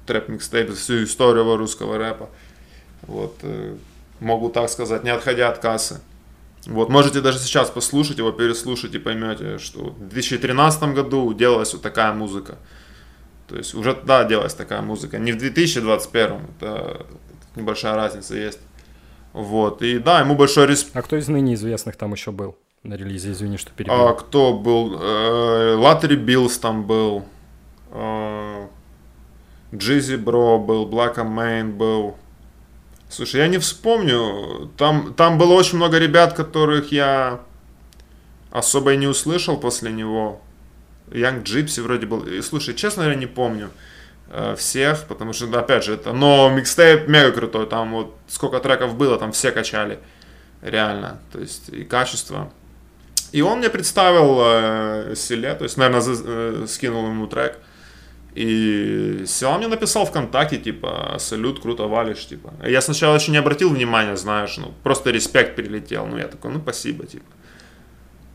трэп-микстейп 0.06 0.72
всю 0.76 1.02
историю 1.02 1.56
русского 1.56 1.98
рэпа. 1.98 2.30
Вот, 3.02 3.34
э, 3.42 3.74
могу 4.20 4.48
так 4.48 4.70
сказать, 4.70 5.02
не 5.02 5.10
отходя 5.10 5.48
от 5.48 5.58
кассы. 5.58 6.00
Вот, 6.66 6.88
можете 6.88 7.20
даже 7.20 7.40
сейчас 7.40 7.68
послушать 7.68 8.18
его, 8.18 8.30
переслушать 8.30 8.94
и 8.94 9.00
поймете, 9.00 9.58
что 9.58 9.86
в 9.86 10.08
2013 10.10 10.94
году 10.94 11.34
делалась 11.34 11.72
вот 11.72 11.82
такая 11.82 12.12
музыка. 12.12 12.58
То 13.48 13.56
есть 13.56 13.74
уже 13.74 13.94
тогда 13.94 14.22
делалась 14.22 14.54
такая 14.54 14.82
музыка. 14.82 15.18
Не 15.18 15.32
в 15.32 15.38
2021, 15.38 16.42
это 16.60 17.06
небольшая 17.56 17.96
разница 17.96 18.36
есть. 18.36 18.60
Вот, 19.32 19.82
и 19.82 19.98
да, 19.98 20.20
ему 20.20 20.36
большой 20.36 20.68
респект. 20.68 20.96
А 20.96 21.02
кто 21.02 21.16
из 21.16 21.26
ныне 21.26 21.54
известных 21.54 21.96
там 21.96 22.12
еще 22.12 22.30
был 22.30 22.56
на 22.82 22.94
релизе, 22.94 23.32
извини, 23.32 23.56
что 23.56 23.70
перебил? 23.72 23.94
А 23.94 24.14
кто 24.14 24.54
был? 24.54 24.98
Э, 25.00 25.74
Латери 25.74 26.16
Биллс 26.16 26.58
там 26.58 26.84
был. 26.86 27.24
Э, 27.90 28.66
Джизи 29.74 30.16
Бро 30.16 30.58
был, 30.58 30.86
Блэка 30.86 31.24
Мейн 31.24 31.72
был. 31.72 32.16
Слушай, 33.10 33.40
я 33.40 33.48
не 33.48 33.58
вспомню. 33.58 34.70
Там, 34.76 35.14
там 35.14 35.38
было 35.38 35.54
очень 35.54 35.76
много 35.76 35.98
ребят, 35.98 36.34
которых 36.34 36.92
я 36.92 37.40
особо 38.50 38.94
и 38.94 38.96
не 38.96 39.06
услышал 39.06 39.58
после 39.58 39.90
него. 39.90 40.40
Янг 41.12 41.44
Джипси 41.44 41.80
вроде 41.80 42.06
был. 42.06 42.26
И, 42.26 42.40
слушай, 42.42 42.74
честно, 42.74 43.02
я 43.02 43.14
не 43.14 43.26
помню 43.26 43.70
э, 44.30 44.54
всех, 44.56 45.04
потому 45.06 45.32
что, 45.32 45.46
опять 45.58 45.84
же, 45.84 45.94
это... 45.94 46.12
Но 46.12 46.50
микстейп 46.50 47.08
мега 47.08 47.32
крутой, 47.32 47.66
там 47.66 47.92
вот 47.92 48.14
сколько 48.28 48.60
треков 48.60 48.94
было, 48.94 49.18
там 49.18 49.32
все 49.32 49.52
качали. 49.52 49.98
Реально. 50.60 51.20
То 51.32 51.40
есть 51.40 51.68
и 51.70 51.84
качество. 51.84 52.50
И 53.32 53.42
он 53.42 53.58
мне 53.58 53.68
представил 53.68 54.38
э, 54.40 55.14
Селе, 55.16 55.54
то 55.54 55.64
есть, 55.64 55.76
наверное, 55.76 56.00
за, 56.00 56.22
э, 56.24 56.66
скинул 56.66 57.06
ему 57.06 57.26
трек. 57.26 57.58
И 58.34 59.24
Села 59.26 59.58
мне 59.58 59.68
написал 59.68 60.06
ВКонтакте, 60.06 60.58
типа, 60.58 61.16
салют, 61.18 61.60
круто 61.60 61.88
валишь, 61.88 62.26
типа. 62.26 62.52
Я 62.64 62.80
сначала 62.80 63.16
еще 63.16 63.32
не 63.32 63.38
обратил 63.38 63.70
внимания, 63.70 64.16
знаешь, 64.16 64.56
ну, 64.58 64.72
просто 64.82 65.10
респект 65.10 65.56
перелетел. 65.56 66.06
Ну, 66.06 66.18
я 66.18 66.28
такой, 66.28 66.52
ну, 66.52 66.60
спасибо, 66.60 67.06
типа. 67.06 67.26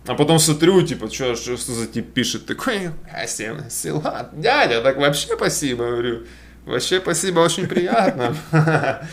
А 0.05 0.15
потом 0.15 0.39
смотрю, 0.39 0.81
типа, 0.81 1.09
что, 1.09 1.35
что, 1.35 1.55
что 1.55 1.71
за 1.71 1.87
тип 1.87 2.13
пишет, 2.13 2.45
такой, 2.45 2.89
а, 3.11 3.25
Села, 3.27 4.29
дядя, 4.33 4.81
так 4.81 4.97
вообще 4.97 5.35
спасибо, 5.35 5.85
говорю. 5.85 6.23
Вообще 6.65 6.99
спасибо, 6.99 7.39
очень 7.39 7.67
приятно. 7.67 8.35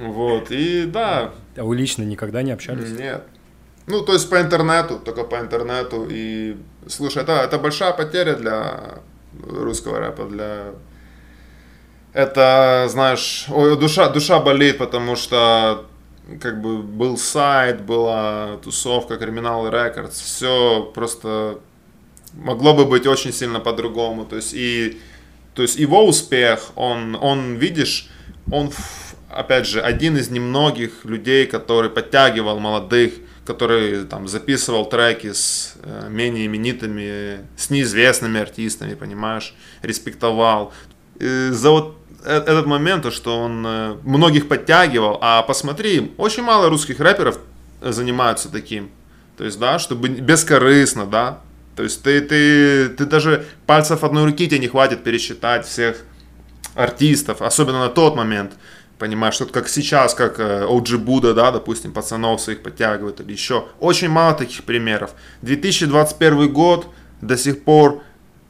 Вот, 0.00 0.50
и 0.50 0.86
да. 0.86 1.34
А 1.56 1.64
вы 1.64 1.76
лично 1.76 2.02
никогда 2.02 2.42
не 2.42 2.52
общались? 2.52 2.90
Нет. 2.90 3.24
Ну, 3.86 4.02
то 4.02 4.12
есть 4.12 4.30
по 4.30 4.40
интернету, 4.40 4.98
только 4.98 5.24
по 5.24 5.36
интернету. 5.36 6.06
И, 6.10 6.56
слушай, 6.88 7.22
это, 7.22 7.32
это 7.32 7.58
большая 7.58 7.92
потеря 7.92 8.34
для 8.34 9.00
русского 9.46 9.98
рэпа, 9.98 10.24
для... 10.24 10.72
Это, 12.12 12.86
знаешь, 12.88 13.46
ой, 13.48 13.76
душа, 13.76 14.08
душа 14.08 14.38
болит, 14.38 14.78
потому 14.78 15.16
что 15.16 15.86
как 16.40 16.62
бы 16.62 16.78
был 16.78 17.18
сайт, 17.18 17.82
была 17.82 18.58
тусовка, 18.62 19.16
криминал 19.16 19.68
рекордс, 19.68 20.20
все 20.20 20.90
просто 20.94 21.58
могло 22.32 22.72
бы 22.72 22.86
быть 22.86 23.06
очень 23.06 23.32
сильно 23.32 23.60
по-другому. 23.60 24.24
То 24.24 24.36
есть 24.36 24.54
и 24.54 25.00
то 25.54 25.62
есть 25.62 25.78
его 25.78 26.04
успех, 26.04 26.70
он, 26.74 27.16
он 27.20 27.54
видишь, 27.54 28.08
он 28.50 28.72
опять 29.30 29.66
же 29.66 29.80
один 29.80 30.16
из 30.16 30.30
немногих 30.30 31.04
людей, 31.04 31.46
который 31.46 31.90
подтягивал 31.90 32.58
молодых 32.58 33.14
который 33.44 34.04
там 34.04 34.26
записывал 34.28 34.86
треки 34.86 35.32
с 35.32 35.74
э, 35.82 36.08
менее 36.08 36.46
именитыми, 36.46 37.46
с 37.56 37.70
неизвестными 37.70 38.40
артистами, 38.40 38.94
понимаешь, 38.94 39.54
респектовал. 39.82 40.72
И 41.18 41.48
за 41.50 41.70
вот 41.70 41.98
э, 42.24 42.38
этот 42.38 42.66
момент, 42.66 43.02
то, 43.02 43.10
что 43.10 43.38
он 43.38 43.64
э, 43.66 43.96
многих 44.02 44.48
подтягивал, 44.48 45.18
а 45.20 45.42
посмотри, 45.42 46.12
очень 46.16 46.42
мало 46.42 46.68
русских 46.70 47.00
рэперов 47.00 47.38
занимаются 47.82 48.50
таким. 48.50 48.90
То 49.36 49.44
есть, 49.44 49.58
да, 49.58 49.78
чтобы 49.78 50.08
бескорыстно, 50.08 51.06
да. 51.06 51.40
То 51.76 51.82
есть 51.82 52.02
ты, 52.02 52.20
ты, 52.20 52.88
ты 52.88 53.04
даже 53.04 53.46
пальцев 53.66 54.04
одной 54.04 54.24
руки 54.24 54.46
тебе 54.46 54.60
не 54.60 54.68
хватит 54.68 55.02
пересчитать 55.02 55.66
всех 55.66 55.98
артистов, 56.74 57.42
особенно 57.42 57.80
на 57.80 57.88
тот 57.88 58.16
момент. 58.16 58.52
Понимаешь, 59.04 59.34
что 59.34 59.44
как 59.44 59.68
сейчас, 59.68 60.14
как 60.14 60.40
OG 60.40 60.94
э, 60.94 60.96
Buddha, 60.96 61.34
да, 61.34 61.50
допустим, 61.50 61.92
пацанов 61.92 62.40
своих 62.40 62.62
подтягивают 62.62 63.20
или 63.20 63.32
еще. 63.32 63.66
Очень 63.78 64.08
мало 64.08 64.32
таких 64.32 64.64
примеров. 64.64 65.10
2021 65.42 66.50
год 66.50 66.86
до 67.20 67.36
сих 67.36 67.64
пор, 67.64 68.02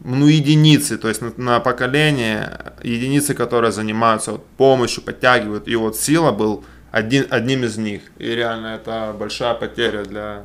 ну, 0.05 0.29
единицы, 0.29 0.97
то 0.97 1.09
есть 1.09 1.23
на, 1.23 1.33
на 1.37 1.59
поколение, 1.59 2.73
единицы, 2.85 3.35
которые 3.35 3.73
занимаются 3.73 4.31
вот, 4.31 4.47
помощью, 4.57 5.03
подтягивают. 5.03 5.67
И 5.67 5.75
вот 5.75 5.97
Сила 5.97 6.31
был 6.31 6.65
один, 6.93 7.27
одним 7.31 7.65
из 7.65 7.77
них. 7.77 8.03
И 8.19 8.27
реально 8.27 8.77
это 8.77 9.13
большая 9.19 9.55
потеря 9.55 10.05
для... 10.05 10.45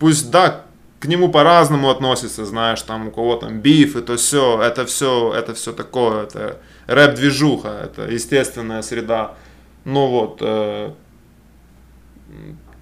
Пусть, 0.00 0.32
да, 0.32 0.64
к 0.98 1.06
нему 1.06 1.30
по-разному 1.30 1.90
относятся, 1.90 2.44
знаешь, 2.44 2.82
там 2.82 3.06
у 3.06 3.10
кого 3.12 3.36
там 3.36 3.60
биф, 3.60 3.94
и 3.94 4.02
то 4.02 4.16
все, 4.16 4.60
это 4.60 4.84
все, 4.84 5.32
это 5.32 5.54
все 5.54 5.72
такое, 5.72 6.24
это 6.24 6.58
рэп-движуха, 6.90 7.68
это 7.84 8.02
естественная 8.10 8.82
среда. 8.82 9.34
Но 9.84 10.08
вот 10.08 10.38
э, 10.40 10.92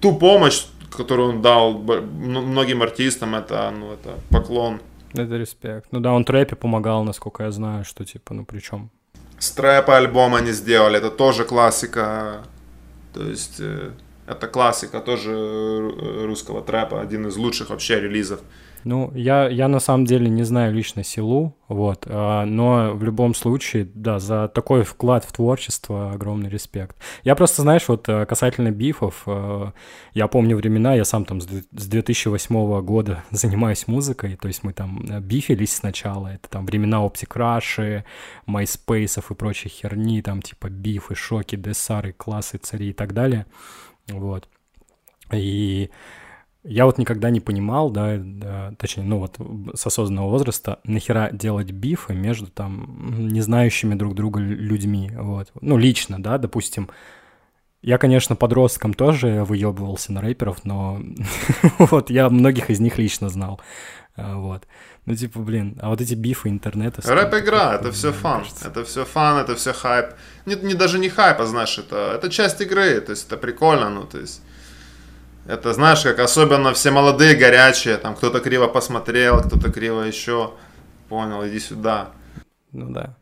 ту 0.01 0.17
помощь, 0.17 0.65
которую 0.95 1.29
он 1.29 1.41
дал 1.41 1.77
многим 1.77 2.81
артистам, 2.81 3.35
это, 3.35 3.71
ну, 3.71 3.93
это 3.93 4.19
поклон. 4.29 4.81
Это 5.13 5.37
респект. 5.37 5.87
Ну 5.91 5.99
да, 5.99 6.11
он 6.13 6.23
трэпе 6.23 6.55
помогал, 6.55 7.03
насколько 7.03 7.43
я 7.43 7.51
знаю, 7.51 7.85
что 7.85 8.03
типа, 8.03 8.33
ну 8.33 8.45
при 8.45 8.59
чем? 8.59 8.89
С 9.37 9.51
трэпа 9.51 9.97
альбом 9.97 10.35
они 10.35 10.51
сделали, 10.51 10.97
это 10.97 11.09
тоже 11.09 11.45
классика. 11.45 12.43
То 13.13 13.23
есть 13.23 13.59
э, 13.59 13.91
это 14.27 14.47
классика 14.47 14.99
тоже 14.99 15.31
русского 16.25 16.61
трэпа, 16.61 17.01
один 17.01 17.27
из 17.27 17.37
лучших 17.37 17.69
вообще 17.69 17.99
релизов. 17.99 18.41
Ну, 18.83 19.11
я, 19.13 19.49
я 19.49 19.67
на 19.67 19.79
самом 19.79 20.05
деле 20.05 20.29
не 20.29 20.43
знаю 20.43 20.73
лично 20.73 21.03
Силу, 21.03 21.55
вот, 21.67 22.05
а, 22.07 22.45
но 22.45 22.93
в 22.93 23.03
любом 23.03 23.35
случае, 23.35 23.89
да, 23.93 24.19
за 24.19 24.47
такой 24.47 24.83
вклад 24.83 25.25
в 25.25 25.31
творчество 25.33 26.11
огромный 26.11 26.49
респект. 26.49 26.95
Я 27.23 27.35
просто, 27.35 27.61
знаешь, 27.61 27.87
вот 27.87 28.07
э, 28.07 28.25
касательно 28.25 28.71
бифов, 28.71 29.23
э, 29.25 29.71
я 30.13 30.27
помню 30.27 30.55
времена, 30.55 30.93
я 30.93 31.03
сам 31.03 31.25
там 31.25 31.41
с 31.41 31.45
2008 31.45 32.81
года 32.81 33.23
занимаюсь 33.31 33.87
музыкой, 33.87 34.37
то 34.37 34.47
есть 34.47 34.63
мы 34.63 34.71
там 34.71 35.05
э, 35.09 35.19
бифились 35.19 35.73
сначала, 35.73 36.27
это 36.27 36.49
там 36.49 36.65
времена 36.65 36.99
Rush, 37.05 38.03
MySpace 38.47 39.23
и 39.29 39.33
прочей 39.33 39.69
херни, 39.69 40.21
там 40.21 40.41
типа 40.41 40.69
бифы, 40.69 41.15
шоки, 41.15 41.55
десары, 41.55 42.13
классы, 42.13 42.57
цари 42.57 42.89
и 42.89 42.93
так 42.93 43.13
далее, 43.13 43.45
вот. 44.07 44.47
И 45.31 45.89
я 46.63 46.85
вот 46.85 46.97
никогда 46.97 47.29
не 47.29 47.39
понимал, 47.39 47.89
да, 47.89 48.17
да, 48.17 48.73
точнее, 48.77 49.03
ну 49.03 49.19
вот 49.19 49.37
с 49.73 49.87
осознанного 49.87 50.29
возраста, 50.29 50.79
нахера 50.83 51.29
делать 51.31 51.71
бифы 51.71 52.13
между 52.13 52.47
там 52.47 53.27
не 53.27 53.41
знающими 53.41 53.95
друг 53.95 54.15
друга 54.15 54.39
людьми, 54.41 55.11
вот. 55.15 55.51
Ну, 55.61 55.77
лично, 55.77 56.21
да, 56.21 56.37
допустим, 56.37 56.89
я, 57.81 57.97
конечно, 57.97 58.35
подростком 58.35 58.93
тоже 58.93 59.45
выебывался 59.45 60.11
на 60.11 60.19
рэперов, 60.19 60.65
но 60.65 61.01
вот 61.79 62.09
я 62.09 62.29
многих 62.29 62.69
из 62.69 62.81
них 62.81 62.97
лично 62.97 63.29
знал, 63.29 63.61
а, 64.17 64.35
вот. 64.35 64.63
Ну, 65.05 65.15
типа, 65.15 65.39
блин, 65.39 65.77
а 65.81 65.89
вот 65.89 66.01
эти 66.01 66.13
бифы 66.13 66.49
интернета... 66.49 67.01
Рэп-игра, 67.01 67.75
это 67.75 67.93
все 67.93 68.11
фан, 68.11 68.43
это 68.65 68.83
все 68.83 69.05
фан, 69.05 69.37
это 69.37 69.55
все 69.55 69.71
хайп. 69.71 70.07
Не, 70.45 70.55
не 70.55 70.73
даже 70.73 70.99
не 70.99 71.07
хайп, 71.07 71.39
а 71.39 71.45
знаешь, 71.45 71.77
это, 71.77 72.11
это 72.15 72.29
часть 72.29 72.59
игры, 72.59 72.99
то 72.99 73.11
есть 73.11 73.27
это 73.27 73.37
прикольно, 73.37 73.89
ну, 73.89 74.03
то 74.03 74.19
есть 74.19 74.41
это, 75.49 75.73
знаешь, 75.73 76.01
как 76.01 76.19
особенно 76.19 76.73
все 76.73 76.91
молодые, 76.91 77.35
горячие, 77.35 77.97
там 77.97 78.15
кто-то 78.15 78.39
криво 78.39 78.67
посмотрел, 78.67 79.41
кто-то 79.41 79.71
криво 79.71 80.01
еще 80.01 80.51
понял, 81.09 81.43
иди 81.47 81.59
сюда. 81.59 82.09
Ну 82.71 82.91
да. 82.91 83.15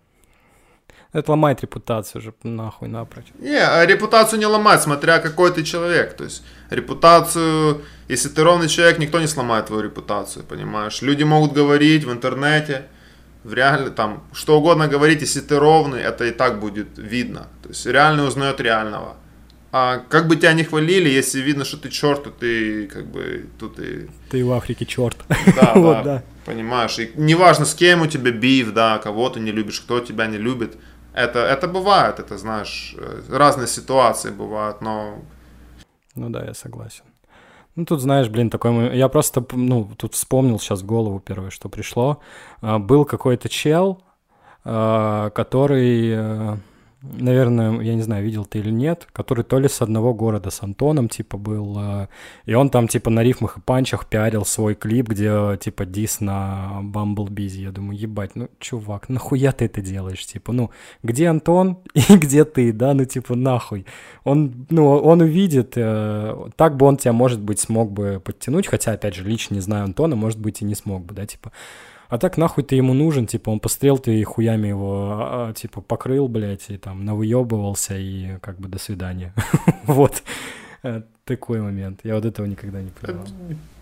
Это 1.13 1.31
ломает 1.31 1.61
репутацию 1.61 2.21
же 2.21 2.33
нахуй 2.43 2.89
напрочь. 2.89 3.27
Не, 3.39 3.65
а 3.65 3.85
репутацию 3.85 4.39
не 4.39 4.45
ломать, 4.45 4.81
смотря 4.81 5.19
какой 5.19 5.53
ты 5.53 5.63
человек. 5.63 6.17
То 6.17 6.25
есть 6.25 6.43
репутацию, 6.69 7.81
если 8.09 8.27
ты 8.27 8.43
ровный 8.43 8.67
человек, 8.67 8.99
никто 8.99 9.19
не 9.21 9.27
сломает 9.27 9.67
твою 9.67 9.83
репутацию, 9.83 10.43
понимаешь? 10.43 11.01
Люди 11.01 11.23
могут 11.23 11.53
говорить 11.53 12.03
в 12.03 12.11
интернете, 12.11 12.87
в 13.45 13.53
реале, 13.53 13.89
там, 13.89 14.23
что 14.33 14.57
угодно 14.57 14.89
говорить, 14.89 15.21
если 15.21 15.39
ты 15.39 15.57
ровный, 15.57 16.01
это 16.01 16.25
и 16.25 16.31
так 16.31 16.59
будет 16.59 16.97
видно. 16.97 17.47
То 17.63 17.69
есть 17.69 17.85
реальный 17.85 18.27
узнает 18.27 18.59
реального. 18.59 19.15
А 19.79 19.99
как 20.09 20.27
бы 20.27 20.35
тебя 20.37 20.53
не 20.53 20.63
хвалили, 20.63 21.07
если 21.07 21.39
видно, 21.39 21.63
что 21.63 21.77
ты 21.77 21.89
черт, 21.89 22.23
то 22.23 22.31
ты 22.31 22.87
как 22.87 23.05
бы 23.05 23.45
тут 23.59 23.79
и... 23.79 24.09
Ты 24.31 24.43
в 24.43 24.51
Африке 24.51 24.85
черт. 24.85 25.17
Да, 25.55 25.73
вот, 25.75 26.03
да, 26.03 26.23
понимаешь. 26.45 26.97
И 26.97 27.11
неважно, 27.15 27.65
с 27.65 27.75
кем 27.75 28.01
у 28.01 28.07
тебя 28.07 28.31
биф, 28.31 28.73
да, 28.73 28.97
кого 28.97 29.29
ты 29.29 29.39
не 29.39 29.51
любишь, 29.51 29.79
кто 29.81 29.99
тебя 29.99 30.25
не 30.25 30.37
любит. 30.37 30.77
Это, 31.13 31.39
это 31.39 31.67
бывает, 31.67 32.19
это, 32.19 32.37
знаешь, 32.37 32.95
разные 33.29 33.67
ситуации 33.67 34.31
бывают, 34.31 34.81
но... 34.81 35.21
Ну 36.15 36.29
да, 36.29 36.43
я 36.43 36.53
согласен. 36.53 37.03
Ну, 37.75 37.85
тут, 37.85 38.01
знаешь, 38.01 38.29
блин, 38.29 38.49
такой... 38.49 38.97
Я 38.97 39.07
просто, 39.09 39.45
ну, 39.51 39.91
тут 39.95 40.15
вспомнил 40.15 40.59
сейчас 40.59 40.81
в 40.81 40.85
голову 40.87 41.19
первое, 41.19 41.51
что 41.51 41.69
пришло. 41.69 42.19
А, 42.61 42.79
был 42.79 43.05
какой-то 43.05 43.47
чел, 43.49 44.01
а, 44.63 45.29
который 45.29 46.09
э, 46.09 46.57
наверное, 47.01 47.79
я 47.81 47.95
не 47.95 48.01
знаю, 48.01 48.23
видел 48.23 48.45
ты 48.45 48.59
или 48.59 48.71
нет, 48.71 49.07
который 49.13 49.43
то 49.43 49.59
ли 49.59 49.69
с 49.69 49.81
одного 49.81 50.13
города 50.13 50.49
с 50.49 50.63
Антоном, 50.63 51.09
типа, 51.09 51.37
был, 51.37 51.77
э, 51.79 52.07
и 52.45 52.53
он 52.53 52.69
там, 52.69 52.87
типа, 52.87 53.09
на 53.09 53.21
рифмах 53.23 53.57
и 53.57 53.61
панчах 53.61 54.07
пиарил 54.07 54.45
свой 54.45 54.75
клип, 54.75 55.09
где, 55.09 55.57
типа, 55.61 55.85
дис 55.85 56.21
на 56.21 56.79
Бамблбизи. 56.81 57.61
Я 57.61 57.71
думаю, 57.71 57.99
ебать, 57.99 58.35
ну, 58.35 58.49
чувак, 58.59 59.09
нахуя 59.09 59.51
ты 59.51 59.65
это 59.65 59.81
делаешь? 59.81 60.25
Типа, 60.25 60.51
ну, 60.51 60.71
где 61.03 61.27
Антон 61.27 61.79
и 61.93 62.17
где 62.17 62.45
ты, 62.45 62.73
да, 62.73 62.93
ну, 62.93 63.05
типа, 63.05 63.35
нахуй. 63.35 63.85
Он, 64.23 64.65
ну, 64.69 64.87
он 64.87 65.21
увидит, 65.21 65.73
э, 65.75 66.49
так 66.55 66.77
бы 66.77 66.85
он 66.87 66.97
тебя, 66.97 67.13
может 67.13 67.39
быть, 67.39 67.59
смог 67.59 67.91
бы 67.91 68.21
подтянуть, 68.23 68.67
хотя, 68.67 68.93
опять 68.93 69.15
же, 69.15 69.23
лично 69.23 69.55
не 69.55 69.61
знаю 69.61 69.85
Антона, 69.85 70.15
может 70.15 70.39
быть, 70.39 70.61
и 70.61 70.65
не 70.65 70.75
смог 70.75 71.05
бы, 71.05 71.13
да, 71.13 71.25
типа, 71.25 71.51
а 72.09 72.17
так 72.17 72.37
нахуй 72.37 72.63
ты 72.63 72.75
ему 72.75 72.93
нужен, 72.93 73.27
типа, 73.27 73.49
он 73.49 73.59
пострел, 73.59 73.97
ты 73.97 74.23
хуями 74.23 74.67
его, 74.67 75.09
а, 75.11 75.49
а, 75.49 75.53
типа, 75.53 75.81
покрыл, 75.81 76.27
блядь, 76.27 76.69
и 76.69 76.77
там 76.77 77.05
навыебывался, 77.05 77.97
и 77.97 78.37
как 78.39 78.59
бы 78.59 78.69
до 78.69 78.79
свидания. 78.79 79.33
Вот. 79.83 80.23
Э, 80.83 81.01
такой 81.25 81.61
момент. 81.61 82.01
Я 82.03 82.15
вот 82.15 82.25
этого 82.25 82.45
никогда 82.45 82.81
не 82.81 82.89
понимал. 82.89 83.25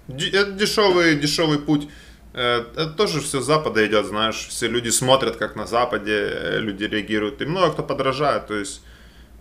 Это 0.08 0.52
дешевый, 0.52 1.16
дешевый 1.16 1.60
путь. 1.60 1.88
Э, 2.34 2.64
это 2.76 2.92
тоже 2.92 3.22
все 3.22 3.42
с 3.42 3.46
Запада 3.46 3.86
идет, 3.86 4.06
знаешь. 4.06 4.48
Все 4.50 4.68
люди 4.68 4.90
смотрят, 4.90 5.36
как 5.36 5.56
на 5.56 5.66
Западе 5.66 6.14
э, 6.14 6.60
люди 6.60 6.84
реагируют. 6.84 7.42
И 7.42 7.46
много 7.46 7.74
кто 7.74 7.84
подражает. 7.84 8.48
То 8.48 8.56
есть 8.56 8.82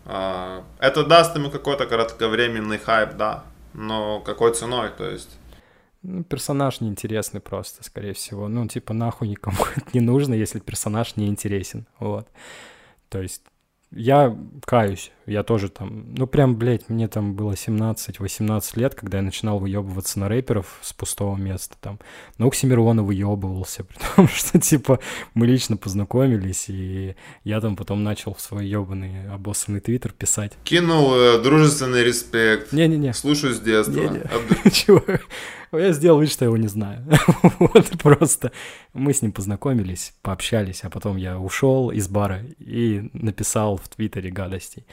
а, 0.07 0.65
это 0.79 1.05
даст 1.05 1.37
ему 1.37 1.51
какой-то 1.51 1.87
кратковременный 1.87 2.79
хайп, 2.79 3.17
да. 3.17 3.45
Но 3.73 4.21
какой 4.21 4.55
ценой? 4.55 4.91
То 4.97 5.09
есть 5.09 5.31
ну, 6.05 6.23
персонаж 6.23 6.81
неинтересный 6.81 7.41
просто, 7.41 7.83
скорее 7.83 8.13
всего. 8.13 8.47
Ну, 8.49 8.69
типа, 8.69 8.93
нахуй 8.93 9.29
никому 9.29 9.57
это 9.77 9.87
не 9.95 10.01
нужно, 10.01 10.35
если 10.35 10.61
персонаж 10.61 11.17
не 11.17 11.27
интересен. 11.27 11.87
Вот. 11.99 12.29
То 13.09 13.23
есть 13.23 13.43
я 13.97 14.37
каюсь, 14.65 15.13
я 15.27 15.43
тоже 15.43 15.69
там, 15.69 16.15
ну 16.15 16.27
прям, 16.27 16.57
блядь, 16.57 16.89
мне 16.89 17.07
там 17.07 17.35
было 17.35 17.53
17-18 17.53 18.63
лет, 18.75 18.95
когда 18.95 19.19
я 19.19 19.23
начинал 19.23 19.59
выебываться 19.59 20.19
на 20.19 20.29
рэперов 20.29 20.79
с 20.83 20.93
пустого 20.93 21.37
места 21.37 21.77
там. 21.81 22.01
Ну, 22.39 22.49
Оксимирона 22.49 23.03
выебывался, 23.03 23.85
при 23.85 23.97
том, 24.17 24.29
что, 24.29 24.61
типа, 24.61 24.99
мы 25.35 25.47
лично 25.47 25.77
познакомились, 25.77 26.67
и 26.69 27.15
я 27.45 27.61
там 27.61 27.77
потом 27.77 28.03
начал 28.03 28.35
в 28.35 28.41
свой 28.41 28.67
ебаный 28.67 29.31
обоссанный 29.31 29.81
твиттер 29.81 30.13
писать. 30.13 30.53
Кинул 30.65 31.15
э, 31.15 31.41
дружественный 31.41 32.03
респект. 32.03 32.73
Не-не-не. 32.73 33.13
Слушаю 33.13 33.55
с 33.55 33.61
детства. 33.61 34.13
Чего? 34.73 35.03
Я 35.79 35.93
сделал 35.93 36.21
вид, 36.21 36.31
что 36.31 36.45
я 36.45 36.49
его 36.49 36.57
не 36.57 36.69
знаю. 36.69 37.07
вот 37.59 37.91
просто 38.03 38.53
мы 38.93 39.13
с 39.13 39.23
ним 39.23 39.33
познакомились, 39.33 40.15
пообщались, 40.23 40.85
а 40.85 40.91
потом 40.91 41.17
я 41.17 41.39
ушел 41.39 41.91
из 41.91 42.09
бара 42.09 42.43
и 42.59 43.11
написал 43.13 43.77
в 43.77 43.89
Твиттере 43.89 44.31
гадостей. 44.31 44.87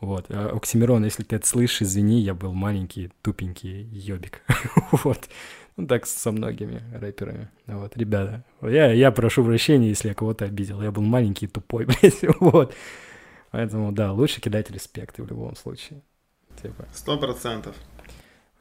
Вот. 0.00 0.26
А, 0.28 0.52
Оксимирон, 0.54 1.04
если 1.04 1.22
ты 1.22 1.36
это 1.36 1.46
слышишь, 1.46 1.82
извини, 1.82 2.20
я 2.20 2.34
был 2.34 2.52
маленький, 2.52 3.10
тупенький 3.22 3.82
ёбик. 3.84 4.42
вот. 4.92 5.28
Ну, 5.76 5.86
так 5.86 6.06
со 6.06 6.32
многими 6.32 6.82
рэперами. 6.94 7.50
Вот, 7.66 7.96
ребята, 7.96 8.44
я, 8.62 8.92
я 8.92 9.10
прошу 9.10 9.44
прощения, 9.44 9.88
если 9.88 10.08
я 10.08 10.14
кого-то 10.14 10.46
обидел. 10.46 10.80
Я 10.80 10.90
был 10.90 11.02
маленький 11.02 11.46
тупой, 11.46 11.84
блядь, 12.02 12.24
вот. 12.40 12.74
Поэтому, 13.50 13.92
да, 13.92 14.12
лучше 14.12 14.40
кидать 14.40 14.70
респекты 14.70 15.22
в 15.22 15.28
любом 15.28 15.54
случае. 15.56 16.02
Типа. 16.62 16.86
Сто 16.94 17.18
процентов. 17.18 17.76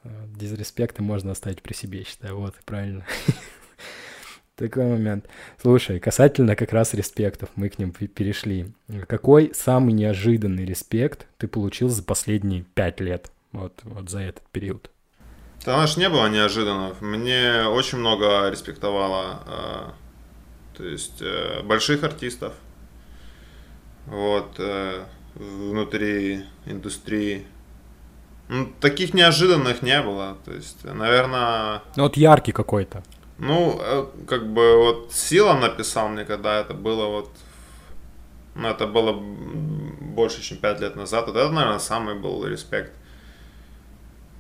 Э, 0.06 0.26
дизреспекты 0.36 1.02
можно 1.02 1.32
оставить 1.32 1.62
при 1.62 1.74
себе, 1.74 2.04
считаю. 2.04 2.38
Вот, 2.38 2.56
правильно. 2.66 3.06
Такой 4.56 4.86
момент. 4.86 5.28
Слушай, 5.62 6.00
касательно 6.00 6.56
как 6.56 6.72
раз 6.72 6.94
респектов, 6.94 7.50
мы 7.56 7.70
к 7.70 7.78
ним 7.78 7.92
перешли. 7.92 8.72
Какой 9.08 9.52
самый 9.54 9.94
неожиданный 9.94 10.64
респект 10.64 11.28
ты 11.38 11.48
получил 11.48 11.90
за 11.90 12.04
последние 12.04 12.64
пять 12.74 13.02
лет? 13.02 13.32
Вот, 13.52 13.74
вот 13.84 14.10
за 14.10 14.20
этот 14.20 14.44
период. 14.52 14.90
Да, 15.66 15.74
знаешь, 15.74 15.98
не 15.98 16.08
было 16.08 16.30
неожиданных. 16.30 17.02
Мне 17.02 17.66
очень 17.68 17.98
много 17.98 18.50
респектовало, 18.50 19.44
э, 19.48 20.78
то 20.78 20.84
есть 20.86 21.22
э, 21.22 21.64
больших 21.64 22.04
артистов, 22.04 22.54
вот, 24.06 24.60
внутри 25.34 26.46
индустрии 26.68 27.46
ну, 28.48 28.72
таких 28.80 29.14
неожиданных 29.14 29.82
не 29.82 30.02
было. 30.02 30.38
То 30.46 30.54
есть, 30.54 30.84
наверное... 30.84 31.82
Ну, 31.96 32.04
вот 32.04 32.18
яркий 32.18 32.52
какой-то. 32.52 33.04
Ну, 33.38 33.80
э, 33.82 34.06
как 34.28 34.54
бы 34.54 34.78
вот 34.78 35.12
Сила 35.14 35.54
написал 35.54 36.10
мне, 36.10 36.26
когда 36.26 36.60
это 36.60 36.74
было 36.74 37.08
вот... 37.08 37.32
Ну, 38.56 38.68
это 38.68 38.88
было 38.88 39.14
больше, 39.14 40.42
чем 40.42 40.58
пять 40.58 40.80
лет 40.80 40.96
назад. 40.96 41.28
Это, 41.28 41.50
наверное, 41.50 41.80
самый 41.80 42.16
был 42.16 42.46
респект. 42.46 42.94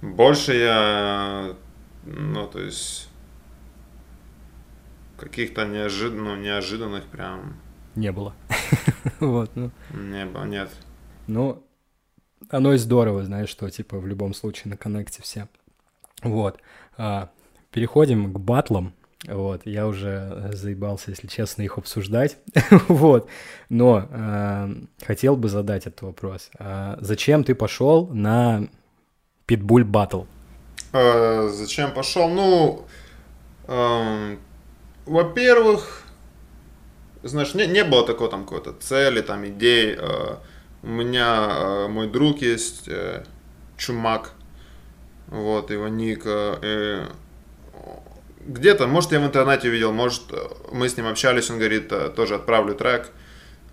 Больше 0.01 0.53
я... 0.53 1.56
Ну, 2.06 2.47
то 2.47 2.60
есть... 2.60 3.10
Каких-то 5.18 5.66
неожид... 5.66 6.14
ну, 6.14 6.36
неожиданных 6.36 7.06
прям... 7.06 7.58
Не 7.95 8.12
было. 8.12 8.36
вот, 9.20 9.49
ну. 9.56 9.72
Не 9.91 10.26
было, 10.26 10.43
нет. 10.43 10.70
Ну, 11.28 11.64
оно 12.50 12.74
и 12.74 12.78
здорово, 12.78 13.24
знаешь, 13.24 13.50
что, 13.50 13.70
типа, 13.70 13.98
в 14.00 14.08
любом 14.08 14.34
случае 14.34 14.72
на 14.72 14.78
коннекте 14.78 15.22
все. 15.22 15.48
Вот. 16.24 16.60
А, 16.98 17.30
переходим 17.72 18.34
к 18.34 18.39
батлам. 18.39 18.93
Вот, 19.28 19.62
я 19.66 19.88
уже 19.88 20.52
заебался, 20.54 21.12
если 21.12 21.28
честно, 21.28 21.64
их 21.64 21.78
обсуждать. 21.78 22.38
вот. 22.88 23.28
Но 23.70 24.08
э, 24.10 24.76
хотел 25.04 25.36
бы 25.36 25.50
задать 25.50 25.88
этот 25.88 26.04
вопрос. 26.04 26.52
А 26.60 26.98
зачем 27.02 27.43
ты 27.43 27.56
пошел 27.56 28.08
на 28.08 28.68
Питбуль 29.46 29.84
Батл? 29.84 30.24
А, 30.93 31.50
зачем 31.50 31.91
пошел? 31.91 32.30
Ну, 32.30 32.86
э, 33.68 34.38
во-первых, 35.06 36.04
знаешь, 37.24 37.56
не, 37.56 37.66
не 37.66 37.84
было 37.84 38.06
такой 38.06 38.30
там 38.30 38.43
какой-то 38.43 38.74
цели, 38.74 39.22
там 39.22 39.46
идей. 39.48 39.96
Э, 39.98 40.38
у 40.86 40.90
меня 40.90 41.48
э, 41.50 41.88
мой 41.88 42.08
друг 42.08 42.42
есть, 42.42 42.88
э, 42.88 43.24
Чумак, 43.76 44.34
вот, 45.28 45.72
его 45.72 45.88
ник. 45.88 46.22
Э, 46.26 47.08
где-то, 48.46 48.86
может, 48.86 49.12
я 49.12 49.20
в 49.20 49.26
интернете 49.26 49.70
видел, 49.70 49.92
может, 49.92 50.22
мы 50.72 50.88
с 50.88 50.96
ним 50.96 51.08
общались, 51.08 51.50
он 51.50 51.58
говорит, 51.58 51.92
тоже 52.16 52.36
отправлю 52.36 52.76
трек. 52.76 53.12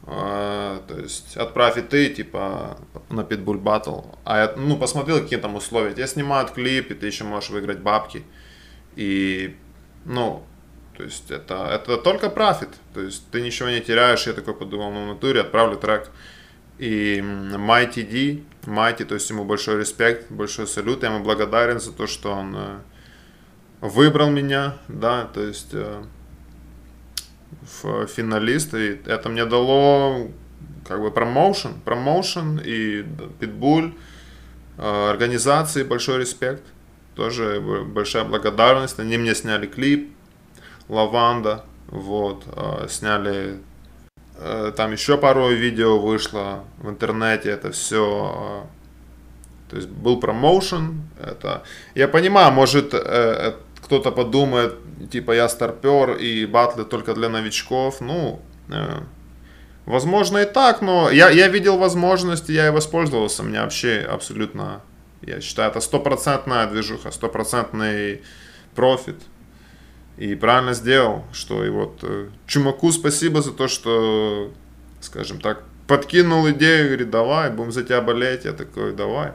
То 0.04 0.96
есть, 0.96 1.36
отправь 1.36 1.76
и 1.76 1.82
ты, 1.82 2.08
типа, 2.08 2.78
на 3.10 3.20
Pitbull 3.20 3.62
Battle. 3.62 4.18
А 4.24 4.38
я, 4.38 4.54
ну, 4.56 4.78
посмотрел, 4.78 5.20
какие 5.20 5.38
там 5.38 5.54
условия. 5.54 5.94
Я 5.96 6.06
снимаю 6.06 6.48
клип, 6.48 6.90
и 6.90 6.94
ты 6.94 7.06
еще 7.06 7.24
можешь 7.24 7.50
выиграть 7.50 7.80
бабки. 7.80 8.24
И, 8.96 9.54
ну, 10.06 10.42
то 10.96 11.04
есть, 11.04 11.30
это, 11.30 11.68
это 11.70 11.98
только 11.98 12.30
профит. 12.30 12.70
То 12.94 13.02
есть, 13.02 13.30
ты 13.30 13.42
ничего 13.42 13.68
не 13.68 13.80
теряешь. 13.80 14.26
Я 14.26 14.32
такой 14.32 14.54
подумал, 14.54 14.90
ну, 14.90 15.04
в 15.04 15.08
натуре 15.08 15.42
отправлю 15.42 15.76
трек. 15.76 16.10
И 16.82 17.20
Mighty 17.20 18.02
D, 18.02 18.42
Mighty, 18.66 19.04
то 19.04 19.14
есть 19.14 19.30
ему 19.30 19.44
большой 19.44 19.78
респект, 19.78 20.28
большой 20.32 20.66
салют, 20.66 21.04
я 21.04 21.14
ему 21.14 21.22
благодарен 21.22 21.78
за 21.78 21.92
то, 21.92 22.08
что 22.08 22.32
он 22.32 22.56
э, 22.56 22.78
выбрал 23.80 24.30
меня, 24.30 24.78
да, 24.88 25.26
то 25.26 25.44
есть 25.44 25.68
э, 25.74 26.02
в 27.82 28.08
финалист, 28.08 28.74
и 28.74 29.00
это 29.06 29.28
мне 29.28 29.44
дало 29.44 30.32
как 30.88 31.00
бы 31.00 31.12
промоушен, 31.12 31.80
промоушен 31.84 32.60
и 32.64 33.04
питбуль, 33.38 33.94
э, 34.76 35.10
организации 35.10 35.84
большой 35.84 36.18
респект, 36.18 36.64
тоже 37.14 37.60
большая 37.60 38.24
благодарность, 38.24 38.98
они 38.98 39.18
мне 39.18 39.36
сняли 39.36 39.68
клип, 39.68 40.12
Лаванда, 40.88 41.64
вот, 41.86 42.42
сняли 42.88 43.60
Э, 43.60 43.71
там 44.76 44.92
еще 44.92 45.16
пару 45.18 45.48
видео 45.48 45.98
вышло 45.98 46.64
в 46.78 46.88
интернете, 46.88 47.50
это 47.50 47.70
все. 47.70 48.64
Э, 48.64 49.70
то 49.70 49.76
есть 49.76 49.88
был 49.88 50.20
промоушен. 50.20 51.02
Это... 51.20 51.62
Я 51.94 52.08
понимаю, 52.08 52.52
может 52.52 52.94
э, 52.94 53.54
кто-то 53.82 54.10
подумает, 54.10 54.74
типа 55.10 55.32
я 55.32 55.48
старпер 55.48 56.12
и 56.12 56.46
батлы 56.46 56.84
только 56.84 57.14
для 57.14 57.28
новичков. 57.28 58.00
Ну, 58.00 58.40
возможно 59.86 60.38
и 60.38 60.44
так, 60.44 60.82
но 60.82 61.10
я, 61.10 61.30
я 61.30 61.48
видел 61.48 61.78
возможность, 61.78 62.48
я 62.48 62.68
и 62.68 62.70
воспользовался. 62.70 63.42
Мне 63.42 63.60
вообще 63.60 64.06
абсолютно, 64.10 64.82
я 65.22 65.40
считаю, 65.40 65.70
это 65.70 65.80
стопроцентная 65.80 66.66
движуха, 66.66 67.10
стопроцентный 67.10 68.22
профит. 68.74 69.16
И 70.16 70.34
правильно 70.34 70.74
сделал, 70.74 71.24
что 71.32 71.64
и 71.64 71.70
вот 71.70 72.00
э, 72.02 72.28
Чумаку 72.46 72.92
спасибо 72.92 73.40
за 73.40 73.52
то, 73.52 73.66
что, 73.66 74.50
скажем 75.00 75.40
так, 75.40 75.64
подкинул 75.86 76.48
идею, 76.50 76.88
говорит, 76.88 77.10
давай, 77.10 77.50
будем 77.50 77.72
за 77.72 77.82
тебя 77.82 78.00
болеть. 78.00 78.44
Я 78.44 78.52
такой, 78.52 78.94
давай. 78.94 79.32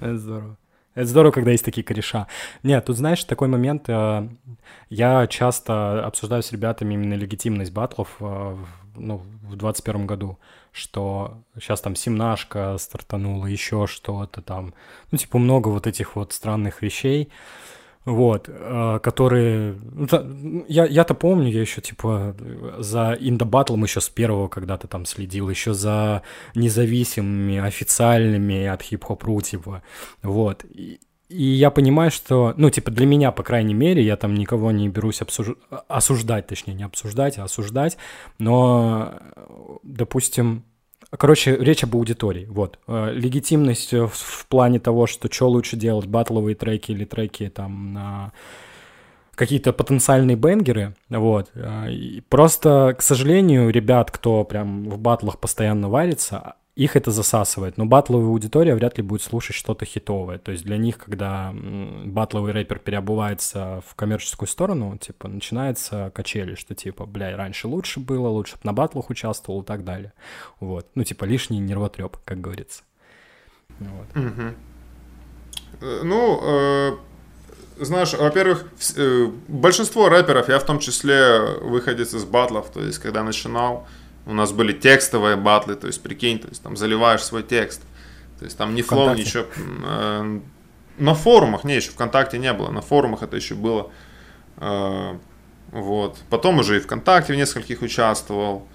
Это 0.00 0.18
здорово. 0.18 0.56
Это 0.94 1.06
здорово, 1.06 1.30
когда 1.30 1.52
есть 1.52 1.64
такие 1.64 1.84
кореша. 1.84 2.26
Нет, 2.64 2.84
тут, 2.84 2.96
знаешь, 2.96 3.22
такой 3.22 3.46
момент, 3.46 3.88
э, 3.88 4.28
я 4.88 5.26
часто 5.28 6.04
обсуждаю 6.04 6.42
с 6.42 6.50
ребятами 6.50 6.94
именно 6.94 7.14
легитимность 7.14 7.72
батлов 7.72 8.16
э, 8.18 8.56
ну, 8.96 9.22
в 9.42 9.56
21 9.56 10.06
году, 10.06 10.38
что 10.72 11.38
сейчас 11.54 11.80
там 11.80 11.94
семнашка 11.94 12.76
стартанула, 12.78 13.46
еще 13.46 13.86
что-то 13.86 14.42
там, 14.42 14.74
ну, 15.10 15.18
типа 15.18 15.38
много 15.38 15.68
вот 15.68 15.86
этих 15.86 16.16
вот 16.16 16.32
странных 16.32 16.82
вещей, 16.82 17.30
вот, 18.08 18.48
э, 18.48 18.98
которые... 19.02 19.76
Ну, 19.92 20.64
я, 20.68 20.86
я-то 20.86 21.14
помню, 21.14 21.50
я 21.50 21.60
еще, 21.60 21.80
типа, 21.80 22.34
за 22.78 23.16
Инда 23.20 23.44
Батлом 23.44 23.84
еще 23.84 24.00
с 24.00 24.08
первого 24.08 24.48
когда-то 24.48 24.88
там 24.88 25.04
следил, 25.04 25.50
еще 25.50 25.74
за 25.74 26.22
независимыми, 26.54 27.58
официальными 27.58 28.64
от 28.66 28.82
хип-хоп-ру, 28.82 29.42
типа, 29.42 29.82
вот. 30.22 30.64
И, 30.64 31.00
и 31.28 31.42
я 31.42 31.70
понимаю, 31.70 32.10
что, 32.10 32.54
ну, 32.56 32.70
типа, 32.70 32.90
для 32.90 33.04
меня, 33.04 33.30
по 33.30 33.42
крайней 33.42 33.74
мере, 33.74 34.02
я 34.02 34.16
там 34.16 34.34
никого 34.34 34.70
не 34.72 34.88
берусь 34.88 35.20
обсуж... 35.20 35.56
осуждать, 35.88 36.46
точнее, 36.46 36.74
не 36.74 36.84
обсуждать, 36.84 37.36
а 37.36 37.44
осуждать, 37.44 37.98
но, 38.38 39.18
допустим, 39.82 40.64
Короче, 41.10 41.56
речь 41.56 41.84
об 41.84 41.96
аудитории, 41.96 42.46
вот. 42.50 42.78
Э, 42.86 43.10
легитимность 43.12 43.92
в, 43.92 44.08
в 44.08 44.46
плане 44.46 44.78
того, 44.78 45.06
что 45.06 45.32
что 45.32 45.48
лучше 45.48 45.76
делать, 45.76 46.06
батловые 46.06 46.54
треки 46.54 46.92
или 46.92 47.06
треки 47.06 47.48
там 47.48 47.94
на 47.94 48.32
какие-то 49.34 49.72
потенциальные 49.72 50.36
бенгеры, 50.36 50.94
вот. 51.08 51.50
Э, 51.54 51.90
и 51.90 52.20
просто, 52.28 52.94
к 52.98 53.02
сожалению, 53.02 53.70
ребят, 53.70 54.10
кто 54.10 54.44
прям 54.44 54.90
в 54.90 54.98
батлах 54.98 55.38
постоянно 55.38 55.88
варится, 55.88 56.56
их 56.78 56.94
это 56.94 57.10
засасывает. 57.10 57.76
Но 57.76 57.86
батловая 57.86 58.28
аудитория 58.28 58.76
вряд 58.76 58.98
ли 58.98 59.02
будет 59.02 59.22
слушать 59.22 59.56
что-то 59.56 59.84
хитовое. 59.84 60.38
То 60.38 60.52
есть 60.52 60.64
для 60.64 60.76
них, 60.76 60.98
когда 60.98 61.52
батловый 61.52 62.52
рэпер 62.52 62.78
переобувается 62.78 63.82
в 63.84 63.96
коммерческую 63.96 64.48
сторону, 64.48 64.96
типа, 64.96 65.26
начинается 65.26 66.12
качели, 66.14 66.54
что 66.54 66.76
типа, 66.76 67.04
бля, 67.04 67.36
раньше 67.36 67.66
лучше 67.66 67.98
было, 67.98 68.28
лучше 68.28 68.54
бы 68.54 68.60
на 68.62 68.72
батлах 68.72 69.10
участвовал 69.10 69.62
и 69.62 69.64
так 69.64 69.84
далее. 69.84 70.12
Вот. 70.60 70.86
Ну, 70.94 71.02
типа, 71.02 71.24
лишний 71.24 71.58
нервотреп, 71.58 72.16
как 72.24 72.40
говорится. 72.40 72.84
Вот. 73.80 74.16
Угу. 74.16 75.90
Ну, 76.04 76.40
э, 76.42 76.96
знаешь, 77.80 78.14
во-первых, 78.14 78.66
э, 78.96 79.26
большинство 79.48 80.08
рэперов, 80.08 80.48
я 80.48 80.60
в 80.60 80.64
том 80.64 80.78
числе 80.78 81.40
выходец 81.60 82.14
из 82.14 82.24
батлов, 82.24 82.70
то 82.70 82.80
есть, 82.80 83.00
когда 83.00 83.24
начинал, 83.24 83.88
у 84.28 84.34
нас 84.34 84.52
были 84.52 84.72
текстовые 84.74 85.36
батлы, 85.36 85.74
то 85.74 85.86
есть 85.86 86.02
прикинь, 86.02 86.38
то 86.38 86.48
есть 86.48 86.62
там 86.62 86.76
заливаешь 86.76 87.22
свой 87.22 87.42
текст. 87.42 87.82
То 88.38 88.44
есть 88.44 88.58
там 88.58 88.74
ни 88.74 88.82
флоу, 88.82 89.14
ничего. 89.14 89.46
Э, 89.86 90.40
на 90.98 91.14
форумах, 91.14 91.64
не, 91.64 91.76
еще 91.76 91.90
ВКонтакте 91.90 92.38
не 92.38 92.52
было, 92.52 92.70
на 92.70 92.82
форумах 92.82 93.22
это 93.22 93.36
еще 93.36 93.54
было. 93.54 93.90
Э, 94.58 95.16
вот. 95.72 96.18
Потом 96.28 96.58
уже 96.58 96.76
и 96.76 96.80
ВКонтакте 96.80 97.32
в 97.32 97.36
нескольких 97.36 97.80
участвовал. 97.80 98.68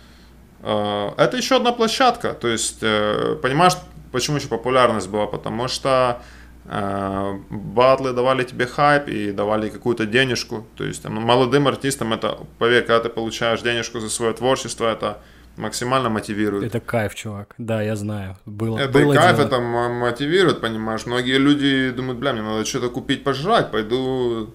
Э, 0.64 1.12
это 1.18 1.38
еще 1.38 1.58
одна 1.58 1.72
площадка. 1.72 2.34
То 2.34 2.47
есть, 2.47 2.80
э, 2.82 3.38
понимаешь, 3.41 3.74
почему 4.12 4.38
еще 4.38 4.47
популярность 4.47 5.08
была? 5.08 5.28
Потому 5.28 5.68
что 5.68 6.24
э, 6.66 7.39
батлы 7.51 8.14
давали 8.14 8.43
тебе 8.43 8.66
хайп 8.66 9.08
и 9.08 9.32
давали 9.32 9.70
какую-то 9.70 10.08
денежку. 10.08 10.66
То 10.76 10.84
есть 10.84 11.04
там, 11.04 11.14
молодым 11.14 11.68
артистам 11.68 12.12
это, 12.12 12.39
поверь, 12.58 12.82
когда 12.82 13.01
ты 13.01 13.10
получаешь 13.10 13.62
денежку 13.62 13.99
за 13.99 14.10
свое 14.10 14.34
творчество, 14.34 14.91
это 14.91 15.20
максимально 15.58 16.10
мотивирует. 16.10 16.64
Это 16.64 16.80
кайф, 16.80 17.16
чувак. 17.16 17.54
Да, 17.58 17.82
я 17.82 17.95
знаю. 17.95 18.38
Было, 18.45 18.80
это 18.80 18.91
было 18.91 19.14
кайф, 19.14 19.38
дело. 19.38 19.47
это 19.47 19.60
мотивирует, 19.60 20.62
понимаешь. 20.62 21.06
Многие 21.06 21.38
люди 21.38 21.91
думают, 21.91 22.20
бля, 22.20 22.34
мне 22.34 22.41
надо 22.41 22.66
что-то 22.66 22.89
купить, 22.89 23.24
пожрать, 23.24 23.72
пойду 23.72 24.54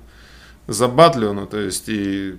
забатлю, 0.66 1.32
ну, 1.32 1.46
то 1.46 1.58
есть, 1.58 1.88
и 1.88 2.38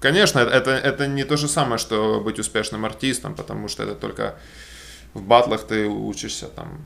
Конечно, 0.00 0.40
это, 0.40 0.70
это 0.70 1.06
не 1.06 1.24
то 1.24 1.36
же 1.36 1.48
самое, 1.48 1.78
что 1.78 2.20
быть 2.20 2.38
успешным 2.38 2.84
артистом, 2.84 3.34
потому 3.34 3.66
что 3.68 3.82
это 3.82 3.94
только 3.94 4.36
в 5.14 5.22
батлах 5.22 5.66
ты 5.66 5.86
учишься 5.86 6.46
там 6.46 6.84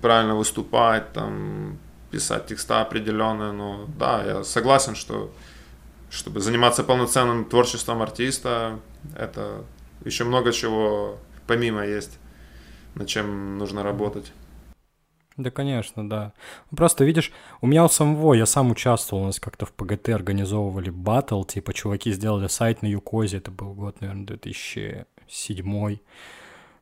правильно 0.00 0.34
выступать, 0.34 1.12
там 1.12 1.78
писать 2.10 2.46
текста 2.46 2.80
определенные. 2.80 3.52
Но 3.52 3.86
да, 3.98 4.24
я 4.24 4.44
согласен, 4.44 4.94
что 4.94 5.32
чтобы 6.10 6.40
заниматься 6.40 6.82
полноценным 6.84 7.44
творчеством 7.44 8.02
артиста, 8.02 8.80
это 9.16 9.64
еще 10.04 10.24
много 10.24 10.52
чего 10.52 11.18
помимо 11.46 11.84
есть, 11.86 12.18
над 12.94 13.08
чем 13.08 13.58
нужно 13.58 13.82
работать. 13.82 14.32
Да, 15.36 15.50
конечно, 15.50 16.08
да. 16.08 16.34
Просто, 16.76 17.04
видишь, 17.04 17.32
у 17.62 17.66
меня 17.66 17.84
у 17.84 17.88
самого, 17.88 18.34
я 18.34 18.44
сам 18.44 18.70
участвовал, 18.70 19.22
у 19.22 19.26
нас 19.26 19.40
как-то 19.40 19.64
в 19.64 19.72
ПГТ 19.72 20.10
организовывали 20.10 20.90
батл, 20.90 21.42
типа, 21.44 21.72
чуваки 21.72 22.12
сделали 22.12 22.48
сайт 22.48 22.82
на 22.82 22.86
Юкозе, 22.86 23.38
это 23.38 23.50
был 23.50 23.72
год, 23.72 24.00
наверное, 24.00 24.26
2007 24.26 25.98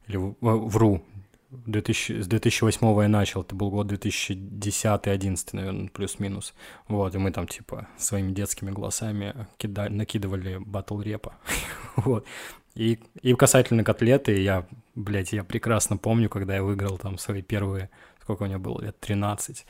или 0.08 0.34
вру, 0.40 1.04
2000, 1.50 2.22
с 2.22 2.26
2008 2.26 3.02
я 3.02 3.08
начал, 3.08 3.42
это 3.42 3.54
был 3.54 3.70
год 3.70 3.90
2010-2011, 3.92 5.48
наверное, 5.52 5.88
плюс-минус. 5.88 6.54
Вот, 6.88 7.14
и 7.14 7.18
мы 7.18 7.32
там, 7.32 7.46
типа, 7.46 7.88
своими 7.98 8.32
детскими 8.32 8.70
голосами 8.70 9.46
кидали, 9.56 9.92
накидывали 9.92 10.58
батл 10.58 11.00
репа. 11.00 11.34
вот. 11.96 12.26
И, 12.74 13.00
и 13.22 13.34
касательно 13.34 13.84
котлеты, 13.84 14.40
я, 14.40 14.66
блядь, 14.94 15.32
я 15.32 15.44
прекрасно 15.44 15.96
помню, 15.96 16.28
когда 16.28 16.54
я 16.54 16.62
выиграл 16.62 16.98
там 16.98 17.18
свои 17.18 17.42
первые, 17.42 17.90
сколько 18.22 18.44
у 18.44 18.46
меня 18.46 18.58
было, 18.58 18.80
лет 18.80 18.98
13. 19.00 19.66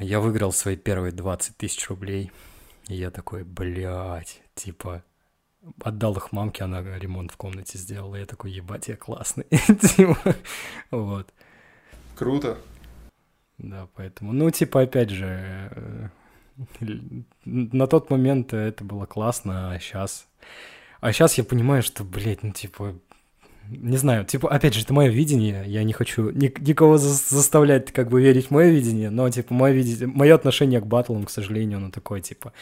Я 0.00 0.20
выиграл 0.20 0.52
свои 0.52 0.76
первые 0.76 1.12
20 1.12 1.56
тысяч 1.56 1.88
рублей. 1.88 2.30
И 2.88 2.94
я 2.94 3.10
такой, 3.10 3.44
блядь, 3.44 4.42
типа, 4.54 5.02
отдал 5.82 6.16
их 6.16 6.32
мамке, 6.32 6.64
она 6.64 6.82
ремонт 6.98 7.32
в 7.32 7.36
комнате 7.36 7.78
сделала. 7.78 8.16
Я 8.16 8.26
такой, 8.26 8.50
ебать, 8.50 8.88
я 8.88 8.96
классный. 8.96 9.46
Типа, 9.96 10.36
вот. 10.90 11.32
Круто. 12.14 12.58
Да, 13.58 13.88
поэтому, 13.94 14.32
ну, 14.32 14.50
типа, 14.50 14.82
опять 14.82 15.10
же, 15.10 15.70
э, 15.74 16.08
на 17.44 17.86
тот 17.86 18.10
момент 18.10 18.52
это 18.52 18.84
было 18.84 19.06
классно, 19.06 19.72
а 19.72 19.78
сейчас... 19.78 20.28
А 21.06 21.12
сейчас 21.12 21.38
я 21.38 21.44
понимаю, 21.44 21.84
что, 21.84 22.02
блядь, 22.02 22.42
ну, 22.42 22.50
типа, 22.50 22.96
не 23.68 23.96
знаю, 23.96 24.24
типа, 24.24 24.50
опять 24.50 24.74
же, 24.74 24.82
это 24.82 24.92
мое 24.92 25.08
видение, 25.08 25.62
я 25.68 25.84
не 25.84 25.92
хочу 25.92 26.30
ни, 26.30 26.52
никого 26.58 26.98
за 26.98 27.10
заставлять, 27.10 27.92
как 27.92 28.08
бы, 28.08 28.20
верить 28.20 28.48
в 28.48 28.50
мое 28.50 28.70
видение, 28.70 29.10
но, 29.10 29.30
типа, 29.30 29.54
мое, 29.54 29.72
видение, 29.72 30.08
мое 30.08 30.34
отношение 30.34 30.80
к 30.80 30.86
батлам, 30.86 31.24
к 31.24 31.30
сожалению, 31.30 31.78
оно 31.78 31.92
такое, 31.92 32.20
типа, 32.20 32.52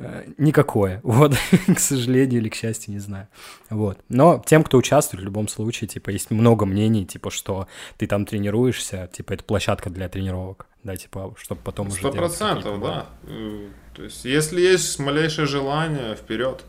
Э, 0.00 0.24
никакое, 0.38 1.00
вот, 1.02 1.34
к 1.66 1.78
сожалению 1.80 2.40
или 2.40 2.48
к 2.48 2.54
счастью, 2.54 2.94
не 2.94 3.00
знаю, 3.00 3.26
вот. 3.68 3.98
Но 4.08 4.40
тем, 4.46 4.62
кто 4.62 4.78
участвует, 4.78 5.22
в 5.22 5.24
любом 5.24 5.48
случае, 5.48 5.88
типа, 5.88 6.10
есть 6.10 6.30
много 6.30 6.66
мнений, 6.66 7.04
типа, 7.04 7.30
что 7.30 7.66
ты 7.96 8.06
там 8.06 8.24
тренируешься, 8.24 9.10
типа, 9.12 9.32
это 9.32 9.42
площадка 9.42 9.90
для 9.90 10.08
тренировок, 10.08 10.66
да, 10.84 10.94
типа, 10.96 11.34
чтобы 11.36 11.62
потом 11.62 11.88
уже 11.88 11.96
Сто 11.96 12.12
процентов, 12.12 12.80
да. 12.80 13.06
Э, 13.24 13.68
то 13.96 14.04
есть, 14.04 14.24
если 14.24 14.60
есть 14.60 15.00
малейшее 15.00 15.48
желание, 15.48 16.14
вперед, 16.14 16.64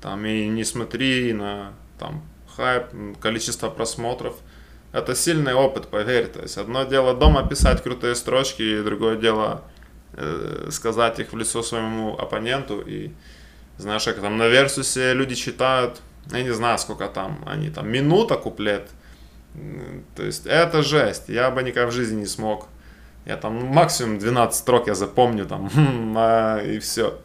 там, 0.00 0.24
и 0.24 0.46
не 0.48 0.64
смотри 0.64 1.32
на, 1.32 1.72
там, 1.98 2.22
хайп, 2.56 2.84
количество 3.20 3.70
просмотров, 3.70 4.36
это 4.92 5.14
сильный 5.14 5.54
опыт, 5.54 5.88
поверь, 5.88 6.28
то 6.28 6.40
есть, 6.40 6.56
одно 6.56 6.84
дело 6.84 7.14
дома 7.14 7.46
писать 7.46 7.82
крутые 7.82 8.14
строчки, 8.14 8.62
и 8.62 8.82
другое 8.82 9.16
дело 9.16 9.62
э, 10.14 10.68
сказать 10.70 11.18
их 11.20 11.32
в 11.32 11.36
лицо 11.36 11.62
своему 11.62 12.16
оппоненту. 12.16 12.80
И 12.80 13.10
знаешь, 13.76 14.04
как 14.04 14.20
там 14.20 14.38
на 14.38 14.48
Версусе 14.48 15.12
люди 15.12 15.34
читают, 15.34 16.00
я 16.30 16.42
не 16.42 16.52
знаю, 16.54 16.78
сколько 16.78 17.06
там, 17.08 17.44
они 17.46 17.70
там, 17.70 17.88
минута 17.88 18.36
куплет. 18.36 18.88
То 20.16 20.22
есть 20.22 20.46
это 20.46 20.82
жесть, 20.82 21.28
я 21.28 21.50
бы 21.50 21.62
никогда 21.62 21.88
в 21.88 21.92
жизни 21.92 22.20
не 22.20 22.26
смог. 22.26 22.68
Я 23.26 23.36
там 23.36 23.54
максимум 23.66 24.18
12 24.18 24.58
строк 24.58 24.86
я 24.86 24.94
запомню 24.94 25.46
там, 25.46 25.68
и 26.64 26.78
все. 26.78 27.18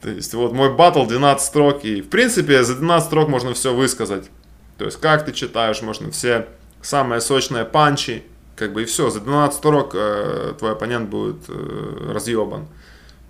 То 0.00 0.10
есть 0.10 0.32
вот 0.34 0.52
мой 0.52 0.74
батл 0.74 1.04
12 1.04 1.46
строк, 1.46 1.84
и 1.84 2.00
в 2.00 2.08
принципе 2.08 2.62
за 2.62 2.76
12 2.76 3.06
строк 3.06 3.28
можно 3.28 3.54
все 3.54 3.74
высказать. 3.74 4.30
То 4.76 4.84
есть 4.84 5.00
как 5.00 5.24
ты 5.24 5.32
читаешь, 5.32 5.82
можно 5.82 6.10
все 6.10 6.46
самые 6.82 7.20
сочные 7.20 7.64
панчи, 7.64 8.22
как 8.56 8.72
бы 8.72 8.82
и 8.82 8.84
все, 8.84 9.10
за 9.10 9.20
12 9.20 9.58
строк 9.58 9.94
э, 9.94 10.54
твой 10.58 10.72
оппонент 10.72 11.08
будет 11.08 11.48
э, 11.48 12.12
разъебан. 12.12 12.66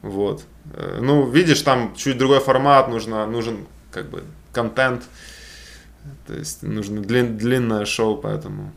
Вот. 0.02 0.44
Э, 0.74 0.98
ну, 1.00 1.28
видишь, 1.28 1.62
там 1.62 1.94
чуть 1.96 2.18
другой 2.18 2.40
формат, 2.40 2.88
нужно, 2.88 3.26
нужен 3.26 3.66
как 3.90 4.10
бы 4.10 4.24
контент. 4.52 5.04
То 6.26 6.34
есть 6.34 6.62
нужно 6.62 7.02
длин, 7.02 7.36
длинное 7.36 7.84
шоу, 7.84 8.16
поэтому. 8.16 8.72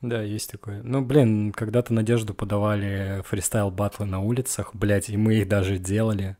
Да, 0.00 0.22
есть 0.22 0.50
такое. 0.50 0.82
Ну, 0.82 1.00
блин, 1.00 1.52
когда-то 1.52 1.94
Надежду 1.94 2.34
подавали 2.34 3.22
фристайл 3.26 3.70
батлы 3.70 4.06
на 4.06 4.20
улицах, 4.20 4.74
блядь, 4.74 5.08
и 5.08 5.16
мы 5.16 5.36
их 5.36 5.48
даже 5.48 5.78
делали. 5.78 6.36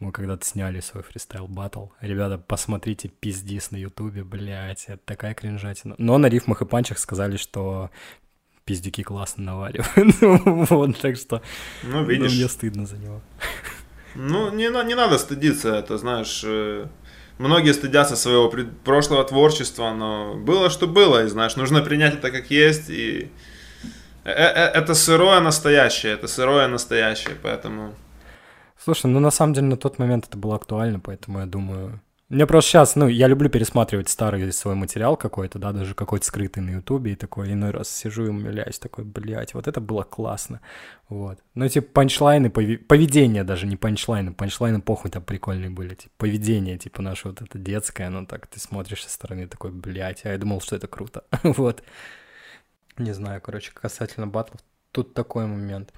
Мы 0.00 0.10
когда-то 0.10 0.44
сняли 0.44 0.80
свой 0.80 1.02
фристайл 1.02 1.46
батл. 1.46 1.86
Ребята, 2.00 2.36
посмотрите 2.36 3.08
пиздис 3.08 3.70
на 3.70 3.76
ютубе, 3.76 4.24
блядь, 4.24 4.84
это 4.88 5.00
такая 5.04 5.34
кринжатина. 5.34 5.94
Но 5.98 6.18
на 6.18 6.26
рифмах 6.26 6.62
и 6.62 6.66
панчах 6.66 6.98
сказали, 6.98 7.36
что 7.36 7.90
пиздюки 8.64 9.02
классно 9.02 9.44
наваливают. 9.44 10.20
Ну, 10.20 10.64
вот, 10.68 10.98
так 11.00 11.16
что 11.16 11.42
ну, 11.82 12.04
видишь. 12.04 12.32
мне 12.32 12.48
стыдно 12.48 12.86
за 12.86 12.96
него. 12.96 13.20
Ну, 14.14 14.50
не, 14.52 14.68
не 14.84 14.94
надо 14.94 15.18
стыдиться, 15.18 15.74
это, 15.74 15.98
знаешь, 15.98 16.42
э, 16.44 16.86
многие 17.38 17.72
стыдятся 17.72 18.16
своего 18.16 18.52
прошлого 18.84 19.24
творчества, 19.24 19.92
но 19.92 20.34
было, 20.36 20.70
что 20.70 20.86
было, 20.86 21.24
и, 21.24 21.28
знаешь, 21.28 21.56
нужно 21.56 21.82
принять 21.82 22.14
это 22.14 22.30
как 22.30 22.50
есть, 22.50 22.90
и 22.90 23.30
э, 24.24 24.30
это 24.30 24.94
сырое 24.94 25.40
настоящее, 25.40 26.12
это 26.12 26.28
сырое 26.28 26.68
настоящее, 26.68 27.36
поэтому... 27.42 27.94
Слушай, 28.84 29.06
ну 29.06 29.18
на 29.18 29.30
самом 29.30 29.54
деле 29.54 29.68
на 29.68 29.76
тот 29.78 29.98
момент 29.98 30.26
это 30.28 30.36
было 30.36 30.56
актуально, 30.56 31.00
поэтому 31.00 31.38
я 31.38 31.46
думаю, 31.46 32.02
мне 32.28 32.46
просто 32.46 32.70
сейчас, 32.70 32.96
ну, 32.96 33.08
я 33.08 33.28
люблю 33.28 33.48
пересматривать 33.48 34.10
старый 34.10 34.52
свой 34.52 34.74
материал 34.74 35.16
какой-то, 35.16 35.58
да, 35.58 35.72
даже 35.72 35.94
какой-то 35.94 36.26
скрытый 36.26 36.62
на 36.62 36.68
Ютубе, 36.68 37.12
и 37.12 37.16
такой 37.16 37.50
иной 37.52 37.70
раз 37.70 37.88
сижу 37.88 38.26
и 38.26 38.28
умиляюсь, 38.28 38.78
такой, 38.78 39.04
блядь, 39.04 39.54
вот 39.54 39.68
это 39.68 39.80
было 39.80 40.02
классно, 40.02 40.60
вот. 41.08 41.38
Ну, 41.54 41.66
типа, 41.66 41.86
панчлайны, 41.94 42.50
поведение 42.50 43.42
даже, 43.42 43.66
не 43.66 43.76
панчлайны, 43.76 44.34
панчлайны 44.34 44.82
похуй 44.82 45.10
там 45.10 45.22
прикольные 45.22 45.70
были, 45.70 45.94
типа, 45.94 46.12
поведение, 46.18 46.76
типа, 46.76 47.00
наше 47.00 47.28
вот 47.28 47.40
это 47.40 47.58
детское, 47.58 48.10
ну, 48.10 48.26
так 48.26 48.48
ты 48.48 48.60
смотришь 48.60 49.04
со 49.04 49.10
стороны, 49.10 49.46
такой, 49.46 49.70
блядь, 49.70 50.26
а 50.26 50.30
я 50.30 50.36
думал, 50.36 50.60
что 50.60 50.76
это 50.76 50.88
круто, 50.88 51.24
вот. 51.42 51.82
Не 52.98 53.14
знаю, 53.14 53.40
короче, 53.40 53.72
касательно 53.72 54.26
батлов, 54.26 54.60
тут 54.92 55.14
такой 55.14 55.46
момент. 55.46 55.92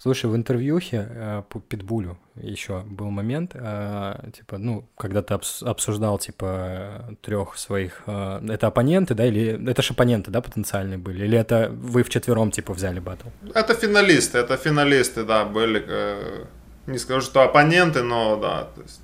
Слушай, 0.00 0.30
в 0.30 0.36
интервьюхе 0.36 1.08
э, 1.10 1.42
по 1.48 1.58
Питбулю 1.58 2.18
еще 2.36 2.82
был 2.86 3.10
момент, 3.10 3.50
э, 3.54 4.30
типа, 4.36 4.58
ну, 4.58 4.84
когда 4.96 5.22
ты 5.22 5.34
обсуждал, 5.34 6.18
типа, 6.18 7.16
трех 7.20 7.58
своих... 7.58 8.02
Э, 8.06 8.40
это 8.48 8.68
оппоненты, 8.68 9.14
да, 9.14 9.26
или... 9.26 9.70
Это 9.70 9.82
же 9.82 9.94
оппоненты, 9.94 10.30
да, 10.30 10.40
потенциальные 10.40 10.98
были? 10.98 11.24
Или 11.24 11.36
это 11.36 11.68
вы 11.72 12.04
вчетвером, 12.04 12.52
типа, 12.52 12.74
взяли 12.74 13.00
батл? 13.00 13.28
Это 13.54 13.74
финалисты, 13.74 14.38
это 14.38 14.56
финалисты, 14.56 15.24
да, 15.24 15.44
были... 15.44 15.84
Э, 15.88 16.44
не 16.86 16.98
скажу, 16.98 17.20
что 17.20 17.42
оппоненты, 17.42 18.02
но, 18.02 18.36
да, 18.36 18.64
то 18.74 18.82
есть 18.82 19.00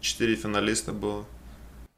четыре 0.00 0.34
финалиста 0.34 0.92
было. 0.92 1.24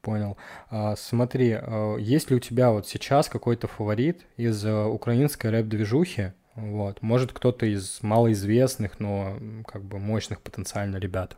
Понял. 0.01 0.37
А, 0.69 0.95
смотри, 0.95 1.57
э, 1.59 1.97
есть 1.99 2.29
ли 2.29 2.35
у 2.35 2.39
тебя 2.39 2.69
вот 2.69 2.87
сейчас 2.87 3.27
какой-то 3.27 3.67
фаворит 3.67 4.21
из 4.37 4.63
э, 4.63 4.85
украинской 4.85 5.47
рэп-движухи, 5.47 6.33
вот. 6.55 7.01
Может, 7.01 7.33
кто-то 7.33 7.65
из 7.65 7.99
малоизвестных, 8.01 8.99
но 8.99 9.37
как 9.67 9.83
бы 9.83 9.99
мощных 9.99 10.41
потенциально 10.41 10.97
ребят. 10.97 11.37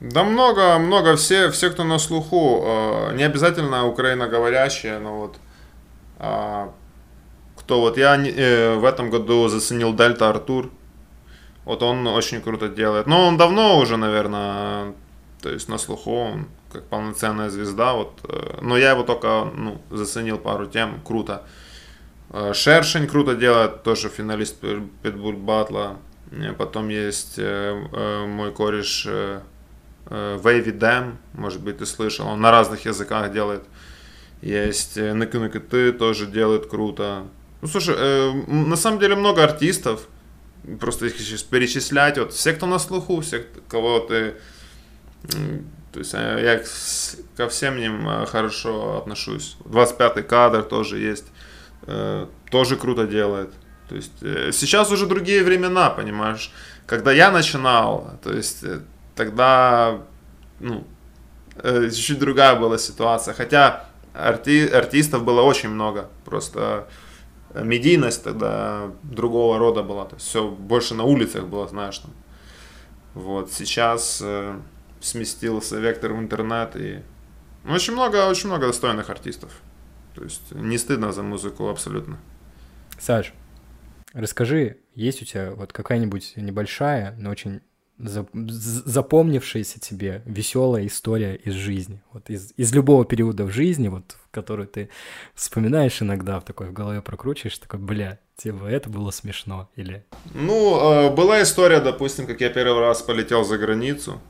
Да 0.00 0.24
много, 0.24 0.78
много. 0.78 1.16
Все, 1.16 1.50
все 1.50 1.70
кто 1.70 1.84
на 1.84 1.98
слуху. 1.98 2.62
Э, 2.62 3.14
не 3.16 3.22
обязательно 3.22 3.86
украиноговорящие, 3.86 4.98
но 4.98 5.18
вот 5.20 5.36
э, 6.18 6.68
кто 7.56 7.80
вот 7.80 7.96
я 7.96 8.16
э, 8.16 8.74
в 8.74 8.84
этом 8.84 9.10
году 9.10 9.48
заценил 9.48 9.94
Дельта 9.94 10.28
Артур. 10.28 10.70
Вот 11.64 11.82
он 11.82 12.06
очень 12.06 12.42
круто 12.42 12.68
делает. 12.68 13.06
Но 13.06 13.26
он 13.26 13.38
давно 13.38 13.78
уже, 13.78 13.96
наверное, 13.96 14.92
то 15.40 15.50
есть 15.50 15.68
на 15.68 15.78
слуху, 15.78 16.12
он 16.12 16.46
как 16.70 16.84
полноценная 16.84 17.48
звезда. 17.48 17.94
Вот, 17.94 18.20
э, 18.28 18.58
но 18.60 18.76
я 18.76 18.90
его 18.90 19.02
только 19.02 19.50
ну, 19.54 19.80
заценил 19.90 20.38
пару 20.38 20.66
тем. 20.66 21.00
Круто. 21.04 21.42
Э, 22.30 22.52
Шершень 22.54 23.06
круто 23.06 23.34
делает, 23.34 23.82
тоже 23.82 24.08
финалист 24.08 24.56
Питбуль 25.02 25.36
Батла. 25.36 25.98
Э, 26.30 26.52
потом 26.52 26.88
есть 26.88 27.34
э, 27.38 28.26
мой 28.26 28.52
кореш 28.52 29.06
Вейви 30.08 30.70
Дэм, 30.70 31.18
может 31.32 31.60
быть, 31.60 31.78
ты 31.78 31.86
слышал, 31.86 32.28
он 32.28 32.40
на 32.40 32.52
разных 32.52 32.84
языках 32.84 33.32
делает. 33.32 33.64
Есть 34.40 34.96
Ныкы 34.96 35.40
Ныкы 35.40 35.58
Ты 35.58 35.92
тоже 35.92 36.26
делает 36.26 36.66
круто. 36.66 37.24
Ну, 37.60 37.66
слушай, 37.66 37.96
на 38.46 38.76
самом 38.76 39.00
деле 39.00 39.16
много 39.16 39.42
артистов, 39.42 40.06
просто 40.78 41.06
их 41.06 41.18
сейчас 41.18 41.42
перечислять, 41.42 42.18
вот 42.18 42.32
все, 42.32 42.52
кто 42.52 42.66
на 42.66 42.78
слуху, 42.78 43.20
все, 43.20 43.46
кого 43.68 43.98
ты... 43.98 44.36
То 45.92 45.98
есть 45.98 46.12
я 46.12 46.62
ко 47.36 47.48
всем 47.48 47.76
ним 47.78 48.06
хорошо 48.26 48.98
отношусь. 48.98 49.56
25-й 49.64 50.22
кадр 50.22 50.62
тоже 50.62 50.98
есть. 50.98 51.24
Э, 51.86 52.26
тоже 52.50 52.76
круто 52.76 53.06
делает. 53.06 53.52
То 53.88 53.96
есть 53.96 54.22
э, 54.22 54.50
сейчас 54.52 54.90
уже 54.90 55.06
другие 55.06 55.42
времена, 55.44 55.90
понимаешь. 55.90 56.52
Когда 56.86 57.12
я 57.12 57.30
начинал, 57.30 58.18
то 58.22 58.32
есть 58.32 58.64
э, 58.64 58.80
тогда 59.14 60.00
ну, 60.60 60.84
чуть-чуть 61.62 62.18
другая 62.18 62.56
была 62.56 62.78
ситуация. 62.78 63.34
Хотя 63.34 63.86
арти 64.14 64.66
артистов 64.66 65.24
было 65.24 65.42
очень 65.42 65.68
много. 65.68 66.08
Просто 66.24 66.88
медийность 67.54 68.24
тогда 68.24 68.90
другого 69.02 69.58
рода 69.58 69.82
была. 69.82 70.04
То 70.04 70.16
есть 70.16 70.26
все 70.26 70.48
больше 70.48 70.94
на 70.94 71.04
улицах 71.04 71.44
было, 71.44 71.68
знаешь. 71.68 71.98
Там. 71.98 72.10
Вот 73.14 73.50
сейчас 73.52 74.20
э, 74.22 74.58
сместился 75.00 75.78
вектор 75.78 76.12
в 76.12 76.18
интернет 76.18 76.76
и 76.76 77.02
ну, 77.64 77.74
очень 77.74 77.94
много, 77.94 78.28
очень 78.28 78.48
много 78.48 78.66
достойных 78.66 79.08
артистов. 79.10 79.50
То 80.16 80.24
есть 80.24 80.52
не 80.52 80.78
стыдно 80.78 81.12
за 81.12 81.22
музыку 81.22 81.68
абсолютно. 81.68 82.18
Саш, 82.98 83.34
расскажи, 84.14 84.78
есть 84.94 85.20
у 85.22 85.24
тебя 85.26 85.52
вот 85.52 85.72
какая-нибудь 85.72 86.32
небольшая, 86.36 87.14
но 87.18 87.30
очень 87.30 87.60
запомнившаяся 87.98 89.80
тебе 89.80 90.22
веселая 90.26 90.86
история 90.86 91.34
из 91.34 91.54
жизни, 91.54 92.02
вот 92.12 92.28
из, 92.28 92.52
из 92.56 92.74
любого 92.74 93.06
периода 93.06 93.44
в 93.44 93.50
жизни, 93.50 93.88
вот 93.88 94.16
в 94.22 94.30
который 94.30 94.66
ты 94.66 94.90
вспоминаешь 95.34 96.02
иногда, 96.02 96.38
в 96.38 96.44
такой 96.44 96.68
в 96.68 96.72
голове 96.74 97.00
прокручиваешь, 97.00 97.58
такой, 97.58 97.80
бля, 97.80 98.18
типа 98.36 98.66
это 98.66 98.90
было 98.90 99.10
смешно, 99.10 99.70
или... 99.76 100.04
Ну, 100.34 100.78
э, 100.78 101.14
была 101.14 101.42
история, 101.42 101.80
допустим, 101.80 102.26
как 102.26 102.42
я 102.42 102.50
первый 102.50 102.80
раз 102.80 103.00
полетел 103.00 103.44
за 103.44 103.56
границу, 103.56 104.20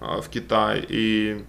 э, 0.00 0.20
в 0.20 0.28
Китай, 0.28 0.84
и 0.88 1.44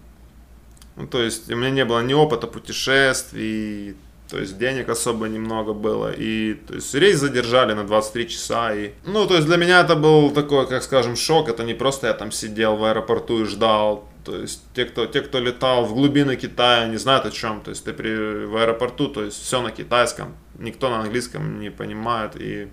ну, 0.95 1.07
то 1.07 1.21
есть 1.21 1.49
у 1.51 1.55
меня 1.55 1.71
не 1.71 1.85
было 1.85 2.01
ни 2.01 2.13
опыта 2.13 2.47
путешествий, 2.47 3.95
то 4.29 4.39
есть 4.39 4.57
денег 4.57 4.89
особо 4.89 5.27
немного 5.27 5.73
было. 5.73 6.11
И 6.11 6.55
то 6.55 6.75
есть 6.75 6.93
рейс 6.95 7.19
задержали 7.19 7.73
на 7.73 7.83
23 7.83 8.29
часа. 8.29 8.73
И, 8.73 8.93
ну, 9.05 9.27
то 9.27 9.35
есть 9.35 9.47
для 9.47 9.57
меня 9.57 9.81
это 9.81 9.95
был 9.95 10.31
такой, 10.31 10.67
как 10.67 10.81
скажем, 10.83 11.15
шок. 11.15 11.49
Это 11.49 11.63
не 11.63 11.73
просто 11.73 12.07
я 12.07 12.13
там 12.13 12.31
сидел 12.31 12.75
в 12.75 12.83
аэропорту 12.83 13.43
и 13.43 13.45
ждал. 13.45 14.09
То 14.23 14.35
есть 14.37 14.63
те, 14.73 14.85
кто, 14.85 15.05
те, 15.05 15.21
кто 15.21 15.39
летал 15.39 15.85
в 15.85 15.93
глубины 15.93 16.35
Китая, 16.35 16.87
не 16.87 16.97
знают 16.97 17.25
о 17.25 17.31
чем. 17.31 17.61
То 17.61 17.69
есть 17.69 17.83
ты 17.83 17.93
при, 17.93 18.45
в 18.45 18.57
аэропорту, 18.57 19.07
то 19.07 19.23
есть 19.23 19.39
все 19.39 19.61
на 19.61 19.71
китайском. 19.71 20.35
Никто 20.57 20.89
на 20.89 21.01
английском 21.01 21.59
не 21.59 21.69
понимает. 21.69 22.31
И... 22.35 22.69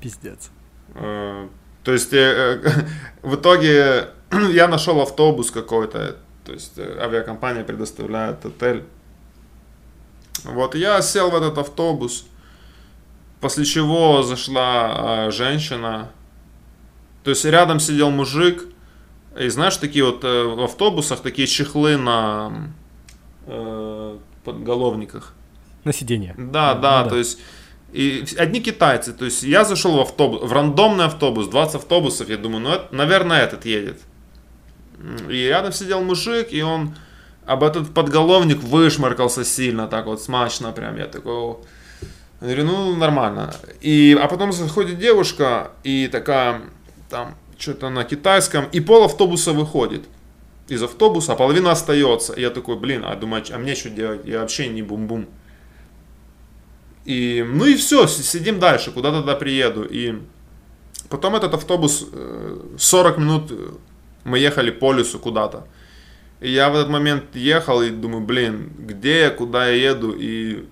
Пиздец. 0.00 0.50
Э, 0.94 1.48
то 1.82 1.92
есть 1.92 2.12
э, 2.12 2.60
э, 2.62 2.70
в 3.22 3.36
итоге 3.36 4.08
я 4.52 4.68
нашел 4.68 5.00
автобус 5.00 5.50
какой-то 5.50 6.18
то 6.46 6.52
есть 6.52 6.78
э, 6.78 6.98
авиакомпания 7.00 7.64
предоставляет 7.64 8.46
отель. 8.46 8.84
Вот 10.44 10.76
я 10.76 11.02
сел 11.02 11.30
в 11.30 11.34
этот 11.34 11.58
автобус, 11.58 12.26
после 13.40 13.64
чего 13.64 14.22
зашла 14.22 15.26
э, 15.26 15.30
женщина. 15.32 16.10
То 17.24 17.30
есть 17.30 17.44
рядом 17.44 17.80
сидел 17.80 18.10
мужик. 18.10 18.64
И 19.36 19.48
знаешь, 19.48 19.76
такие 19.76 20.04
вот 20.04 20.22
э, 20.22 20.44
в 20.44 20.62
автобусах 20.62 21.20
такие 21.20 21.48
чехлы 21.48 21.96
на 21.96 22.70
э, 23.46 24.18
подголовниках. 24.44 25.34
На 25.84 25.92
сиденье. 25.92 26.34
Да, 26.38 26.44
ну, 26.44 26.52
да, 26.52 26.74
ну, 26.74 26.80
да, 26.80 27.08
то 27.08 27.16
есть 27.16 27.40
и 27.92 28.24
одни 28.38 28.60
китайцы. 28.60 29.12
То 29.12 29.24
есть 29.24 29.42
я 29.42 29.64
зашел 29.64 29.96
в 29.96 30.00
автобус, 30.00 30.42
в 30.42 30.52
рандомный 30.52 31.06
автобус, 31.06 31.48
20 31.48 31.76
автобусов, 31.76 32.28
я 32.28 32.36
думаю, 32.36 32.60
ну, 32.62 32.70
это, 32.70 32.94
наверное, 32.94 33.42
этот 33.42 33.64
едет. 33.64 34.00
И 35.28 35.46
рядом 35.48 35.72
сидел 35.72 36.02
мужик, 36.02 36.48
и 36.50 36.62
он 36.62 36.94
об 37.44 37.62
этот 37.62 37.94
подголовник 37.94 38.62
вышмаркался 38.62 39.44
сильно, 39.44 39.86
так 39.86 40.06
вот 40.06 40.22
смачно 40.22 40.72
прям. 40.72 40.96
Я 40.96 41.06
такой, 41.06 41.56
говорю, 42.40 42.64
ну 42.64 42.96
нормально. 42.96 43.54
И, 43.80 44.18
а 44.20 44.26
потом 44.28 44.52
заходит 44.52 44.98
девушка 44.98 45.70
и 45.84 46.08
такая, 46.08 46.62
там, 47.08 47.36
что-то 47.58 47.88
на 47.90 48.04
китайском, 48.04 48.66
и 48.72 48.80
пол 48.80 49.04
автобуса 49.04 49.52
выходит 49.52 50.04
из 50.68 50.82
автобуса, 50.82 51.32
а 51.32 51.36
половина 51.36 51.72
остается. 51.72 52.32
И 52.32 52.40
я 52.40 52.50
такой, 52.50 52.76
блин, 52.76 53.04
а 53.04 53.14
думаю, 53.14 53.44
а 53.52 53.58
мне 53.58 53.74
что 53.74 53.90
делать? 53.90 54.22
Я 54.24 54.40
вообще 54.40 54.68
не 54.68 54.82
бум-бум. 54.82 55.26
И, 57.04 57.46
ну 57.48 57.64
и 57.66 57.76
все, 57.76 58.08
сидим 58.08 58.58
дальше, 58.58 58.90
куда 58.90 59.12
тогда 59.12 59.36
приеду. 59.36 59.84
И 59.84 60.20
потом 61.08 61.36
этот 61.36 61.54
автобус 61.54 62.04
40 62.78 63.16
э, 63.16 63.20
минут 63.20 63.52
мы 64.26 64.40
ехали 64.40 64.70
по 64.70 64.92
лесу 64.92 65.18
куда-то. 65.18 65.66
И 66.40 66.50
я 66.50 66.68
в 66.68 66.74
этот 66.74 66.90
момент 66.90 67.34
ехал 67.34 67.80
и 67.80 67.90
думаю, 67.90 68.24
блин, 68.24 68.72
где 68.78 69.20
я, 69.20 69.30
куда 69.30 69.68
я 69.68 69.90
еду. 69.90 70.12
И 70.12 70.64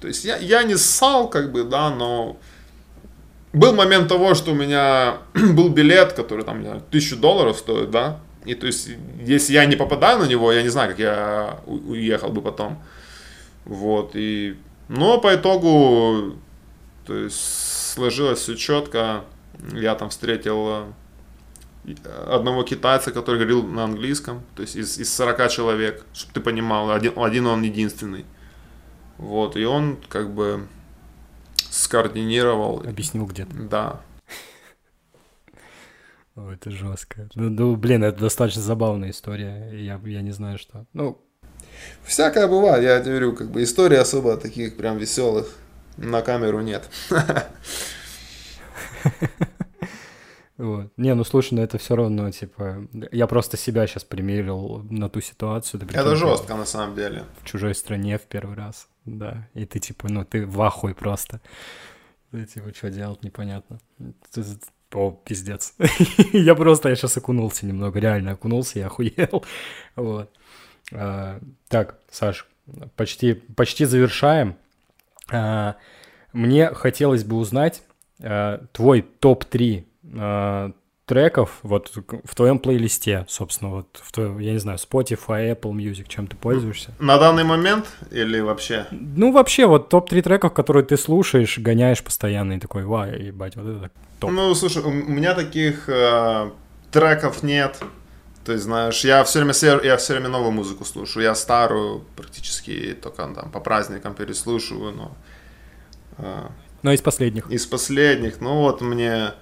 то 0.00 0.06
есть 0.06 0.24
я, 0.24 0.36
я 0.36 0.62
не 0.62 0.76
ссал, 0.76 1.28
как 1.28 1.52
бы, 1.52 1.64
да, 1.64 1.90
но 1.90 2.38
был 3.52 3.74
момент 3.74 4.08
того, 4.08 4.34
что 4.34 4.52
у 4.52 4.54
меня 4.54 5.18
был 5.34 5.68
билет, 5.68 6.12
который 6.12 6.44
там, 6.44 6.80
тысячу 6.90 7.16
долларов 7.16 7.58
стоит, 7.58 7.90
да. 7.90 8.20
И 8.44 8.54
то 8.54 8.66
есть, 8.66 8.88
если 9.20 9.52
я 9.52 9.66
не 9.66 9.76
попадаю 9.76 10.20
на 10.20 10.24
него, 10.24 10.52
я 10.52 10.62
не 10.62 10.68
знаю, 10.68 10.90
как 10.90 10.98
я 10.98 11.58
уехал 11.66 12.30
бы 12.30 12.40
потом. 12.40 12.82
Вот, 13.64 14.12
и... 14.14 14.56
Но 14.88 15.20
по 15.20 15.34
итогу 15.34 16.34
То 17.06 17.14
есть 17.14 17.92
сложилось 17.94 18.40
все 18.40 18.56
четко. 18.56 19.24
Я 19.72 19.94
там 19.94 20.10
встретил 20.10 20.94
одного 22.28 22.62
китайца, 22.62 23.10
который 23.10 23.36
говорил 23.36 23.66
на 23.66 23.84
английском, 23.84 24.42
то 24.54 24.62
есть 24.62 24.76
из, 24.76 24.98
из 24.98 25.12
40 25.14 25.50
человек, 25.50 26.04
чтобы 26.12 26.34
ты 26.34 26.40
понимал, 26.40 26.90
один, 26.90 27.12
один 27.16 27.46
он 27.46 27.62
единственный. 27.62 28.24
Вот, 29.18 29.56
и 29.56 29.64
он 29.64 29.98
как 30.08 30.32
бы 30.32 30.66
скоординировал. 31.70 32.82
Объяснил 32.86 33.26
где-то. 33.26 33.54
Да. 33.54 34.00
О, 36.36 36.52
это 36.52 36.70
жестко. 36.70 37.28
Ну, 37.34 37.50
ну, 37.50 37.76
блин, 37.76 38.04
это 38.04 38.20
достаточно 38.20 38.62
забавная 38.62 39.10
история. 39.10 39.70
Я, 39.72 40.00
я 40.04 40.22
не 40.22 40.32
знаю, 40.32 40.58
что. 40.58 40.86
Ну, 40.92 41.20
Всякое 42.04 42.48
бывает, 42.48 42.84
я 42.84 43.00
тебе 43.00 43.12
говорю, 43.12 43.34
как 43.34 43.50
бы 43.50 43.62
истории 43.62 43.96
особо 43.96 44.36
таких 44.36 44.76
прям 44.76 44.98
веселых 44.98 45.48
на 45.96 46.22
камеру 46.22 46.60
нет. 46.60 46.88
Вот. 50.62 50.92
Не, 50.96 51.12
ну 51.16 51.24
слушай, 51.24 51.54
ну 51.54 51.62
это 51.62 51.76
все 51.76 51.96
равно, 51.96 52.30
типа, 52.30 52.86
я 53.10 53.26
просто 53.26 53.56
себя 53.56 53.84
сейчас 53.88 54.04
примерил 54.04 54.86
на 54.88 55.08
ту 55.08 55.20
ситуацию. 55.20 55.80
Ты 55.80 55.86
это 55.86 56.14
жестко, 56.14 56.54
на 56.54 56.66
самом 56.66 56.94
деле. 56.94 57.24
В 57.42 57.44
чужой 57.44 57.74
стране 57.74 58.16
в 58.16 58.22
первый 58.22 58.54
раз, 58.54 58.86
да. 59.04 59.48
И 59.54 59.66
ты, 59.66 59.80
типа, 59.80 60.06
ну 60.08 60.24
ты 60.24 60.46
в 60.46 60.62
ахуе 60.62 60.94
просто. 60.94 61.40
Ты, 62.30 62.46
типа, 62.46 62.72
что 62.72 62.90
делать, 62.90 63.24
непонятно. 63.24 63.80
О, 64.92 65.10
пиздец. 65.10 65.74
я 66.32 66.54
просто, 66.54 66.90
я 66.90 66.94
сейчас 66.94 67.16
окунулся 67.16 67.66
немного, 67.66 67.98
реально 67.98 68.32
окунулся, 68.32 68.78
я 68.78 68.86
охуел. 68.86 69.44
вот. 69.96 70.30
А, 70.92 71.40
так, 71.66 71.98
Саш, 72.08 72.46
почти, 72.94 73.34
почти 73.34 73.84
завершаем. 73.84 74.54
А, 75.28 75.74
мне 76.32 76.68
хотелось 76.68 77.24
бы 77.24 77.34
узнать 77.34 77.82
а, 78.20 78.64
твой 78.72 79.02
топ-3 79.02 79.86
а, 80.12 80.72
треков 81.06 81.58
вот 81.62 81.92
в 82.24 82.34
твоем 82.34 82.58
плейлисте, 82.58 83.26
собственно, 83.28 83.70
вот 83.70 84.00
в 84.02 84.12
твоем, 84.12 84.38
я 84.38 84.52
не 84.52 84.58
знаю, 84.58 84.78
Spotify, 84.78 85.54
Apple 85.54 85.72
Music, 85.72 86.06
чем 86.08 86.26
ты 86.26 86.36
пользуешься? 86.36 86.94
На 86.98 87.18
данный 87.18 87.44
момент 87.44 87.86
или 88.10 88.40
вообще? 88.40 88.86
Ну, 88.90 89.32
вообще, 89.32 89.66
вот 89.66 89.88
топ-3 89.88 90.22
треков, 90.22 90.54
которые 90.54 90.84
ты 90.84 90.96
слушаешь, 90.96 91.58
гоняешь 91.58 92.02
постоянно 92.02 92.54
и 92.54 92.58
такой, 92.58 92.84
ва, 92.84 93.08
ебать, 93.08 93.56
вот 93.56 93.66
это 93.66 93.90
топ. 94.20 94.30
Ну, 94.30 94.54
слушай, 94.54 94.82
у 94.82 94.90
меня 94.90 95.34
таких 95.34 95.88
э, 95.88 96.50
треков 96.90 97.42
нет. 97.42 97.78
То 98.44 98.52
есть, 98.52 98.64
знаешь, 98.64 99.04
я 99.04 99.22
все 99.24 99.40
время, 99.40 99.54
я 99.84 99.96
все 99.96 100.14
время 100.14 100.28
новую 100.28 100.52
музыку 100.52 100.84
слушаю. 100.84 101.24
Я 101.24 101.34
старую 101.34 102.04
практически 102.16 102.96
только 103.00 103.28
там 103.28 103.50
по 103.50 103.60
праздникам 103.60 104.14
переслушиваю, 104.14 104.92
но... 104.92 105.16
Э, 106.18 106.48
но 106.82 106.92
из 106.92 107.00
последних? 107.00 107.50
Из 107.50 107.66
последних. 107.66 108.40
Ну 108.40 108.58
вот 108.62 108.80
мне 108.80 109.34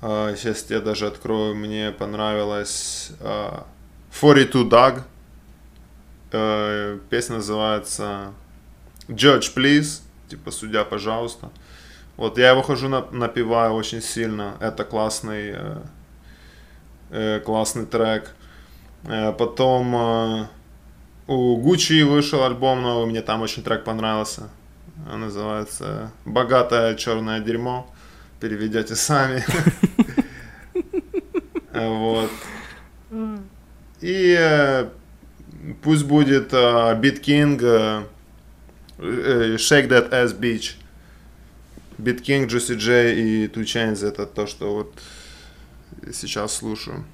сейчас 0.00 0.70
я 0.70 0.80
даже 0.80 1.06
открою. 1.06 1.54
Мне 1.54 1.92
понравилась 1.92 3.12
uh, 3.20 3.64
42 4.12 4.62
Dog. 4.62 5.02
Uh, 6.30 7.00
песня 7.10 7.36
называется 7.36 8.32
Judge 9.08 9.54
Please. 9.54 10.00
Типа 10.28 10.50
судья, 10.50 10.84
пожалуйста. 10.84 11.50
Вот 12.16 12.38
я 12.38 12.50
его 12.50 12.62
хожу 12.62 12.88
на, 12.88 13.06
напеваю 13.10 13.74
очень 13.74 14.00
сильно. 14.00 14.56
Это 14.60 14.84
классный, 14.84 15.50
uh, 15.50 15.86
uh, 17.10 17.40
классный 17.40 17.86
трек. 17.86 18.34
Потом 19.38 20.48
у 21.26 21.56
Гуччи 21.56 22.02
вышел 22.02 22.44
альбом 22.44 22.82
новый, 22.82 23.06
мне 23.06 23.22
там 23.22 23.40
очень 23.40 23.62
трек 23.62 23.82
понравился. 23.82 24.50
Он 25.10 25.20
называется 25.20 26.10
«Богатое 26.26 26.94
черное 26.96 27.40
дерьмо» 27.40 27.90
переведете 28.40 28.96
сами. 28.96 29.44
Вот. 31.72 32.30
И 34.00 34.36
э, 34.38 34.88
пусть 35.82 36.04
будет 36.04 36.52
Beat 36.52 37.20
King 37.22 37.58
Shake 38.98 39.88
That 39.88 40.10
Ass 40.10 40.38
Beach. 40.38 40.76
Beat 41.98 42.22
King, 42.22 42.46
Juicy 42.46 42.76
J 42.76 43.14
и 43.14 43.46
Two 43.46 43.64
Chainz 43.64 44.06
это 44.06 44.26
то, 44.26 44.46
что 44.46 44.74
вот 44.74 45.02
сейчас 46.12 46.54
слушаю. 46.54 47.04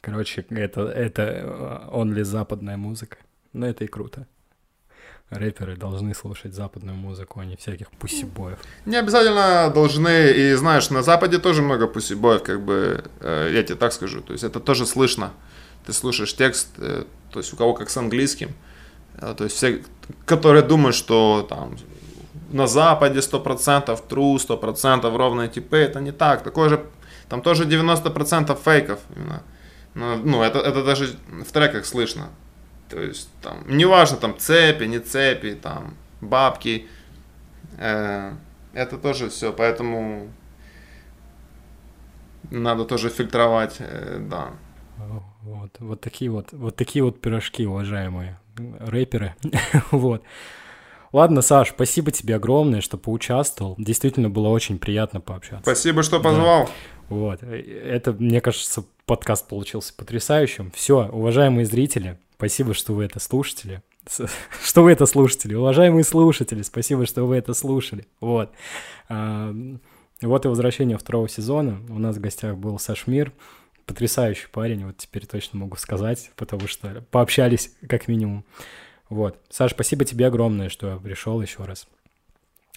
Короче, 0.00 0.44
это, 0.50 0.82
это 0.82 1.88
only 1.90 2.22
западная 2.22 2.76
музыка. 2.76 3.18
Но 3.52 3.66
это 3.66 3.84
и 3.84 3.88
круто 3.88 4.26
рэперы 5.38 5.76
должны 5.76 6.14
слушать 6.14 6.54
западную 6.54 6.96
музыку, 6.96 7.40
а 7.40 7.44
не 7.44 7.56
всяких 7.56 7.90
пусибоев. 7.90 8.58
Не 8.86 8.96
обязательно 8.96 9.70
должны, 9.74 10.30
и 10.30 10.54
знаешь, 10.54 10.90
на 10.90 11.02
Западе 11.02 11.38
тоже 11.38 11.62
много 11.62 11.86
пусибоев, 11.86 12.42
как 12.42 12.60
бы, 12.60 13.04
э, 13.20 13.50
я 13.52 13.62
тебе 13.62 13.76
так 13.76 13.92
скажу, 13.92 14.20
то 14.20 14.32
есть 14.32 14.44
это 14.44 14.60
тоже 14.60 14.86
слышно. 14.86 15.32
Ты 15.86 15.92
слушаешь 15.92 16.34
текст, 16.34 16.68
э, 16.78 17.04
то 17.30 17.40
есть 17.40 17.52
у 17.52 17.56
кого 17.56 17.74
как 17.74 17.90
с 17.90 17.96
английским, 17.96 18.50
э, 19.20 19.34
то 19.36 19.44
есть 19.44 19.56
все, 19.56 19.82
которые 20.26 20.62
думают, 20.62 20.94
что 20.94 21.46
там 21.48 21.76
на 22.52 22.66
Западе 22.66 23.20
100% 23.20 24.02
true, 24.08 24.36
100% 24.36 25.16
ровные 25.16 25.48
типы, 25.48 25.76
это 25.76 26.00
не 26.00 26.12
так, 26.12 26.42
такое 26.42 26.68
же, 26.68 26.84
там 27.28 27.42
тоже 27.42 27.64
90% 27.64 28.58
фейков 28.62 29.00
именно. 29.16 29.42
Ну, 29.94 30.16
ну 30.16 30.42
это, 30.42 30.58
это 30.58 30.84
даже 30.84 31.16
в 31.28 31.52
треках 31.52 31.86
слышно. 31.86 32.30
То 32.92 33.00
есть, 33.00 33.30
там, 33.40 33.64
неважно, 33.66 34.18
там, 34.18 34.36
цепи, 34.38 34.84
не 34.84 34.98
цепи, 34.98 35.54
там, 35.54 35.96
бабки. 36.20 36.86
Э, 37.78 38.32
это 38.74 38.98
тоже 38.98 39.30
все, 39.30 39.50
поэтому 39.50 40.28
надо 42.50 42.84
тоже 42.84 43.08
фильтровать, 43.08 43.76
э, 43.78 44.18
да. 44.28 44.50
Вот, 45.42 45.70
вот 45.78 46.00
такие 46.02 46.30
вот, 46.30 46.52
вот 46.52 46.76
такие 46.76 47.02
вот 47.02 47.18
пирожки, 47.18 47.64
уважаемые 47.64 48.38
рэперы. 48.78 49.34
вот. 49.90 50.22
Ладно, 51.14 51.40
Саш, 51.40 51.70
спасибо 51.70 52.10
тебе 52.10 52.36
огромное, 52.36 52.82
что 52.82 52.98
поучаствовал. 52.98 53.74
Действительно 53.78 54.28
было 54.28 54.48
очень 54.48 54.78
приятно 54.78 55.22
пообщаться. 55.22 55.62
Спасибо, 55.62 56.02
что 56.02 56.20
позвал. 56.20 56.66
Да. 56.66 56.70
Вот. 57.08 57.42
Это, 57.42 58.12
мне 58.12 58.42
кажется, 58.42 58.84
подкаст 59.06 59.48
получился 59.48 59.94
потрясающим. 59.94 60.70
Все, 60.72 61.08
уважаемые 61.08 61.64
зрители, 61.64 62.18
Спасибо, 62.42 62.74
что 62.74 62.92
вы 62.92 63.04
это 63.04 63.20
слушатели. 63.20 63.82
Что 64.64 64.82
вы 64.82 64.90
это 64.90 65.06
слушатели. 65.06 65.54
Уважаемые 65.54 66.02
слушатели, 66.02 66.62
спасибо, 66.62 67.06
что 67.06 67.24
вы 67.24 67.36
это 67.36 67.54
слушали. 67.54 68.08
Вот. 68.20 68.50
А, 69.08 69.54
вот 70.20 70.44
и 70.44 70.48
возвращение 70.48 70.98
второго 70.98 71.28
сезона. 71.28 71.80
У 71.88 72.00
нас 72.00 72.16
в 72.16 72.20
гостях 72.20 72.56
был 72.56 72.80
Саш 72.80 73.06
Мир. 73.06 73.32
Потрясающий 73.86 74.48
парень, 74.48 74.86
вот 74.86 74.96
теперь 74.96 75.24
точно 75.24 75.60
могу 75.60 75.76
сказать, 75.76 76.32
потому 76.34 76.66
что 76.66 77.04
пообщались 77.12 77.76
как 77.88 78.08
минимум. 78.08 78.44
Вот. 79.08 79.38
Саш, 79.48 79.70
спасибо 79.70 80.04
тебе 80.04 80.26
огромное, 80.26 80.68
что 80.68 80.98
пришел 80.98 81.40
еще 81.40 81.62
раз. 81.62 81.86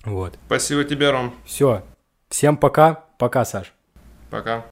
Вот. 0.04 0.38
Спасибо 0.46 0.84
тебе, 0.84 1.10
Ром. 1.10 1.34
Все. 1.44 1.84
Всем 2.30 2.58
пока. 2.58 3.04
Пока, 3.18 3.44
Саш. 3.46 3.74
Пока. 4.30 4.64